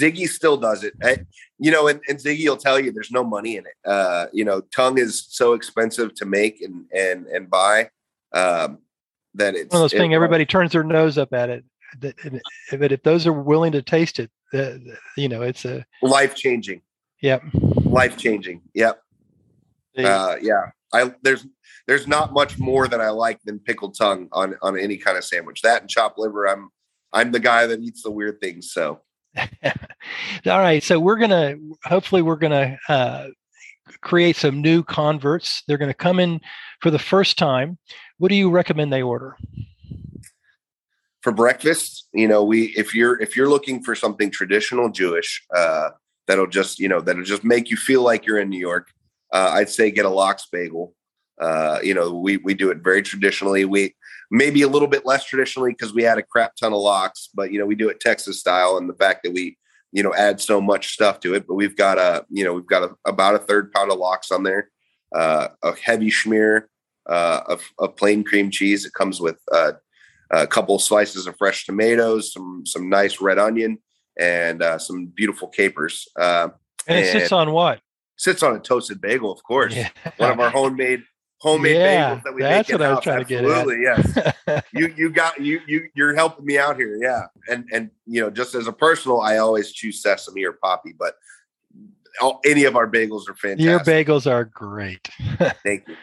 Ziggy 0.00 0.28
still 0.28 0.56
does 0.56 0.84
it. 0.84 0.94
I, 1.02 1.18
you 1.58 1.70
know, 1.70 1.88
and, 1.88 2.00
and, 2.08 2.18
Ziggy 2.18 2.48
will 2.48 2.56
tell 2.56 2.78
you 2.78 2.92
there's 2.92 3.10
no 3.10 3.24
money 3.24 3.56
in 3.56 3.64
it. 3.66 3.88
Uh, 3.88 4.26
you 4.32 4.44
know, 4.44 4.62
tongue 4.74 4.98
is 4.98 5.26
so 5.28 5.52
expensive 5.52 6.14
to 6.14 6.24
make 6.24 6.60
and 6.60 6.86
and 6.94 7.26
and 7.26 7.48
buy 7.50 7.90
um, 8.32 8.78
that 9.34 9.54
it's 9.54 9.72
one 9.72 9.82
of 9.82 9.90
those 9.90 9.98
things. 9.98 10.14
Everybody 10.14 10.44
turns 10.44 10.72
their 10.72 10.84
nose 10.84 11.18
up 11.18 11.32
at 11.32 11.50
it. 11.50 11.64
But 12.00 12.92
if 12.92 13.02
those 13.02 13.26
are 13.26 13.32
willing 13.32 13.72
to 13.72 13.82
taste 13.82 14.18
it, 14.18 14.30
uh, 14.52 14.78
you 15.16 15.28
know, 15.28 15.42
it's 15.42 15.64
a 15.64 15.84
life 16.02 16.34
changing. 16.34 16.82
Yep. 17.22 17.42
Life 17.84 18.16
changing. 18.16 18.62
Yep. 18.74 19.00
Uh, 19.96 20.36
yeah. 20.40 20.70
I 20.92 21.12
there's 21.22 21.46
there's 21.86 22.06
not 22.06 22.32
much 22.32 22.58
more 22.58 22.88
that 22.88 23.00
I 23.00 23.10
like 23.10 23.40
than 23.44 23.58
pickled 23.58 23.96
tongue 23.96 24.28
on 24.32 24.56
on 24.62 24.78
any 24.78 24.96
kind 24.96 25.16
of 25.16 25.24
sandwich. 25.24 25.62
That 25.62 25.82
and 25.82 25.90
chopped 25.90 26.18
liver. 26.18 26.48
I'm 26.48 26.70
I'm 27.12 27.30
the 27.30 27.40
guy 27.40 27.66
that 27.66 27.80
eats 27.80 28.02
the 28.02 28.10
weird 28.10 28.40
things. 28.40 28.72
So. 28.72 29.00
All 30.46 30.58
right. 30.58 30.82
So 30.82 30.98
we're 31.00 31.18
gonna 31.18 31.56
hopefully 31.84 32.22
we're 32.22 32.36
gonna 32.36 32.78
uh, 32.88 33.28
create 34.00 34.36
some 34.36 34.60
new 34.60 34.82
converts. 34.82 35.62
They're 35.66 35.78
gonna 35.78 35.94
come 35.94 36.20
in 36.20 36.40
for 36.80 36.90
the 36.90 36.98
first 36.98 37.38
time. 37.38 37.78
What 38.18 38.28
do 38.28 38.34
you 38.34 38.50
recommend 38.50 38.92
they 38.92 39.02
order? 39.02 39.36
For 41.22 41.32
breakfast, 41.32 42.08
you 42.12 42.28
know, 42.28 42.44
we 42.44 42.66
if 42.76 42.94
you're 42.94 43.20
if 43.20 43.36
you're 43.36 43.48
looking 43.48 43.82
for 43.82 43.94
something 43.94 44.30
traditional 44.30 44.90
Jewish, 44.90 45.44
uh, 45.54 45.90
that'll 46.26 46.46
just 46.46 46.78
you 46.78 46.88
know 46.88 47.00
that'll 47.00 47.24
just 47.24 47.44
make 47.44 47.70
you 47.70 47.76
feel 47.76 48.02
like 48.02 48.26
you're 48.26 48.38
in 48.38 48.50
New 48.50 48.58
York. 48.58 48.88
Uh, 49.32 49.50
I'd 49.54 49.70
say 49.70 49.90
get 49.90 50.04
a 50.04 50.10
lox 50.10 50.46
bagel. 50.52 50.94
Uh, 51.40 51.78
you 51.82 51.94
know, 51.94 52.12
we 52.12 52.36
we 52.36 52.54
do 52.54 52.70
it 52.70 52.78
very 52.78 53.02
traditionally. 53.02 53.64
We 53.64 53.94
maybe 54.30 54.62
a 54.62 54.68
little 54.68 54.88
bit 54.88 55.06
less 55.06 55.24
traditionally 55.24 55.72
because 55.72 55.94
we 55.94 56.02
had 56.02 56.18
a 56.18 56.22
crap 56.22 56.56
ton 56.56 56.72
of 56.72 56.80
lox, 56.80 57.28
but 57.34 57.52
you 57.52 57.58
know, 57.58 57.66
we 57.66 57.74
do 57.74 57.88
it 57.88 58.00
Texas 58.00 58.40
style, 58.40 58.76
and 58.76 58.88
the 58.88 58.94
fact 58.94 59.22
that 59.24 59.32
we 59.32 59.56
you 59.92 60.02
know 60.02 60.14
add 60.14 60.40
so 60.40 60.60
much 60.60 60.92
stuff 60.92 61.20
to 61.20 61.34
it. 61.34 61.46
But 61.46 61.54
we've 61.54 61.76
got 61.76 61.98
a 61.98 62.24
you 62.30 62.44
know 62.44 62.52
we've 62.52 62.66
got 62.66 62.82
a, 62.82 62.94
about 63.06 63.34
a 63.34 63.38
third 63.38 63.72
pound 63.72 63.90
of 63.90 63.98
lox 63.98 64.30
on 64.30 64.42
there, 64.42 64.70
uh, 65.14 65.48
a 65.62 65.74
heavy 65.76 66.10
schmear 66.10 66.64
uh, 67.08 67.40
of, 67.46 67.62
of 67.78 67.96
plain 67.96 68.24
cream 68.24 68.50
cheese. 68.50 68.84
It 68.84 68.92
comes 68.92 69.20
with 69.20 69.38
uh, 69.52 69.72
a 70.30 70.46
couple 70.46 70.78
slices 70.78 71.26
of 71.26 71.36
fresh 71.36 71.66
tomatoes, 71.66 72.32
some 72.32 72.64
some 72.66 72.88
nice 72.88 73.20
red 73.20 73.38
onion, 73.38 73.78
and 74.18 74.62
uh, 74.62 74.78
some 74.78 75.06
beautiful 75.06 75.48
capers. 75.48 76.08
Uh, 76.18 76.48
and 76.86 76.98
it 76.98 77.12
sits 77.12 77.32
on 77.32 77.52
what? 77.52 77.80
Sits 78.16 78.42
on 78.42 78.54
a 78.54 78.60
toasted 78.60 79.00
bagel, 79.00 79.32
of 79.32 79.42
course. 79.42 79.74
Yeah. 79.74 79.88
One 80.18 80.30
of 80.30 80.40
our 80.40 80.50
homemade 80.50 81.02
homemade 81.44 81.76
yeah, 81.76 82.14
bagels 82.14 82.22
that 82.22 82.34
we 82.34 82.42
that's 82.42 82.68
make 82.70 82.78
what 82.78 82.86
I 82.86 82.94
was 82.94 83.04
trying 83.04 83.20
Absolutely, 83.20 83.76
to 83.76 83.82
get 83.82 84.34
yes. 84.46 84.64
you 84.72 84.94
you 84.96 85.10
got 85.10 85.38
you 85.38 85.60
you 85.66 85.88
you're 85.94 86.14
helping 86.14 86.46
me 86.46 86.58
out 86.58 86.76
here, 86.76 86.96
yeah. 87.00 87.26
And 87.48 87.68
and 87.70 87.90
you 88.06 88.22
know, 88.22 88.30
just 88.30 88.54
as 88.54 88.66
a 88.66 88.72
personal, 88.72 89.20
I 89.20 89.36
always 89.36 89.70
choose 89.70 90.02
sesame 90.02 90.44
or 90.44 90.52
poppy, 90.52 90.94
but 90.98 91.16
all, 92.20 92.40
any 92.46 92.64
of 92.64 92.76
our 92.76 92.90
bagels 92.90 93.28
are 93.28 93.34
fantastic. 93.34 93.64
Your 93.64 93.80
bagels 93.80 94.30
are 94.30 94.44
great. 94.44 95.06
Thank 95.62 95.86
you. 95.86 95.96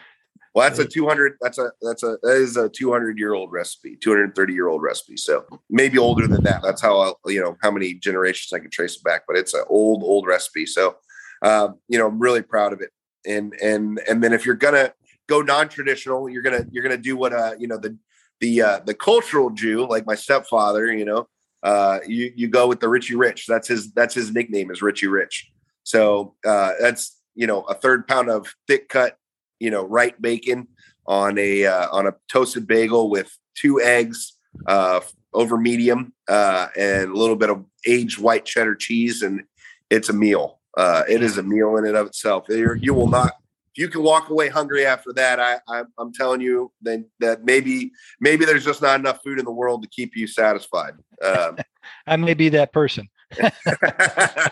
Well, 0.54 0.68
that's 0.68 0.78
a 0.78 0.84
200. 0.84 1.38
That's 1.40 1.58
a 1.58 1.72
that's 1.80 2.04
a 2.04 2.18
that 2.22 2.36
is 2.36 2.56
a 2.56 2.68
200 2.68 3.18
year 3.18 3.32
old 3.32 3.50
recipe, 3.50 3.96
230 3.96 4.52
year 4.52 4.68
old 4.68 4.82
recipe. 4.82 5.16
So 5.16 5.44
maybe 5.70 5.98
older 5.98 6.28
than 6.28 6.44
that. 6.44 6.62
That's 6.62 6.80
how 6.80 7.00
I, 7.00 7.12
you 7.26 7.40
know 7.40 7.56
how 7.62 7.72
many 7.72 7.94
generations 7.94 8.52
I 8.52 8.60
can 8.60 8.70
trace 8.70 8.96
it 8.96 9.02
back. 9.02 9.22
But 9.26 9.36
it's 9.36 9.54
an 9.54 9.64
old 9.68 10.04
old 10.04 10.26
recipe. 10.26 10.66
So 10.66 10.96
um, 11.42 11.78
you 11.88 11.98
know 11.98 12.06
I'm 12.06 12.20
really 12.20 12.42
proud 12.42 12.72
of 12.72 12.80
it. 12.80 12.90
And 13.26 13.54
and 13.62 13.98
and 14.08 14.22
then 14.22 14.32
if 14.32 14.46
you're 14.46 14.54
gonna 14.54 14.92
go 15.28 15.42
non 15.42 15.68
traditional, 15.68 16.28
you're 16.28 16.42
gonna 16.42 16.66
you're 16.70 16.82
gonna 16.82 16.96
do 16.96 17.16
what 17.16 17.32
uh 17.32 17.54
you 17.58 17.66
know 17.66 17.78
the 17.78 17.96
the 18.40 18.62
uh, 18.62 18.80
the 18.84 18.94
cultural 18.94 19.50
Jew 19.50 19.86
like 19.86 20.06
my 20.06 20.14
stepfather. 20.14 20.92
You 20.92 21.04
know 21.04 21.28
uh, 21.62 22.00
you 22.06 22.32
you 22.34 22.48
go 22.48 22.66
with 22.68 22.80
the 22.80 22.88
Richie 22.88 23.14
Rich. 23.14 23.46
That's 23.46 23.68
his 23.68 23.92
that's 23.92 24.14
his 24.14 24.32
nickname 24.32 24.70
is 24.70 24.82
Richie 24.82 25.06
Rich. 25.06 25.50
So 25.84 26.34
uh, 26.46 26.72
that's 26.80 27.18
you 27.34 27.46
know 27.46 27.62
a 27.62 27.74
third 27.74 28.06
pound 28.06 28.28
of 28.28 28.54
thick 28.66 28.88
cut 28.88 29.16
you 29.62 29.70
know, 29.70 29.84
right 29.84 30.20
bacon 30.20 30.66
on 31.06 31.38
a 31.38 31.64
uh, 31.64 31.88
on 31.92 32.08
a 32.08 32.14
toasted 32.28 32.66
bagel 32.66 33.08
with 33.08 33.30
two 33.54 33.80
eggs 33.80 34.36
uh, 34.66 35.00
over 35.32 35.56
medium 35.56 36.12
uh, 36.28 36.66
and 36.76 37.10
a 37.10 37.14
little 37.14 37.36
bit 37.36 37.48
of 37.48 37.64
aged 37.86 38.18
white 38.18 38.44
cheddar 38.44 38.74
cheese, 38.74 39.22
and 39.22 39.44
it's 39.88 40.08
a 40.08 40.12
meal. 40.12 40.58
Uh, 40.76 41.04
it 41.08 41.22
is 41.22 41.38
a 41.38 41.44
meal 41.44 41.76
in 41.76 41.86
and 41.86 41.96
of 41.96 42.08
itself. 42.08 42.46
You're, 42.48 42.74
you 42.74 42.92
will 42.92 43.06
not. 43.06 43.34
If 43.74 43.80
you 43.80 43.88
can 43.88 44.02
walk 44.02 44.28
away 44.28 44.48
hungry 44.48 44.84
after 44.84 45.14
that, 45.14 45.40
I, 45.40 45.58
I, 45.66 45.84
I'm 45.98 46.12
telling 46.12 46.42
you, 46.42 46.70
then 46.82 47.06
that 47.20 47.44
maybe 47.44 47.92
maybe 48.20 48.44
there's 48.44 48.64
just 48.64 48.82
not 48.82 49.00
enough 49.00 49.22
food 49.24 49.38
in 49.38 49.46
the 49.46 49.52
world 49.52 49.82
to 49.82 49.88
keep 49.88 50.14
you 50.14 50.26
satisfied. 50.26 50.94
Um, 51.24 51.56
I 52.06 52.16
may 52.16 52.34
be 52.34 52.50
that 52.50 52.72
person. 52.72 53.08
uh, 53.42 54.50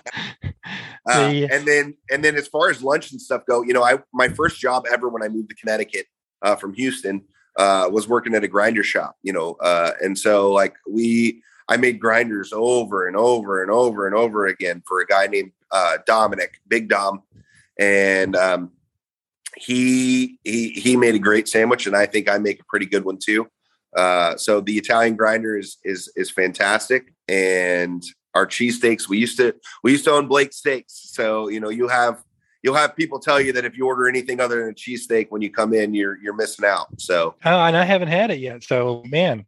and 1.06 1.66
then 1.66 1.94
and 2.10 2.24
then 2.24 2.34
as 2.36 2.48
far 2.48 2.70
as 2.70 2.82
lunch 2.82 3.12
and 3.12 3.20
stuff 3.20 3.42
go, 3.46 3.62
you 3.62 3.74
know, 3.74 3.82
I 3.82 3.98
my 4.14 4.28
first 4.28 4.58
job 4.58 4.86
ever 4.90 5.08
when 5.10 5.22
I 5.22 5.28
moved 5.28 5.50
to 5.50 5.54
Connecticut 5.54 6.06
uh, 6.40 6.56
from 6.56 6.72
Houston 6.74 7.22
uh, 7.58 7.88
was 7.90 8.08
working 8.08 8.34
at 8.34 8.42
a 8.42 8.48
grinder 8.48 8.82
shop. 8.82 9.16
You 9.22 9.34
know, 9.34 9.56
uh, 9.60 9.92
and 10.00 10.18
so 10.18 10.50
like 10.50 10.76
we 10.88 11.42
I 11.68 11.76
made 11.76 12.00
grinders 12.00 12.52
over 12.54 13.06
and 13.06 13.16
over 13.16 13.62
and 13.62 13.70
over 13.70 14.06
and 14.06 14.14
over 14.14 14.46
again 14.46 14.82
for 14.86 15.00
a 15.00 15.06
guy 15.06 15.26
named 15.26 15.52
uh, 15.70 15.98
Dominic, 16.06 16.60
Big 16.66 16.88
Dom, 16.88 17.22
and 17.78 18.34
um, 18.34 18.72
he 19.56 20.38
he 20.44 20.70
he 20.70 20.96
made 20.96 21.14
a 21.14 21.18
great 21.18 21.48
sandwich, 21.48 21.86
and 21.86 21.96
I 21.96 22.06
think 22.06 22.28
I 22.28 22.38
make 22.38 22.60
a 22.60 22.64
pretty 22.68 22.86
good 22.86 23.04
one 23.04 23.18
too. 23.18 23.48
Uh, 23.96 24.36
so 24.36 24.60
the 24.60 24.78
Italian 24.78 25.16
grinder 25.16 25.56
is 25.56 25.78
is 25.84 26.12
is 26.16 26.30
fantastic, 26.30 27.12
and 27.28 28.02
our 28.34 28.46
cheesesteaks. 28.46 29.08
We 29.08 29.18
used 29.18 29.36
to 29.38 29.54
we 29.82 29.92
used 29.92 30.04
to 30.04 30.12
own 30.12 30.28
Blake 30.28 30.52
Steaks. 30.52 31.10
So, 31.12 31.48
you 31.48 31.60
know, 31.60 31.68
you 31.68 31.88
have 31.88 32.22
you'll 32.62 32.76
have 32.76 32.94
people 32.96 33.18
tell 33.18 33.40
you 33.40 33.52
that 33.54 33.64
if 33.64 33.76
you 33.76 33.86
order 33.86 34.08
anything 34.08 34.40
other 34.40 34.60
than 34.60 34.70
a 34.70 34.74
cheesesteak 34.74 35.26
when 35.30 35.42
you 35.42 35.50
come 35.50 35.74
in, 35.74 35.94
you're 35.94 36.16
you're 36.22 36.34
missing 36.34 36.64
out. 36.64 36.88
So 37.00 37.34
oh, 37.44 37.60
and 37.60 37.76
I 37.76 37.84
haven't 37.84 38.08
had 38.08 38.30
it 38.30 38.38
yet. 38.38 38.62
So 38.64 39.02
man, 39.06 39.46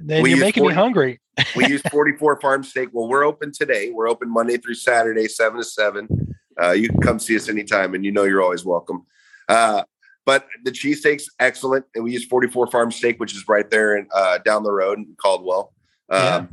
then 0.00 0.24
you're 0.24 0.38
making 0.38 0.62
40, 0.62 0.74
me 0.74 0.80
hungry. 0.80 1.20
we 1.56 1.66
use 1.66 1.82
44 1.90 2.40
farm 2.40 2.62
steak. 2.62 2.90
Well, 2.92 3.08
we're 3.08 3.24
open 3.24 3.52
today. 3.52 3.90
We're 3.90 4.08
open 4.08 4.30
Monday 4.30 4.58
through 4.58 4.74
Saturday, 4.74 5.28
seven 5.28 5.58
to 5.58 5.64
seven. 5.64 6.36
Uh, 6.60 6.72
you 6.72 6.88
can 6.88 7.00
come 7.00 7.18
see 7.18 7.36
us 7.36 7.48
anytime, 7.48 7.94
and 7.94 8.04
you 8.04 8.12
know 8.12 8.24
you're 8.24 8.42
always 8.42 8.64
welcome. 8.64 9.04
Uh, 9.48 9.82
but 10.24 10.46
the 10.64 10.70
cheesesteak's 10.70 11.28
excellent, 11.40 11.84
and 11.94 12.04
we 12.04 12.12
use 12.12 12.24
44 12.26 12.68
farm 12.68 12.92
steak, 12.92 13.18
which 13.18 13.34
is 13.34 13.46
right 13.48 13.68
there 13.70 13.96
and 13.96 14.06
uh, 14.14 14.38
down 14.38 14.62
the 14.62 14.72
road 14.72 14.98
in 14.98 15.14
Caldwell. 15.20 15.72
Um, 16.08 16.22
yeah 16.22 16.46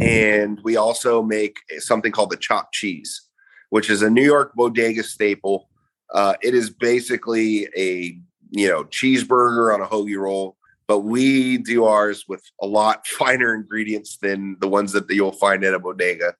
and 0.00 0.60
we 0.62 0.76
also 0.76 1.22
make 1.22 1.58
something 1.78 2.12
called 2.12 2.30
the 2.30 2.36
chopped 2.36 2.74
cheese, 2.74 3.22
which 3.70 3.88
is 3.88 4.02
a 4.02 4.10
New 4.10 4.24
York 4.24 4.54
bodega 4.54 5.02
staple. 5.02 5.68
Uh, 6.12 6.34
it 6.42 6.54
is 6.54 6.70
basically 6.70 7.68
a 7.76 8.18
you 8.50 8.68
know 8.68 8.84
cheeseburger 8.84 9.72
on 9.72 9.80
a 9.80 9.86
hoagie 9.86 10.18
roll, 10.18 10.56
but 10.86 11.00
we 11.00 11.58
do 11.58 11.84
ours 11.84 12.24
with 12.28 12.42
a 12.60 12.66
lot 12.66 13.06
finer 13.06 13.54
ingredients 13.54 14.18
than 14.18 14.56
the 14.60 14.68
ones 14.68 14.92
that 14.92 15.08
you'll 15.08 15.32
find 15.32 15.64
at 15.64 15.74
a 15.74 15.78
bodega. 15.78 16.34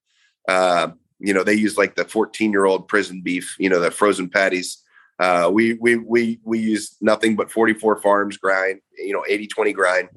Uh, 0.49 0.89
you 1.21 1.35
know, 1.35 1.45
they 1.45 1.55
use 1.55 1.77
like 1.77 1.97
the 1.97 2.05
14 2.05 2.51
year 2.51 2.65
old 2.65 2.89
prison 2.89 3.21
beef, 3.23 3.55
you 3.59 3.69
know, 3.69 3.81
the 3.81 3.91
frozen 3.91 4.29
patties. 4.29 4.83
Uh, 5.19 5.51
we 5.53 5.75
we 5.75 5.97
we 5.97 6.41
we 6.45 6.59
use 6.59 6.97
nothing 7.01 7.37
but 7.37 7.51
44 7.51 8.01
farms 8.01 8.39
grind, 8.39 8.81
you 8.97 9.13
know, 9.13 9.25
80 9.29 9.47
20 9.49 9.73
grind, 9.75 10.09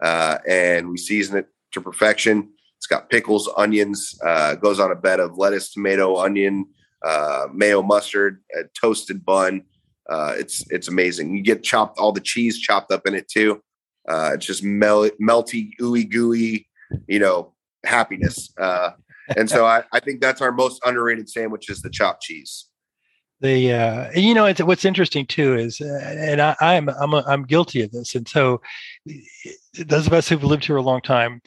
uh, 0.00 0.38
and 0.46 0.88
we 0.88 0.96
season 0.96 1.36
it 1.36 1.48
to 1.72 1.80
perfection. 1.80 2.48
It's 2.76 2.86
got 2.86 3.10
pickles, 3.10 3.48
onions, 3.56 4.18
uh, 4.24 4.54
goes 4.54 4.78
on 4.78 4.92
a 4.92 4.96
bed 4.96 5.20
of 5.20 5.36
lettuce, 5.36 5.72
tomato, 5.72 6.16
onion, 6.16 6.66
uh, 7.04 7.46
mayo, 7.52 7.82
mustard, 7.82 8.42
a 8.56 8.64
toasted 8.80 9.24
bun. 9.24 9.64
Uh, 10.08 10.34
it's 10.36 10.64
it's 10.70 10.88
amazing. 10.88 11.36
You 11.36 11.42
get 11.42 11.62
chopped 11.62 11.98
all 11.98 12.12
the 12.12 12.20
cheese 12.20 12.58
chopped 12.58 12.92
up 12.92 13.06
in 13.06 13.14
it 13.14 13.28
too. 13.28 13.62
Uh, 14.08 14.32
it's 14.34 14.46
just 14.46 14.62
mel- 14.62 15.10
melty, 15.20 15.70
ooey 15.80 16.08
gooey, 16.08 16.68
you 17.06 17.18
know, 17.18 17.52
happiness. 17.84 18.52
Uh, 18.58 18.90
and 19.36 19.50
so 19.50 19.64
I, 19.66 19.84
I 19.92 20.00
think 20.00 20.20
that's 20.20 20.40
our 20.40 20.52
most 20.52 20.80
underrated 20.84 21.28
sandwich 21.28 21.70
is 21.70 21.82
the 21.82 21.90
chopped 21.90 22.22
cheese. 22.22 22.66
the 23.40 23.72
uh, 23.72 24.10
you 24.14 24.34
know 24.34 24.46
it's, 24.46 24.62
what's 24.62 24.84
interesting 24.84 25.26
too 25.26 25.54
is 25.56 25.80
uh, 25.80 26.00
and 26.04 26.40
I, 26.40 26.56
I'm 26.60 26.88
I'm 26.88 27.12
a, 27.12 27.24
I'm 27.26 27.42
guilty 27.42 27.82
of 27.82 27.90
this 27.90 28.14
and 28.14 28.26
so 28.28 28.60
those 29.74 30.06
of 30.06 30.12
us 30.12 30.28
who've 30.28 30.44
lived 30.44 30.64
here 30.64 30.76
a 30.76 30.82
long 30.82 31.00
time 31.02 31.42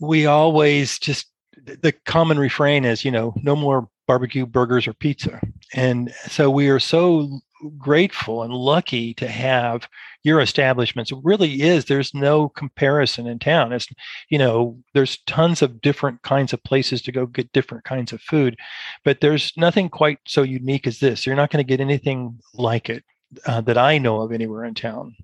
we 0.00 0.26
always 0.26 0.98
just 0.98 1.26
the 1.64 1.92
common 2.06 2.38
refrain 2.38 2.84
is 2.84 3.04
you 3.04 3.10
know 3.10 3.34
no 3.42 3.54
more 3.54 3.88
barbecue 4.06 4.46
burgers 4.46 4.88
or 4.88 4.94
pizza 4.94 5.40
and 5.74 6.12
so 6.28 6.50
we 6.50 6.68
are 6.68 6.80
so 6.80 7.40
grateful 7.76 8.42
and 8.42 8.52
lucky 8.52 9.14
to 9.14 9.28
have 9.28 9.88
your 10.22 10.40
establishments. 10.40 11.12
It 11.12 11.18
really 11.22 11.62
is. 11.62 11.84
There's 11.84 12.14
no 12.14 12.48
comparison 12.50 13.26
in 13.26 13.38
town. 13.38 13.72
It's, 13.72 13.88
you 14.28 14.38
know, 14.38 14.78
there's 14.94 15.18
tons 15.26 15.62
of 15.62 15.80
different 15.80 16.22
kinds 16.22 16.52
of 16.52 16.62
places 16.64 17.02
to 17.02 17.12
go 17.12 17.26
get 17.26 17.52
different 17.52 17.84
kinds 17.84 18.12
of 18.12 18.20
food, 18.20 18.56
but 19.04 19.20
there's 19.20 19.52
nothing 19.56 19.88
quite 19.88 20.18
so 20.26 20.42
unique 20.42 20.86
as 20.86 21.00
this. 21.00 21.26
You're 21.26 21.36
not 21.36 21.50
going 21.50 21.64
to 21.64 21.68
get 21.68 21.80
anything 21.80 22.38
like 22.54 22.88
it 22.88 23.04
uh, 23.46 23.60
that 23.62 23.78
I 23.78 23.98
know 23.98 24.20
of 24.20 24.32
anywhere 24.32 24.64
in 24.64 24.74
town. 24.74 25.16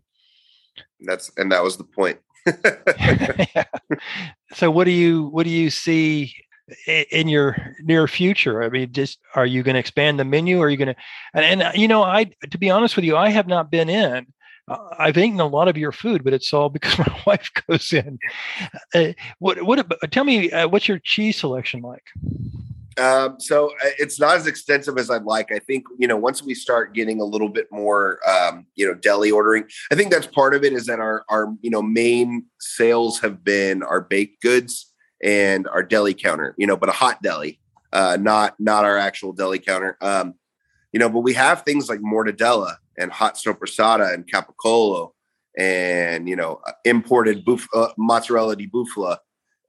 That's 1.01 1.31
and 1.37 1.53
that 1.53 1.63
was 1.63 1.77
the 1.77 1.85
point. 1.85 2.19
yeah. 3.55 3.65
So 4.55 4.71
what 4.71 4.85
do 4.85 4.91
you 4.91 5.27
what 5.27 5.45
do 5.45 5.51
you 5.51 5.71
see 5.71 6.35
in 6.87 7.29
your 7.29 7.77
near 7.83 8.07
future? 8.09 8.63
I 8.63 8.69
mean, 8.69 8.93
just 8.93 9.19
are 9.35 9.47
you 9.47 9.63
going 9.63 9.75
to 9.75 9.81
expand 9.81 10.19
the 10.19 10.25
menu? 10.25 10.59
Or 10.59 10.67
are 10.67 10.71
you 10.71 10.77
going 10.77 10.95
to? 10.95 10.97
And, 11.35 11.45
and 11.45 11.63
uh, 11.63 11.73
you 11.75 11.89
know, 11.89 12.03
I 12.03 12.31
to 12.51 12.59
be 12.59 12.71
honest 12.71 12.97
with 12.97 13.05
you, 13.05 13.17
I 13.17 13.31
have 13.31 13.47
not 13.47 13.71
been 13.71 13.89
in. 13.89 14.27
Uh, 14.67 14.79
I've 14.99 15.19
eaten 15.19 15.41
a 15.41 15.47
lot 15.47 15.69
of 15.69 15.77
your 15.77 15.93
food, 15.93 16.25
but 16.25 16.33
it's 16.33 16.53
all 16.53 16.69
because 16.71 16.99
my 16.99 17.23
wife 17.27 17.51
goes 17.69 17.93
in. 17.93 18.19
Uh, 18.95 19.13
what? 19.39 19.63
What? 19.63 19.87
Tell 20.11 20.25
me, 20.25 20.51
uh, 20.51 20.69
what's 20.69 20.89
your 20.89 20.99
cheese 20.99 21.37
selection 21.37 21.83
like? 21.83 22.05
Um, 22.97 23.41
so 23.41 23.71
uh, 23.85 23.91
it's 23.99 24.21
not 24.21 24.37
as 24.37 24.47
extensive 24.47 24.99
as 24.99 25.11
I'd 25.11 25.25
like. 25.25 25.51
I 25.51 25.59
think 25.59 25.85
you 25.99 26.07
know 26.07 26.17
once 26.17 26.43
we 26.43 26.55
start 26.55 26.95
getting 26.95 27.21
a 27.21 27.25
little 27.25 27.49
bit 27.49 27.67
more, 27.71 28.21
um, 28.29 28.67
you 28.75 28.87
know, 28.87 28.95
deli 28.95 29.31
ordering. 29.31 29.65
I 29.91 29.97
think 29.97 30.11
that's 30.11 30.29
part 30.29 30.55
of 30.55 30.65
it. 30.65 30.73
Is 30.73 30.87
that 30.87 31.01
our 31.01 31.25
our 31.29 31.55
you 31.61 31.71
know 31.71 31.83
main 31.83 32.47
sales 32.61 33.21
have 33.21 33.45
been 33.45 33.83
our 33.83 34.01
baked 34.01 34.41
goods 34.41 34.94
and 35.23 35.69
our 35.69 35.83
deli 35.83 36.15
counter, 36.15 36.55
you 36.59 36.67
know, 36.67 36.77
but 36.77 36.89
a 36.89 36.93
hot 36.93 37.23
deli, 37.23 37.61
uh, 37.93 38.17
not 38.21 38.55
not 38.59 38.85
our 38.85 38.99
actual 38.99 39.33
deli 39.33 39.59
counter. 39.59 39.97
Um, 40.01 40.35
you 40.93 41.01
know, 41.01 41.09
but 41.09 41.21
we 41.21 41.35
have 41.35 41.63
things 41.63 41.89
like 41.89 42.01
mortadella 42.01 42.77
and 42.99 43.11
hot 43.11 43.35
soppressata 43.35 44.13
and 44.15 44.31
capicola 44.31 45.11
and 45.57 46.29
you 46.29 46.37
know 46.37 46.61
imported 46.85 47.45
buf- 47.45 47.69
uh, 47.75 47.93
mozzarella 47.97 48.57
di 48.57 48.67
bufala 48.67 49.19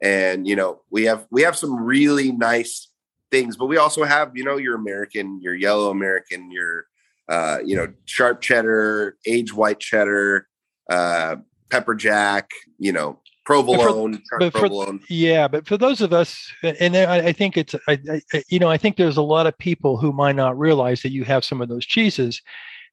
and 0.01 0.47
you 0.47 0.55
know 0.55 0.81
we 0.89 1.03
have 1.03 1.27
we 1.29 1.41
have 1.41 1.55
some 1.55 1.75
really 1.75 2.31
nice 2.31 2.89
things 3.31 3.55
but 3.55 3.67
we 3.67 3.77
also 3.77 4.03
have 4.03 4.35
you 4.35 4.43
know 4.43 4.57
your 4.57 4.75
american 4.75 5.39
your 5.41 5.53
yellow 5.53 5.91
american 5.91 6.51
your 6.51 6.85
uh, 7.29 7.57
you 7.63 7.75
know 7.75 7.91
sharp 8.05 8.41
cheddar 8.41 9.17
aged 9.25 9.53
white 9.53 9.79
cheddar 9.79 10.47
uh, 10.89 11.35
pepper 11.69 11.95
jack 11.95 12.49
you 12.79 12.91
know 12.91 13.19
provolone, 13.45 14.21
for, 14.27 14.51
provolone. 14.51 14.99
For, 14.99 15.05
yeah, 15.09 15.47
but 15.47 15.67
for 15.67 15.77
those 15.77 16.01
of 16.01 16.11
us, 16.11 16.51
and 16.63 16.97
I, 16.97 17.27
I 17.27 17.31
think 17.31 17.57
it's, 17.57 17.75
I, 17.87 17.99
I, 18.33 18.43
you 18.49 18.59
know, 18.59 18.69
I 18.69 18.77
think 18.77 18.97
there's 18.97 19.17
a 19.17 19.21
lot 19.21 19.47
of 19.47 19.57
people 19.57 19.97
who 19.97 20.11
might 20.11 20.35
not 20.35 20.57
realize 20.57 21.01
that 21.03 21.11
you 21.11 21.23
have 21.23 21.45
some 21.45 21.61
of 21.61 21.69
those 21.69 21.85
cheeses. 21.85 22.41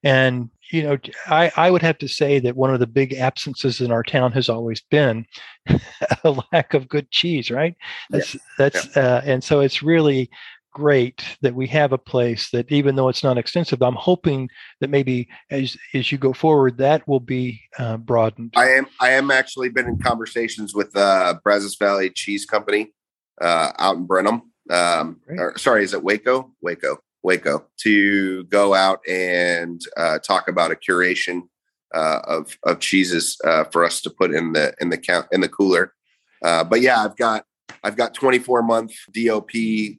And, 0.05 0.49
you 0.69 0.83
know, 0.83 0.97
I, 1.27 1.51
I 1.55 1.71
would 1.71 1.81
have 1.81 1.97
to 1.99 2.07
say 2.07 2.39
that 2.39 2.57
one 2.57 2.73
of 2.73 2.79
the 2.79 2.87
big 2.87 3.13
absences 3.13 3.79
in 3.79 3.91
our 3.91 4.03
town 4.03 4.31
has 4.33 4.49
always 4.49 4.81
been 4.81 5.25
a 6.23 6.43
lack 6.51 6.73
of 6.73 6.89
good 6.89 7.09
cheese, 7.09 7.49
right? 7.49 7.75
That's, 8.09 8.35
yeah. 8.35 8.41
that's, 8.57 8.95
yeah. 8.95 9.01
Uh, 9.01 9.21
and 9.23 9.43
so 9.43 9.61
it's 9.61 9.81
really, 9.81 10.29
great 10.73 11.23
that 11.41 11.55
we 11.55 11.67
have 11.67 11.93
a 11.93 11.97
place 11.97 12.49
that 12.49 12.71
even 12.71 12.95
though 12.95 13.07
it's 13.07 13.23
not 13.23 13.37
extensive 13.37 13.81
i'm 13.81 13.95
hoping 13.95 14.49
that 14.81 14.89
maybe 14.89 15.27
as 15.51 15.77
as 15.93 16.11
you 16.11 16.17
go 16.17 16.33
forward 16.33 16.77
that 16.77 17.07
will 17.07 17.19
be 17.19 17.61
uh, 17.79 17.97
broadened. 17.97 18.53
I 18.55 18.69
am 18.69 18.87
i 18.99 19.11
am 19.11 19.31
actually 19.31 19.69
been 19.69 19.87
in 19.87 19.99
conversations 19.99 20.73
with 20.73 20.95
uh 20.97 21.35
brazos 21.43 21.75
valley 21.75 22.09
cheese 22.09 22.45
company 22.45 22.93
uh 23.41 23.71
out 23.77 23.97
in 23.97 24.05
brenham 24.05 24.41
um 24.69 25.21
or, 25.29 25.57
sorry 25.57 25.83
is 25.83 25.93
it 25.93 26.03
waco? 26.03 26.51
Waco 26.61 26.97
waco 27.21 27.65
to 27.77 28.43
go 28.45 28.73
out 28.73 28.99
and 29.07 29.81
uh 29.95 30.19
talk 30.19 30.47
about 30.47 30.71
a 30.71 30.75
curation 30.75 31.43
uh 31.93 32.19
of 32.25 32.57
of 32.63 32.79
cheeses 32.79 33.37
uh 33.45 33.63
for 33.65 33.85
us 33.85 34.01
to 34.01 34.09
put 34.09 34.33
in 34.33 34.53
the 34.53 34.73
in 34.81 34.89
the 34.89 34.97
count 34.97 35.27
in 35.31 35.41
the 35.41 35.49
cooler. 35.49 35.93
Uh 36.43 36.63
but 36.63 36.81
yeah 36.81 37.03
i've 37.03 37.15
got 37.15 37.45
I've 37.83 37.97
got 37.97 38.13
24 38.13 38.63
month 38.63 38.93
DOP 39.11 39.51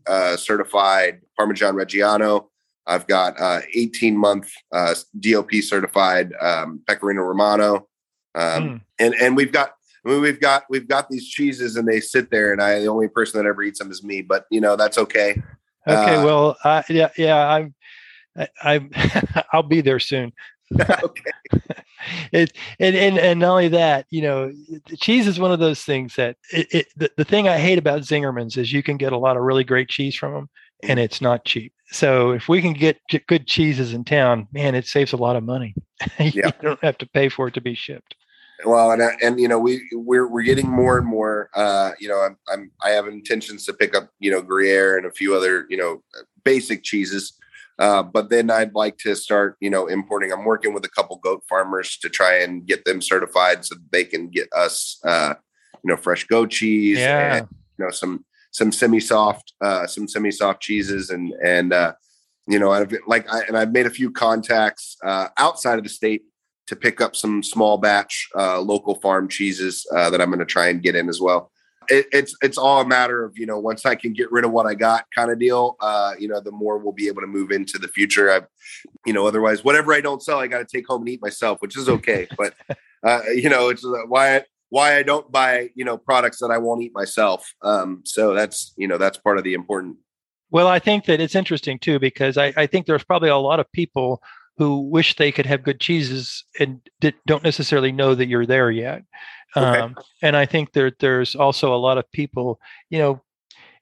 uh, 0.07 0.37
certified 0.37 1.21
Parmesan 1.37 1.75
Reggiano. 1.75 2.47
I've 2.87 3.07
got 3.07 3.41
uh, 3.41 3.61
18 3.75 4.17
month 4.17 4.51
uh, 4.73 4.95
DOP 5.19 5.53
certified 5.63 6.33
um, 6.41 6.83
Pecorino 6.87 7.23
Romano, 7.23 7.89
um, 8.35 8.63
mm. 8.63 8.81
and 8.99 9.15
and 9.15 9.37
we've 9.37 9.53
got 9.53 9.75
I 10.05 10.11
mean, 10.11 10.21
we've 10.21 10.41
got 10.41 10.65
we've 10.69 10.89
got 10.89 11.09
these 11.09 11.29
cheeses, 11.29 11.77
and 11.77 11.89
they 11.89 12.01
sit 12.01 12.31
there, 12.31 12.53
and 12.53 12.61
I 12.61 12.81
the 12.81 12.89
only 12.89 13.09
person 13.09 13.43
that 13.43 13.49
ever 13.49 13.63
eats 13.63 13.79
them 13.79 13.91
is 13.91 14.03
me. 14.03 14.21
But 14.21 14.45
you 14.51 14.61
know 14.61 14.77
that's 14.77 14.99
okay. 14.99 15.43
Okay, 15.87 16.17
uh, 16.17 16.25
well, 16.25 16.57
yeah, 16.89 17.11
yeah, 17.17 17.47
I'm, 17.47 17.75
I, 18.37 18.49
I, 18.63 19.45
I'll 19.53 19.63
be 19.63 19.83
there 19.83 20.01
soon. 20.01 20.33
okay. 21.03 21.31
it, 22.33 22.53
and, 22.79 22.97
and 22.97 23.19
and 23.19 23.41
not 23.41 23.51
only 23.51 23.69
that, 23.69 24.07
you 24.11 24.23
know, 24.23 24.53
cheese 24.99 25.27
is 25.27 25.39
one 25.39 25.53
of 25.53 25.59
those 25.59 25.83
things 25.83 26.17
that 26.17 26.37
it, 26.53 26.67
it 26.75 26.87
the, 26.97 27.11
the 27.17 27.25
thing 27.25 27.49
I 27.49 27.59
hate 27.59 27.79
about 27.79 28.03
Zingerman's 28.03 28.57
is 28.57 28.73
you 28.73 28.83
can 28.83 28.97
get 28.97 29.13
a 29.13 29.19
lot 29.19 29.37
of 29.37 29.43
really 29.43 29.65
great 29.65 29.89
cheese 29.89 30.15
from 30.15 30.33
them, 30.33 30.49
and 30.83 30.99
it's 30.99 31.21
not 31.21 31.45
cheap. 31.45 31.73
So 31.91 32.33
if 32.33 32.49
we 32.49 32.61
can 32.61 32.73
get 32.73 32.99
good 33.29 33.47
cheeses 33.47 33.93
in 33.93 34.05
town, 34.05 34.49
man, 34.53 34.75
it 34.75 34.87
saves 34.87 35.13
a 35.13 35.17
lot 35.17 35.37
of 35.37 35.45
money. 35.45 35.75
you 36.19 36.33
yeah. 36.35 36.51
don't 36.61 36.83
have 36.83 36.99
to 36.99 37.07
pay 37.07 37.29
for 37.29 37.49
it 37.49 37.55
to 37.55 37.61
be 37.61 37.75
shipped. 37.75 38.17
Well, 38.65 38.93
and 38.93 39.03
and 39.23 39.41
you 39.41 39.49
know 39.49 39.59
we 39.59 39.83
we're 39.93 40.27
we're 40.27 40.43
getting 40.43 40.69
more 40.69 40.99
and 40.99 41.07
more. 41.07 41.51
Uh, 41.55 41.93
you 41.99 42.09
know, 42.09 42.21
I'm 42.21 42.37
I'm 42.49 42.71
I 42.83 42.91
have 42.91 43.07
intentions 43.07 43.65
to 43.67 43.73
pick 43.73 43.95
up 43.95 44.11
you 44.21 44.31
know 44.31 44.43
Gruyere 44.43 44.97
and 44.97 45.07
a 45.07 45.11
few 45.11 45.35
other 45.35 45.67
you 45.69 45.77
know 45.77 46.03
basic 46.45 46.83
cheeses. 46.83 47.33
Uh, 47.79 48.03
but 48.03 48.31
then 48.31 48.51
I'd 48.51 48.75
like 48.75 48.99
to 48.99 49.15
start, 49.17 49.57
you 49.61 49.71
know, 49.71 49.87
importing. 49.87 50.33
I'm 50.33 50.45
working 50.45 50.75
with 50.75 50.85
a 50.85 50.89
couple 50.89 51.17
goat 51.17 51.43
farmers 51.49 51.99
to 51.99 52.09
try 52.09 52.39
and 52.39 52.65
get 52.67 52.85
them 52.85 53.03
certified 53.03 53.65
so 53.65 53.77
they 53.91 54.05
can 54.05 54.29
get 54.29 54.49
us, 54.53 55.01
uh, 55.05 55.35
you 55.83 55.91
know, 55.91 55.97
fresh 55.97 56.25
goat 56.25 56.51
cheese 56.51 56.99
yeah. 56.99 57.37
and 57.37 57.49
you 57.79 57.85
know 57.85 57.91
some 57.91 58.25
some 58.53 58.71
semi-soft, 58.71 59.53
uh, 59.61 59.87
some 59.87 60.07
semi-soft 60.07 60.63
cheeses, 60.63 61.11
and 61.11 61.33
and 61.45 61.73
uh, 61.73 61.95
you 62.47 62.59
know, 62.59 62.71
I've 62.71 62.95
like 63.07 63.29
I, 63.33 63.43
and 63.49 63.57
I've 63.57 63.73
made 63.73 63.87
a 63.87 63.91
few 63.91 64.11
contacts 64.11 64.97
uh, 65.05 65.29
outside 65.39 65.79
of 65.79 65.85
the 65.85 65.91
state 65.91 66.23
to 66.69 66.77
pick 66.77 67.01
up 67.01 67.17
some 67.17 67.43
small 67.43 67.77
batch 67.77 68.29
uh, 68.37 68.61
local 68.61 68.95
farm 68.97 69.29
cheeses 69.29 69.87
uh, 69.95 70.11
that 70.11 70.21
I'm 70.21 70.29
going 70.29 70.39
to 70.39 70.45
try 70.45 70.69
and 70.69 70.83
get 70.83 70.95
in 70.95 71.09
as 71.09 71.21
well 71.21 71.51
it, 71.89 72.07
it's 72.13 72.37
it's 72.43 72.59
all 72.59 72.81
a 72.81 72.87
matter 72.87 73.25
of 73.25 73.39
you 73.39 73.47
know 73.47 73.59
once 73.59 73.87
I 73.87 73.95
can 73.95 74.13
get 74.13 74.31
rid 74.31 74.45
of 74.45 74.53
what 74.53 74.67
I 74.67 74.75
got 74.75 75.07
kind 75.15 75.31
of 75.31 75.39
deal. 75.39 75.77
Uh, 75.81 76.13
you 76.19 76.29
know, 76.29 76.41
the 76.41 76.51
more 76.51 76.79
we'll 76.79 76.93
be 76.93 77.09
able 77.09 77.21
to 77.23 77.27
move 77.27 77.51
into 77.51 77.79
the 77.79 77.89
future. 77.89 78.31
I, 78.31 78.43
you 79.07 79.13
know, 79.13 79.27
otherwise 79.27 79.65
whatever 79.65 79.93
I 79.93 80.01
don't 80.01 80.23
sell, 80.23 80.39
I 80.39 80.47
got 80.47 80.59
to 80.59 80.65
take 80.65 80.87
home 80.87 81.03
and 81.03 81.09
eat 81.09 81.23
myself, 81.23 81.61
which 81.61 81.77
is 81.77 81.89
okay. 81.89 82.27
but 82.39 82.55
uh, 83.03 83.23
you 83.35 83.49
know, 83.49 83.69
it's 83.69 83.85
uh, 83.85 84.07
why 84.09 84.37
I, 84.37 84.45
why 84.71 84.97
I 84.97 85.03
don't 85.03 85.31
buy 85.31 85.71
you 85.75 85.85
know 85.85 85.97
products 85.97 86.39
that 86.41 86.51
I 86.51 86.59
won't 86.59 86.83
eat 86.83 86.93
myself. 86.95 87.53
Um, 87.63 88.03
so 88.05 88.35
that's 88.35 88.73
you 88.77 88.89
know 88.89 88.99
that's 88.99 89.19
part 89.19 89.39
of 89.39 89.45
the 89.45 89.55
important. 89.55 89.97
Well, 90.51 90.69
I 90.69 90.79
think 90.79 91.07
that 91.07 91.21
it's 91.21 91.35
interesting 91.35 91.79
too 91.79 91.99
because 91.99 92.39
I, 92.39 92.53
I 92.57 92.67
think 92.67 92.87
there's 92.87 93.03
probably 93.05 93.29
a 93.29 93.37
lot 93.37 93.59
of 93.61 93.71
people 93.73 94.23
who 94.57 94.81
wish 94.81 95.17
they 95.17 95.33
could 95.33 95.47
have 95.47 95.65
good 95.65 95.81
cheeses 95.81 96.45
and 96.61 96.81
don't 97.27 97.43
necessarily 97.43 97.91
know 97.91 98.15
that 98.15 98.29
you're 98.29 98.47
there 98.47 98.71
yet. 98.71 99.03
Um, 99.57 99.97
and 100.23 100.37
I 100.37 100.47
think 100.47 100.73
there 100.73 100.93
there's 100.99 101.35
also 101.35 101.75
a 101.75 101.77
lot 101.77 101.99
of 101.99 102.11
people, 102.13 102.61
you 102.91 102.99
know, 102.99 103.23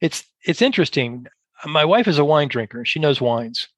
it's 0.00 0.24
it's 0.44 0.62
interesting. 0.62 1.26
My 1.64 1.84
wife 1.84 2.08
is 2.08 2.18
a 2.18 2.24
wine 2.24 2.48
drinker. 2.48 2.84
She 2.84 2.98
knows 2.98 3.20
wines. 3.20 3.68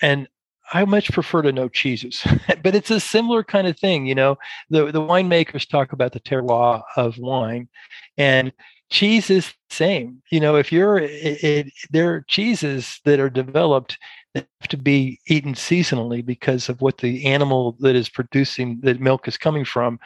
And 0.00 0.28
I 0.72 0.84
much 0.86 1.12
prefer 1.12 1.42
to 1.42 1.52
know 1.52 1.68
cheeses, 1.68 2.26
but 2.62 2.74
it's 2.74 2.90
a 2.90 3.00
similar 3.00 3.44
kind 3.44 3.66
of 3.66 3.78
thing. 3.78 4.06
You 4.06 4.14
know, 4.14 4.38
the, 4.70 4.90
the 4.90 5.00
winemakers 5.00 5.68
talk 5.68 5.92
about 5.92 6.12
the 6.12 6.20
terroir 6.20 6.82
of 6.96 7.18
wine 7.18 7.68
and 8.16 8.52
cheese 8.90 9.30
is 9.30 9.48
the 9.48 9.74
same. 9.74 10.22
You 10.30 10.40
know, 10.40 10.56
if 10.56 10.72
you're, 10.72 10.98
it, 10.98 11.44
it, 11.44 11.72
there 11.90 12.14
are 12.14 12.24
cheeses 12.28 13.00
that 13.04 13.20
are 13.20 13.30
developed 13.30 13.98
that 14.34 14.46
have 14.60 14.68
to 14.68 14.76
be 14.76 15.20
eaten 15.26 15.54
seasonally 15.54 16.24
because 16.24 16.68
of 16.68 16.80
what 16.80 16.98
the 16.98 17.26
animal 17.26 17.76
that 17.80 17.94
is 17.94 18.08
producing 18.08 18.80
the 18.82 18.94
milk 18.94 19.28
is 19.28 19.36
coming 19.36 19.64
from 19.64 19.98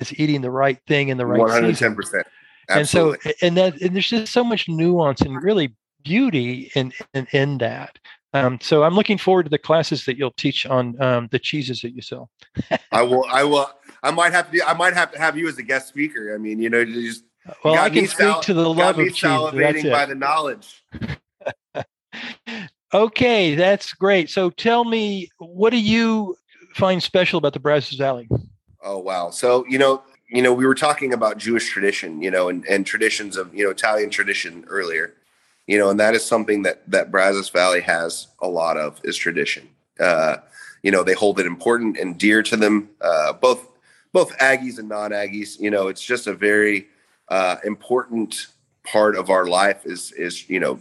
is 0.00 0.18
eating 0.18 0.40
the 0.40 0.50
right 0.50 0.78
thing 0.86 1.08
in 1.08 1.16
the 1.16 1.26
right 1.26 1.40
110 1.40 1.94
percent. 1.94 2.26
And 2.68 2.88
so 2.88 3.16
and 3.42 3.56
that 3.56 3.80
and 3.80 3.94
there's 3.94 4.08
just 4.08 4.32
so 4.32 4.44
much 4.44 4.68
nuance 4.68 5.20
and 5.20 5.42
really 5.42 5.74
beauty 6.02 6.70
in 6.74 6.92
in, 7.14 7.26
in 7.32 7.58
that. 7.58 7.98
Um, 8.34 8.58
so 8.62 8.82
i'm 8.82 8.94
looking 8.94 9.18
forward 9.18 9.42
to 9.42 9.50
the 9.50 9.58
classes 9.58 10.06
that 10.06 10.16
you'll 10.16 10.30
teach 10.32 10.64
on 10.64 11.00
um, 11.02 11.28
the 11.30 11.38
cheeses 11.38 11.80
that 11.82 11.90
you 11.90 12.00
sell. 12.00 12.30
I 12.90 13.02
will 13.10 13.26
i 13.30 13.44
will 13.44 13.70
i 14.02 14.10
might 14.10 14.32
have 14.32 14.50
to 14.50 14.68
i 14.68 14.72
might 14.72 14.94
have 14.94 15.12
to 15.12 15.18
have 15.18 15.36
you 15.36 15.48
as 15.48 15.58
a 15.58 15.62
guest 15.62 15.88
speaker. 15.88 16.34
I 16.34 16.38
mean 16.38 16.58
you 16.58 16.70
know 16.70 16.84
just 16.84 17.24
well 17.64 17.74
i 17.74 17.90
can 17.90 18.06
speak 18.06 18.18
sal- 18.18 18.40
to 18.40 18.54
the 18.54 18.68
love 18.68 18.98
of 18.98 19.06
cheese 19.08 19.22
salivating 19.22 19.90
by 19.90 20.06
the 20.06 20.14
knowledge. 20.14 20.82
Okay, 22.94 23.54
that's 23.54 23.94
great. 23.94 24.28
So 24.28 24.50
tell 24.50 24.84
me, 24.84 25.30
what 25.38 25.70
do 25.70 25.78
you 25.78 26.36
find 26.74 27.02
special 27.02 27.38
about 27.38 27.54
the 27.54 27.60
Brazos 27.60 27.98
Valley? 27.98 28.28
Oh 28.82 28.98
wow! 28.98 29.30
So 29.30 29.64
you 29.66 29.78
know, 29.78 30.02
you 30.28 30.42
know, 30.42 30.52
we 30.52 30.66
were 30.66 30.74
talking 30.74 31.12
about 31.12 31.38
Jewish 31.38 31.68
tradition, 31.70 32.22
you 32.22 32.30
know, 32.30 32.48
and, 32.48 32.64
and 32.66 32.86
traditions 32.86 33.36
of 33.36 33.54
you 33.54 33.64
know 33.64 33.70
Italian 33.70 34.10
tradition 34.10 34.64
earlier, 34.68 35.14
you 35.66 35.78
know, 35.78 35.90
and 35.90 36.00
that 36.00 36.14
is 36.14 36.24
something 36.24 36.62
that 36.62 36.88
that 36.90 37.10
Brazos 37.10 37.48
Valley 37.50 37.80
has 37.80 38.28
a 38.40 38.48
lot 38.48 38.76
of 38.76 39.00
is 39.04 39.16
tradition. 39.16 39.68
Uh, 40.00 40.38
you 40.82 40.90
know, 40.90 41.04
they 41.04 41.14
hold 41.14 41.38
it 41.38 41.46
important 41.46 41.96
and 41.96 42.18
dear 42.18 42.42
to 42.42 42.56
them, 42.56 42.88
uh, 43.00 43.32
both 43.32 43.68
both 44.12 44.36
Aggies 44.38 44.78
and 44.78 44.88
non 44.88 45.10
Aggies. 45.10 45.60
You 45.60 45.70
know, 45.70 45.88
it's 45.88 46.02
just 46.02 46.26
a 46.26 46.34
very 46.34 46.88
uh, 47.28 47.56
important 47.64 48.48
part 48.84 49.16
of 49.16 49.30
our 49.30 49.46
life 49.46 49.86
is 49.86 50.12
is 50.12 50.48
you 50.48 50.60
know 50.60 50.80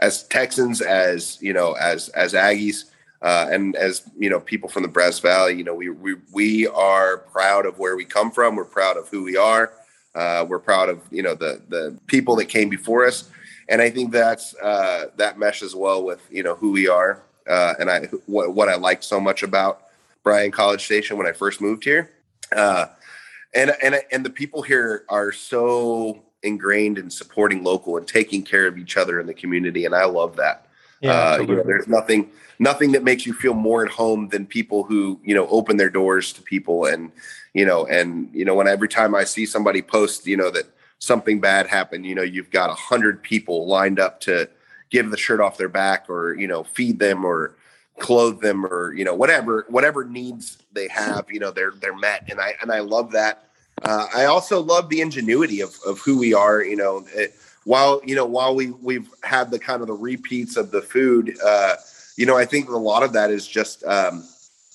as 0.00 0.24
Texans 0.24 0.80
as 0.80 1.38
you 1.40 1.52
know 1.52 1.72
as 1.72 2.08
as 2.10 2.32
Aggies 2.32 2.84
uh, 3.22 3.46
and 3.50 3.76
as 3.76 4.02
you 4.18 4.30
know 4.30 4.40
people 4.40 4.68
from 4.68 4.82
the 4.82 4.88
Brazos 4.88 5.20
Valley 5.20 5.54
you 5.54 5.64
know 5.64 5.74
we 5.74 5.90
we 5.90 6.14
we 6.32 6.66
are 6.68 7.18
proud 7.18 7.66
of 7.66 7.78
where 7.78 7.96
we 7.96 8.04
come 8.04 8.30
from. 8.30 8.56
We're 8.56 8.64
proud 8.64 8.96
of 8.96 9.08
who 9.08 9.22
we 9.24 9.36
are. 9.36 9.72
Uh, 10.14 10.46
we're 10.48 10.58
proud 10.58 10.88
of 10.88 11.00
you 11.10 11.22
know 11.22 11.34
the 11.34 11.62
the 11.68 11.98
people 12.06 12.36
that 12.36 12.46
came 12.46 12.68
before 12.68 13.06
us. 13.06 13.30
And 13.68 13.82
I 13.82 13.90
think 13.90 14.12
that's 14.12 14.54
uh, 14.56 15.06
that 15.16 15.38
meshes 15.38 15.74
well 15.74 16.04
with 16.04 16.20
you 16.30 16.42
know 16.42 16.54
who 16.54 16.72
we 16.72 16.88
are 16.88 17.22
uh, 17.48 17.74
and 17.78 17.90
I 17.90 18.00
what, 18.26 18.54
what 18.54 18.68
I 18.68 18.76
like 18.76 19.02
so 19.02 19.20
much 19.20 19.42
about 19.42 19.82
Bryan 20.22 20.50
College 20.50 20.84
Station 20.84 21.16
when 21.16 21.26
I 21.26 21.32
first 21.32 21.60
moved 21.60 21.84
here. 21.84 22.10
Uh, 22.54 22.86
and 23.54 23.72
and 23.82 23.96
and 24.12 24.24
the 24.24 24.30
people 24.30 24.62
here 24.62 25.04
are 25.08 25.32
so 25.32 26.22
ingrained 26.42 26.98
in 26.98 27.10
supporting 27.10 27.64
local 27.64 27.96
and 27.96 28.06
taking 28.06 28.42
care 28.42 28.66
of 28.66 28.78
each 28.78 28.96
other 28.96 29.20
in 29.20 29.26
the 29.26 29.34
community, 29.34 29.84
and 29.84 29.94
I 29.94 30.04
love 30.04 30.36
that. 30.36 30.65
Yeah, 31.00 31.12
uh, 31.12 31.38
you 31.38 31.56
know, 31.56 31.62
there's 31.62 31.88
nothing 31.88 32.30
nothing 32.58 32.92
that 32.92 33.04
makes 33.04 33.26
you 33.26 33.34
feel 33.34 33.54
more 33.54 33.84
at 33.84 33.92
home 33.92 34.28
than 34.28 34.46
people 34.46 34.82
who 34.82 35.20
you 35.22 35.34
know 35.34 35.46
open 35.48 35.76
their 35.76 35.90
doors 35.90 36.32
to 36.32 36.42
people 36.42 36.86
and 36.86 37.12
you 37.54 37.66
know 37.66 37.86
and 37.86 38.30
you 38.32 38.44
know 38.44 38.54
when 38.54 38.66
every 38.66 38.88
time 38.88 39.14
I 39.14 39.24
see 39.24 39.46
somebody 39.46 39.82
post 39.82 40.26
you 40.26 40.36
know 40.36 40.50
that 40.50 40.66
something 40.98 41.40
bad 41.40 41.66
happened, 41.66 42.06
you 42.06 42.14
know 42.14 42.22
you've 42.22 42.50
got 42.50 42.70
a 42.70 42.74
hundred 42.74 43.22
people 43.22 43.66
lined 43.66 44.00
up 44.00 44.20
to 44.20 44.48
give 44.90 45.10
the 45.10 45.16
shirt 45.16 45.40
off 45.40 45.58
their 45.58 45.68
back 45.68 46.08
or 46.08 46.34
you 46.34 46.46
know 46.46 46.64
feed 46.64 46.98
them 46.98 47.24
or 47.24 47.56
clothe 47.98 48.40
them 48.40 48.64
or 48.64 48.94
you 48.94 49.04
know 49.04 49.14
whatever 49.14 49.66
whatever 49.68 50.04
needs 50.04 50.58
they 50.72 50.86
have 50.88 51.24
you 51.30 51.40
know 51.40 51.50
they're 51.50 51.72
they're 51.80 51.96
met 51.96 52.24
and 52.30 52.40
I 52.40 52.54
and 52.60 52.70
I 52.70 52.80
love 52.80 53.12
that 53.12 53.46
uh, 53.82 54.06
I 54.14 54.24
also 54.24 54.60
love 54.60 54.88
the 54.88 55.00
ingenuity 55.00 55.60
of, 55.60 55.78
of 55.86 56.00
who 56.00 56.18
we 56.18 56.32
are. 56.34 56.62
You 56.62 56.76
know, 56.76 57.06
it, 57.14 57.34
while 57.66 58.00
you 58.04 58.14
know 58.14 58.24
while 58.24 58.54
we 58.54 58.70
we've 58.70 59.08
had 59.24 59.50
the 59.50 59.58
kind 59.58 59.82
of 59.82 59.88
the 59.88 59.92
repeats 59.92 60.56
of 60.56 60.70
the 60.70 60.80
food, 60.80 61.36
uh, 61.44 61.74
you 62.16 62.24
know, 62.24 62.36
I 62.36 62.44
think 62.44 62.68
a 62.68 62.76
lot 62.76 63.02
of 63.02 63.12
that 63.12 63.30
is 63.30 63.46
just. 63.46 63.84
Um, 63.84 64.26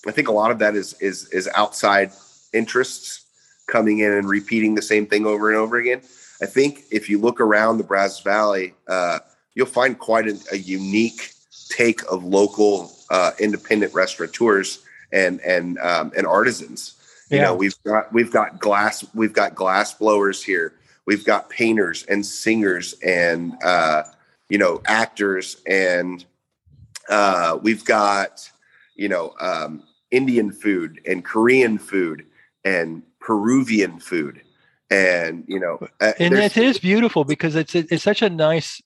I 0.06 0.10
think 0.10 0.28
a 0.28 0.32
lot 0.32 0.50
of 0.50 0.58
that 0.58 0.76
is 0.76 0.94
is 1.00 1.28
is 1.30 1.48
outside 1.54 2.12
interests 2.52 3.24
coming 3.66 4.00
in 4.00 4.12
and 4.12 4.28
repeating 4.28 4.74
the 4.74 4.82
same 4.82 5.06
thing 5.06 5.24
over 5.24 5.48
and 5.48 5.58
over 5.58 5.78
again. 5.78 6.02
I 6.42 6.46
think 6.46 6.84
if 6.90 7.08
you 7.08 7.18
look 7.18 7.40
around 7.40 7.78
the 7.78 7.84
Brazos 7.84 8.20
Valley, 8.20 8.74
uh, 8.88 9.20
you'll 9.54 9.66
find 9.66 9.98
quite 9.98 10.26
a, 10.26 10.38
a, 10.50 10.56
unique 10.56 11.32
take 11.68 12.02
of 12.10 12.24
local 12.24 12.92
uh, 13.10 13.30
independent 13.38 13.94
restaurateurs 13.94 14.84
and 15.12 15.40
and 15.40 15.78
um, 15.78 16.12
and 16.14 16.26
artisans. 16.26 16.96
You 17.30 17.40
know, 17.40 17.54
we've 17.54 17.82
got 17.84 18.12
we've 18.12 18.30
got 18.30 18.58
glass 18.58 19.02
we've 19.14 19.32
got 19.32 19.54
glass 19.54 19.94
blowers 19.94 20.42
here. 20.42 20.74
We've 21.06 21.24
got 21.24 21.50
painters 21.50 22.04
and 22.04 22.24
singers 22.24 22.94
and 23.04 23.54
uh, 23.64 24.04
you 24.48 24.58
know 24.58 24.80
actors 24.86 25.62
and 25.66 26.24
uh, 27.08 27.58
we've 27.62 27.84
got 27.84 28.50
you 28.96 29.08
know 29.08 29.34
um, 29.40 29.82
Indian 30.10 30.52
food 30.52 31.00
and 31.06 31.24
Korean 31.24 31.78
food 31.78 32.26
and 32.64 33.02
Peruvian 33.20 33.98
food 33.98 34.42
and 34.90 35.44
you 35.48 35.58
know 35.58 35.78
uh, 36.00 36.12
and 36.18 36.34
it 36.34 36.56
is 36.56 36.78
beautiful 36.78 37.24
because 37.24 37.56
it's 37.56 37.74
it's 37.74 38.02
such 38.02 38.22
a 38.22 38.30
nice 38.30 38.80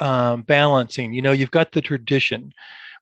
um, 0.00 0.42
balancing. 0.42 1.12
You 1.12 1.22
know 1.22 1.32
you've 1.32 1.50
got 1.50 1.72
the 1.72 1.80
tradition 1.80 2.52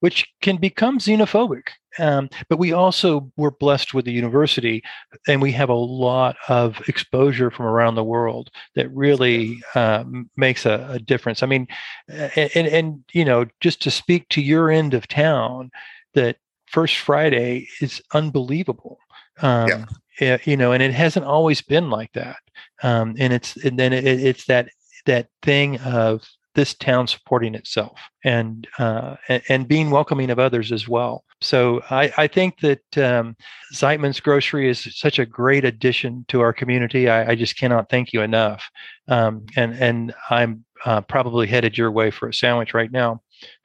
which 0.01 0.27
can 0.41 0.57
become 0.57 0.99
xenophobic. 0.99 1.69
Um, 1.99 2.31
but 2.49 2.59
we 2.59 2.73
also 2.73 3.31
were 3.37 3.51
blessed 3.51 3.95
with 3.95 4.05
the 4.05 4.13
university, 4.13 4.83
and 5.27 5.43
we 5.43 5.53
have 5.53 5.69
a 5.69 5.75
lot 5.75 6.37
of 6.49 6.81
exposure 6.89 7.51
from 7.51 7.67
around 7.67 7.95
the 7.95 8.05
world 8.05 8.51
that 8.75 8.91
really 8.93 9.61
uh, 9.75 10.05
makes 10.37 10.67
a, 10.67 10.89
a, 10.91 10.99
difference. 10.99 11.43
I 11.43 11.47
mean, 11.47 11.67
and, 12.09 12.51
and, 12.55 12.67
and 12.69 13.05
you 13.13 13.25
know, 13.25 13.47
just 13.61 13.83
to 13.83 13.91
speak 13.91 14.29
to 14.31 14.41
your 14.41 14.71
end 14.71 14.95
of 14.95 15.09
town, 15.09 15.71
that 16.15 16.37
First 16.67 16.99
Friday 16.99 17.69
is 17.81 18.01
unbelievable. 18.13 18.99
Um, 19.43 19.87
yeah. 20.21 20.39
You 20.45 20.57
know, 20.57 20.73
and 20.73 20.83
it 20.83 20.93
hasn't 20.93 21.25
always 21.25 21.63
been 21.63 21.91
like 21.91 22.13
that. 22.13 22.37
Um, 22.83 23.17
and 23.19 23.33
it's 23.33 23.57
and 23.57 23.79
then 23.79 23.93
it, 23.93 24.05
it's 24.05 24.45
that 24.47 24.69
that 25.07 25.29
thing 25.43 25.79
of 25.81 26.23
this 26.55 26.75
town 26.75 27.07
supporting 27.07 27.55
itself 27.55 28.01
and 28.25 28.67
uh, 28.79 29.17
and, 29.49 29.69
being 29.69 29.91
welcoming 29.91 30.31
of 30.31 30.39
others 30.39 30.73
as 30.73 30.89
well. 30.89 31.25
So 31.41 31.81
I, 31.91 32.13
I 32.17 32.27
think 32.27 32.61
that 32.61 32.99
um, 32.99 33.37
Zeitman's 33.73 34.21
Grocery 34.21 34.69
is 34.69 34.89
such 34.99 35.19
a 35.19 35.27
great 35.27 35.65
addition 35.65 36.25
to 36.29 36.41
our 36.41 36.53
community. 36.53 37.09
I, 37.09 37.31
I 37.31 37.35
just 37.35 37.57
cannot 37.57 37.89
thank 37.89 38.13
you 38.13 38.21
enough. 38.23 38.69
Um, 39.09 39.47
and 39.57 39.75
and 39.75 40.15
I'm 40.29 40.65
uh, 40.85 41.03
probably 41.03 41.47
headed 41.47 41.79
your 41.79 41.91
way 41.91 42.11
for 42.11 42.29
a 42.29 42.35
sandwich 42.35 42.75
right 42.75 42.91
now. 42.91 43.23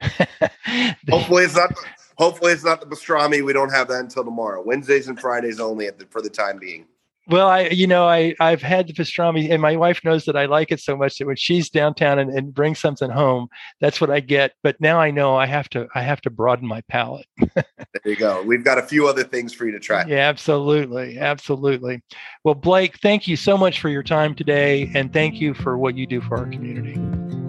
hopefully 1.10 1.44
it's 1.44 1.56
not. 1.56 1.74
Hopefully 2.18 2.52
it's 2.52 2.64
not 2.64 2.80
the 2.80 2.86
pastrami. 2.86 3.44
We 3.44 3.52
don't 3.52 3.70
have 3.70 3.88
that 3.88 4.00
until 4.00 4.24
tomorrow. 4.24 4.62
Wednesdays 4.64 5.08
and 5.08 5.20
Fridays 5.20 5.60
only 5.60 5.90
for 6.08 6.22
the 6.22 6.30
time 6.30 6.58
being. 6.58 6.86
Well, 7.28 7.48
I, 7.48 7.62
you 7.68 7.88
know, 7.88 8.06
I, 8.06 8.36
I've 8.38 8.62
had 8.62 8.86
the 8.86 8.92
pastrami 8.92 9.50
and 9.50 9.60
my 9.60 9.74
wife 9.74 10.04
knows 10.04 10.26
that 10.26 10.36
I 10.36 10.46
like 10.46 10.70
it 10.70 10.78
so 10.78 10.96
much 10.96 11.18
that 11.18 11.26
when 11.26 11.34
she's 11.34 11.68
downtown 11.68 12.20
and, 12.20 12.30
and 12.30 12.54
brings 12.54 12.78
something 12.78 13.10
home, 13.10 13.48
that's 13.80 14.00
what 14.00 14.10
I 14.10 14.20
get. 14.20 14.52
But 14.62 14.80
now 14.80 15.00
I 15.00 15.10
know 15.10 15.34
I 15.34 15.46
have 15.46 15.68
to, 15.70 15.88
I 15.96 16.02
have 16.02 16.20
to 16.22 16.30
broaden 16.30 16.68
my 16.68 16.82
palate. 16.82 17.26
there 17.54 17.64
you 18.04 18.14
go. 18.14 18.42
We've 18.42 18.62
got 18.62 18.78
a 18.78 18.82
few 18.82 19.08
other 19.08 19.24
things 19.24 19.52
for 19.52 19.66
you 19.66 19.72
to 19.72 19.80
try. 19.80 20.04
Yeah, 20.06 20.18
absolutely. 20.18 21.18
Absolutely. 21.18 22.00
Well, 22.44 22.54
Blake, 22.54 22.98
thank 23.00 23.26
you 23.26 23.34
so 23.34 23.58
much 23.58 23.80
for 23.80 23.88
your 23.88 24.04
time 24.04 24.36
today. 24.36 24.92
And 24.94 25.12
thank 25.12 25.40
you 25.40 25.52
for 25.52 25.76
what 25.76 25.96
you 25.96 26.06
do 26.06 26.20
for 26.20 26.38
our 26.38 26.46
community. 26.46 26.94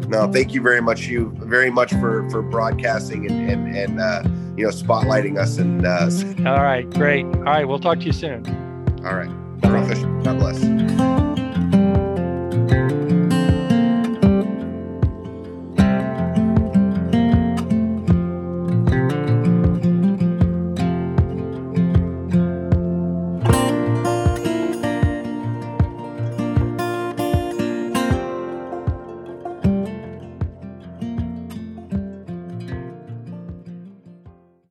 No, 0.07 0.31
thank 0.31 0.55
you 0.55 0.61
very 0.61 0.81
much. 0.81 1.05
You 1.05 1.35
very 1.37 1.69
much 1.69 1.91
for, 1.91 2.27
for 2.31 2.41
broadcasting 2.41 3.29
and, 3.29 3.51
and, 3.51 3.77
and 3.77 4.01
uh, 4.01 4.23
you 4.55 4.63
know, 4.63 4.71
spotlighting 4.71 5.37
us. 5.37 5.59
And, 5.59 5.85
uh, 5.85 6.49
all 6.49 6.63
right, 6.63 6.89
great. 6.95 7.25
All 7.25 7.43
right. 7.43 7.67
We'll 7.67 7.77
talk 7.77 7.99
to 7.99 8.05
you 8.05 8.13
soon. 8.13 8.43
All 9.05 9.13
right. 9.13 9.46
God 9.61 10.39
bless. 10.39 10.76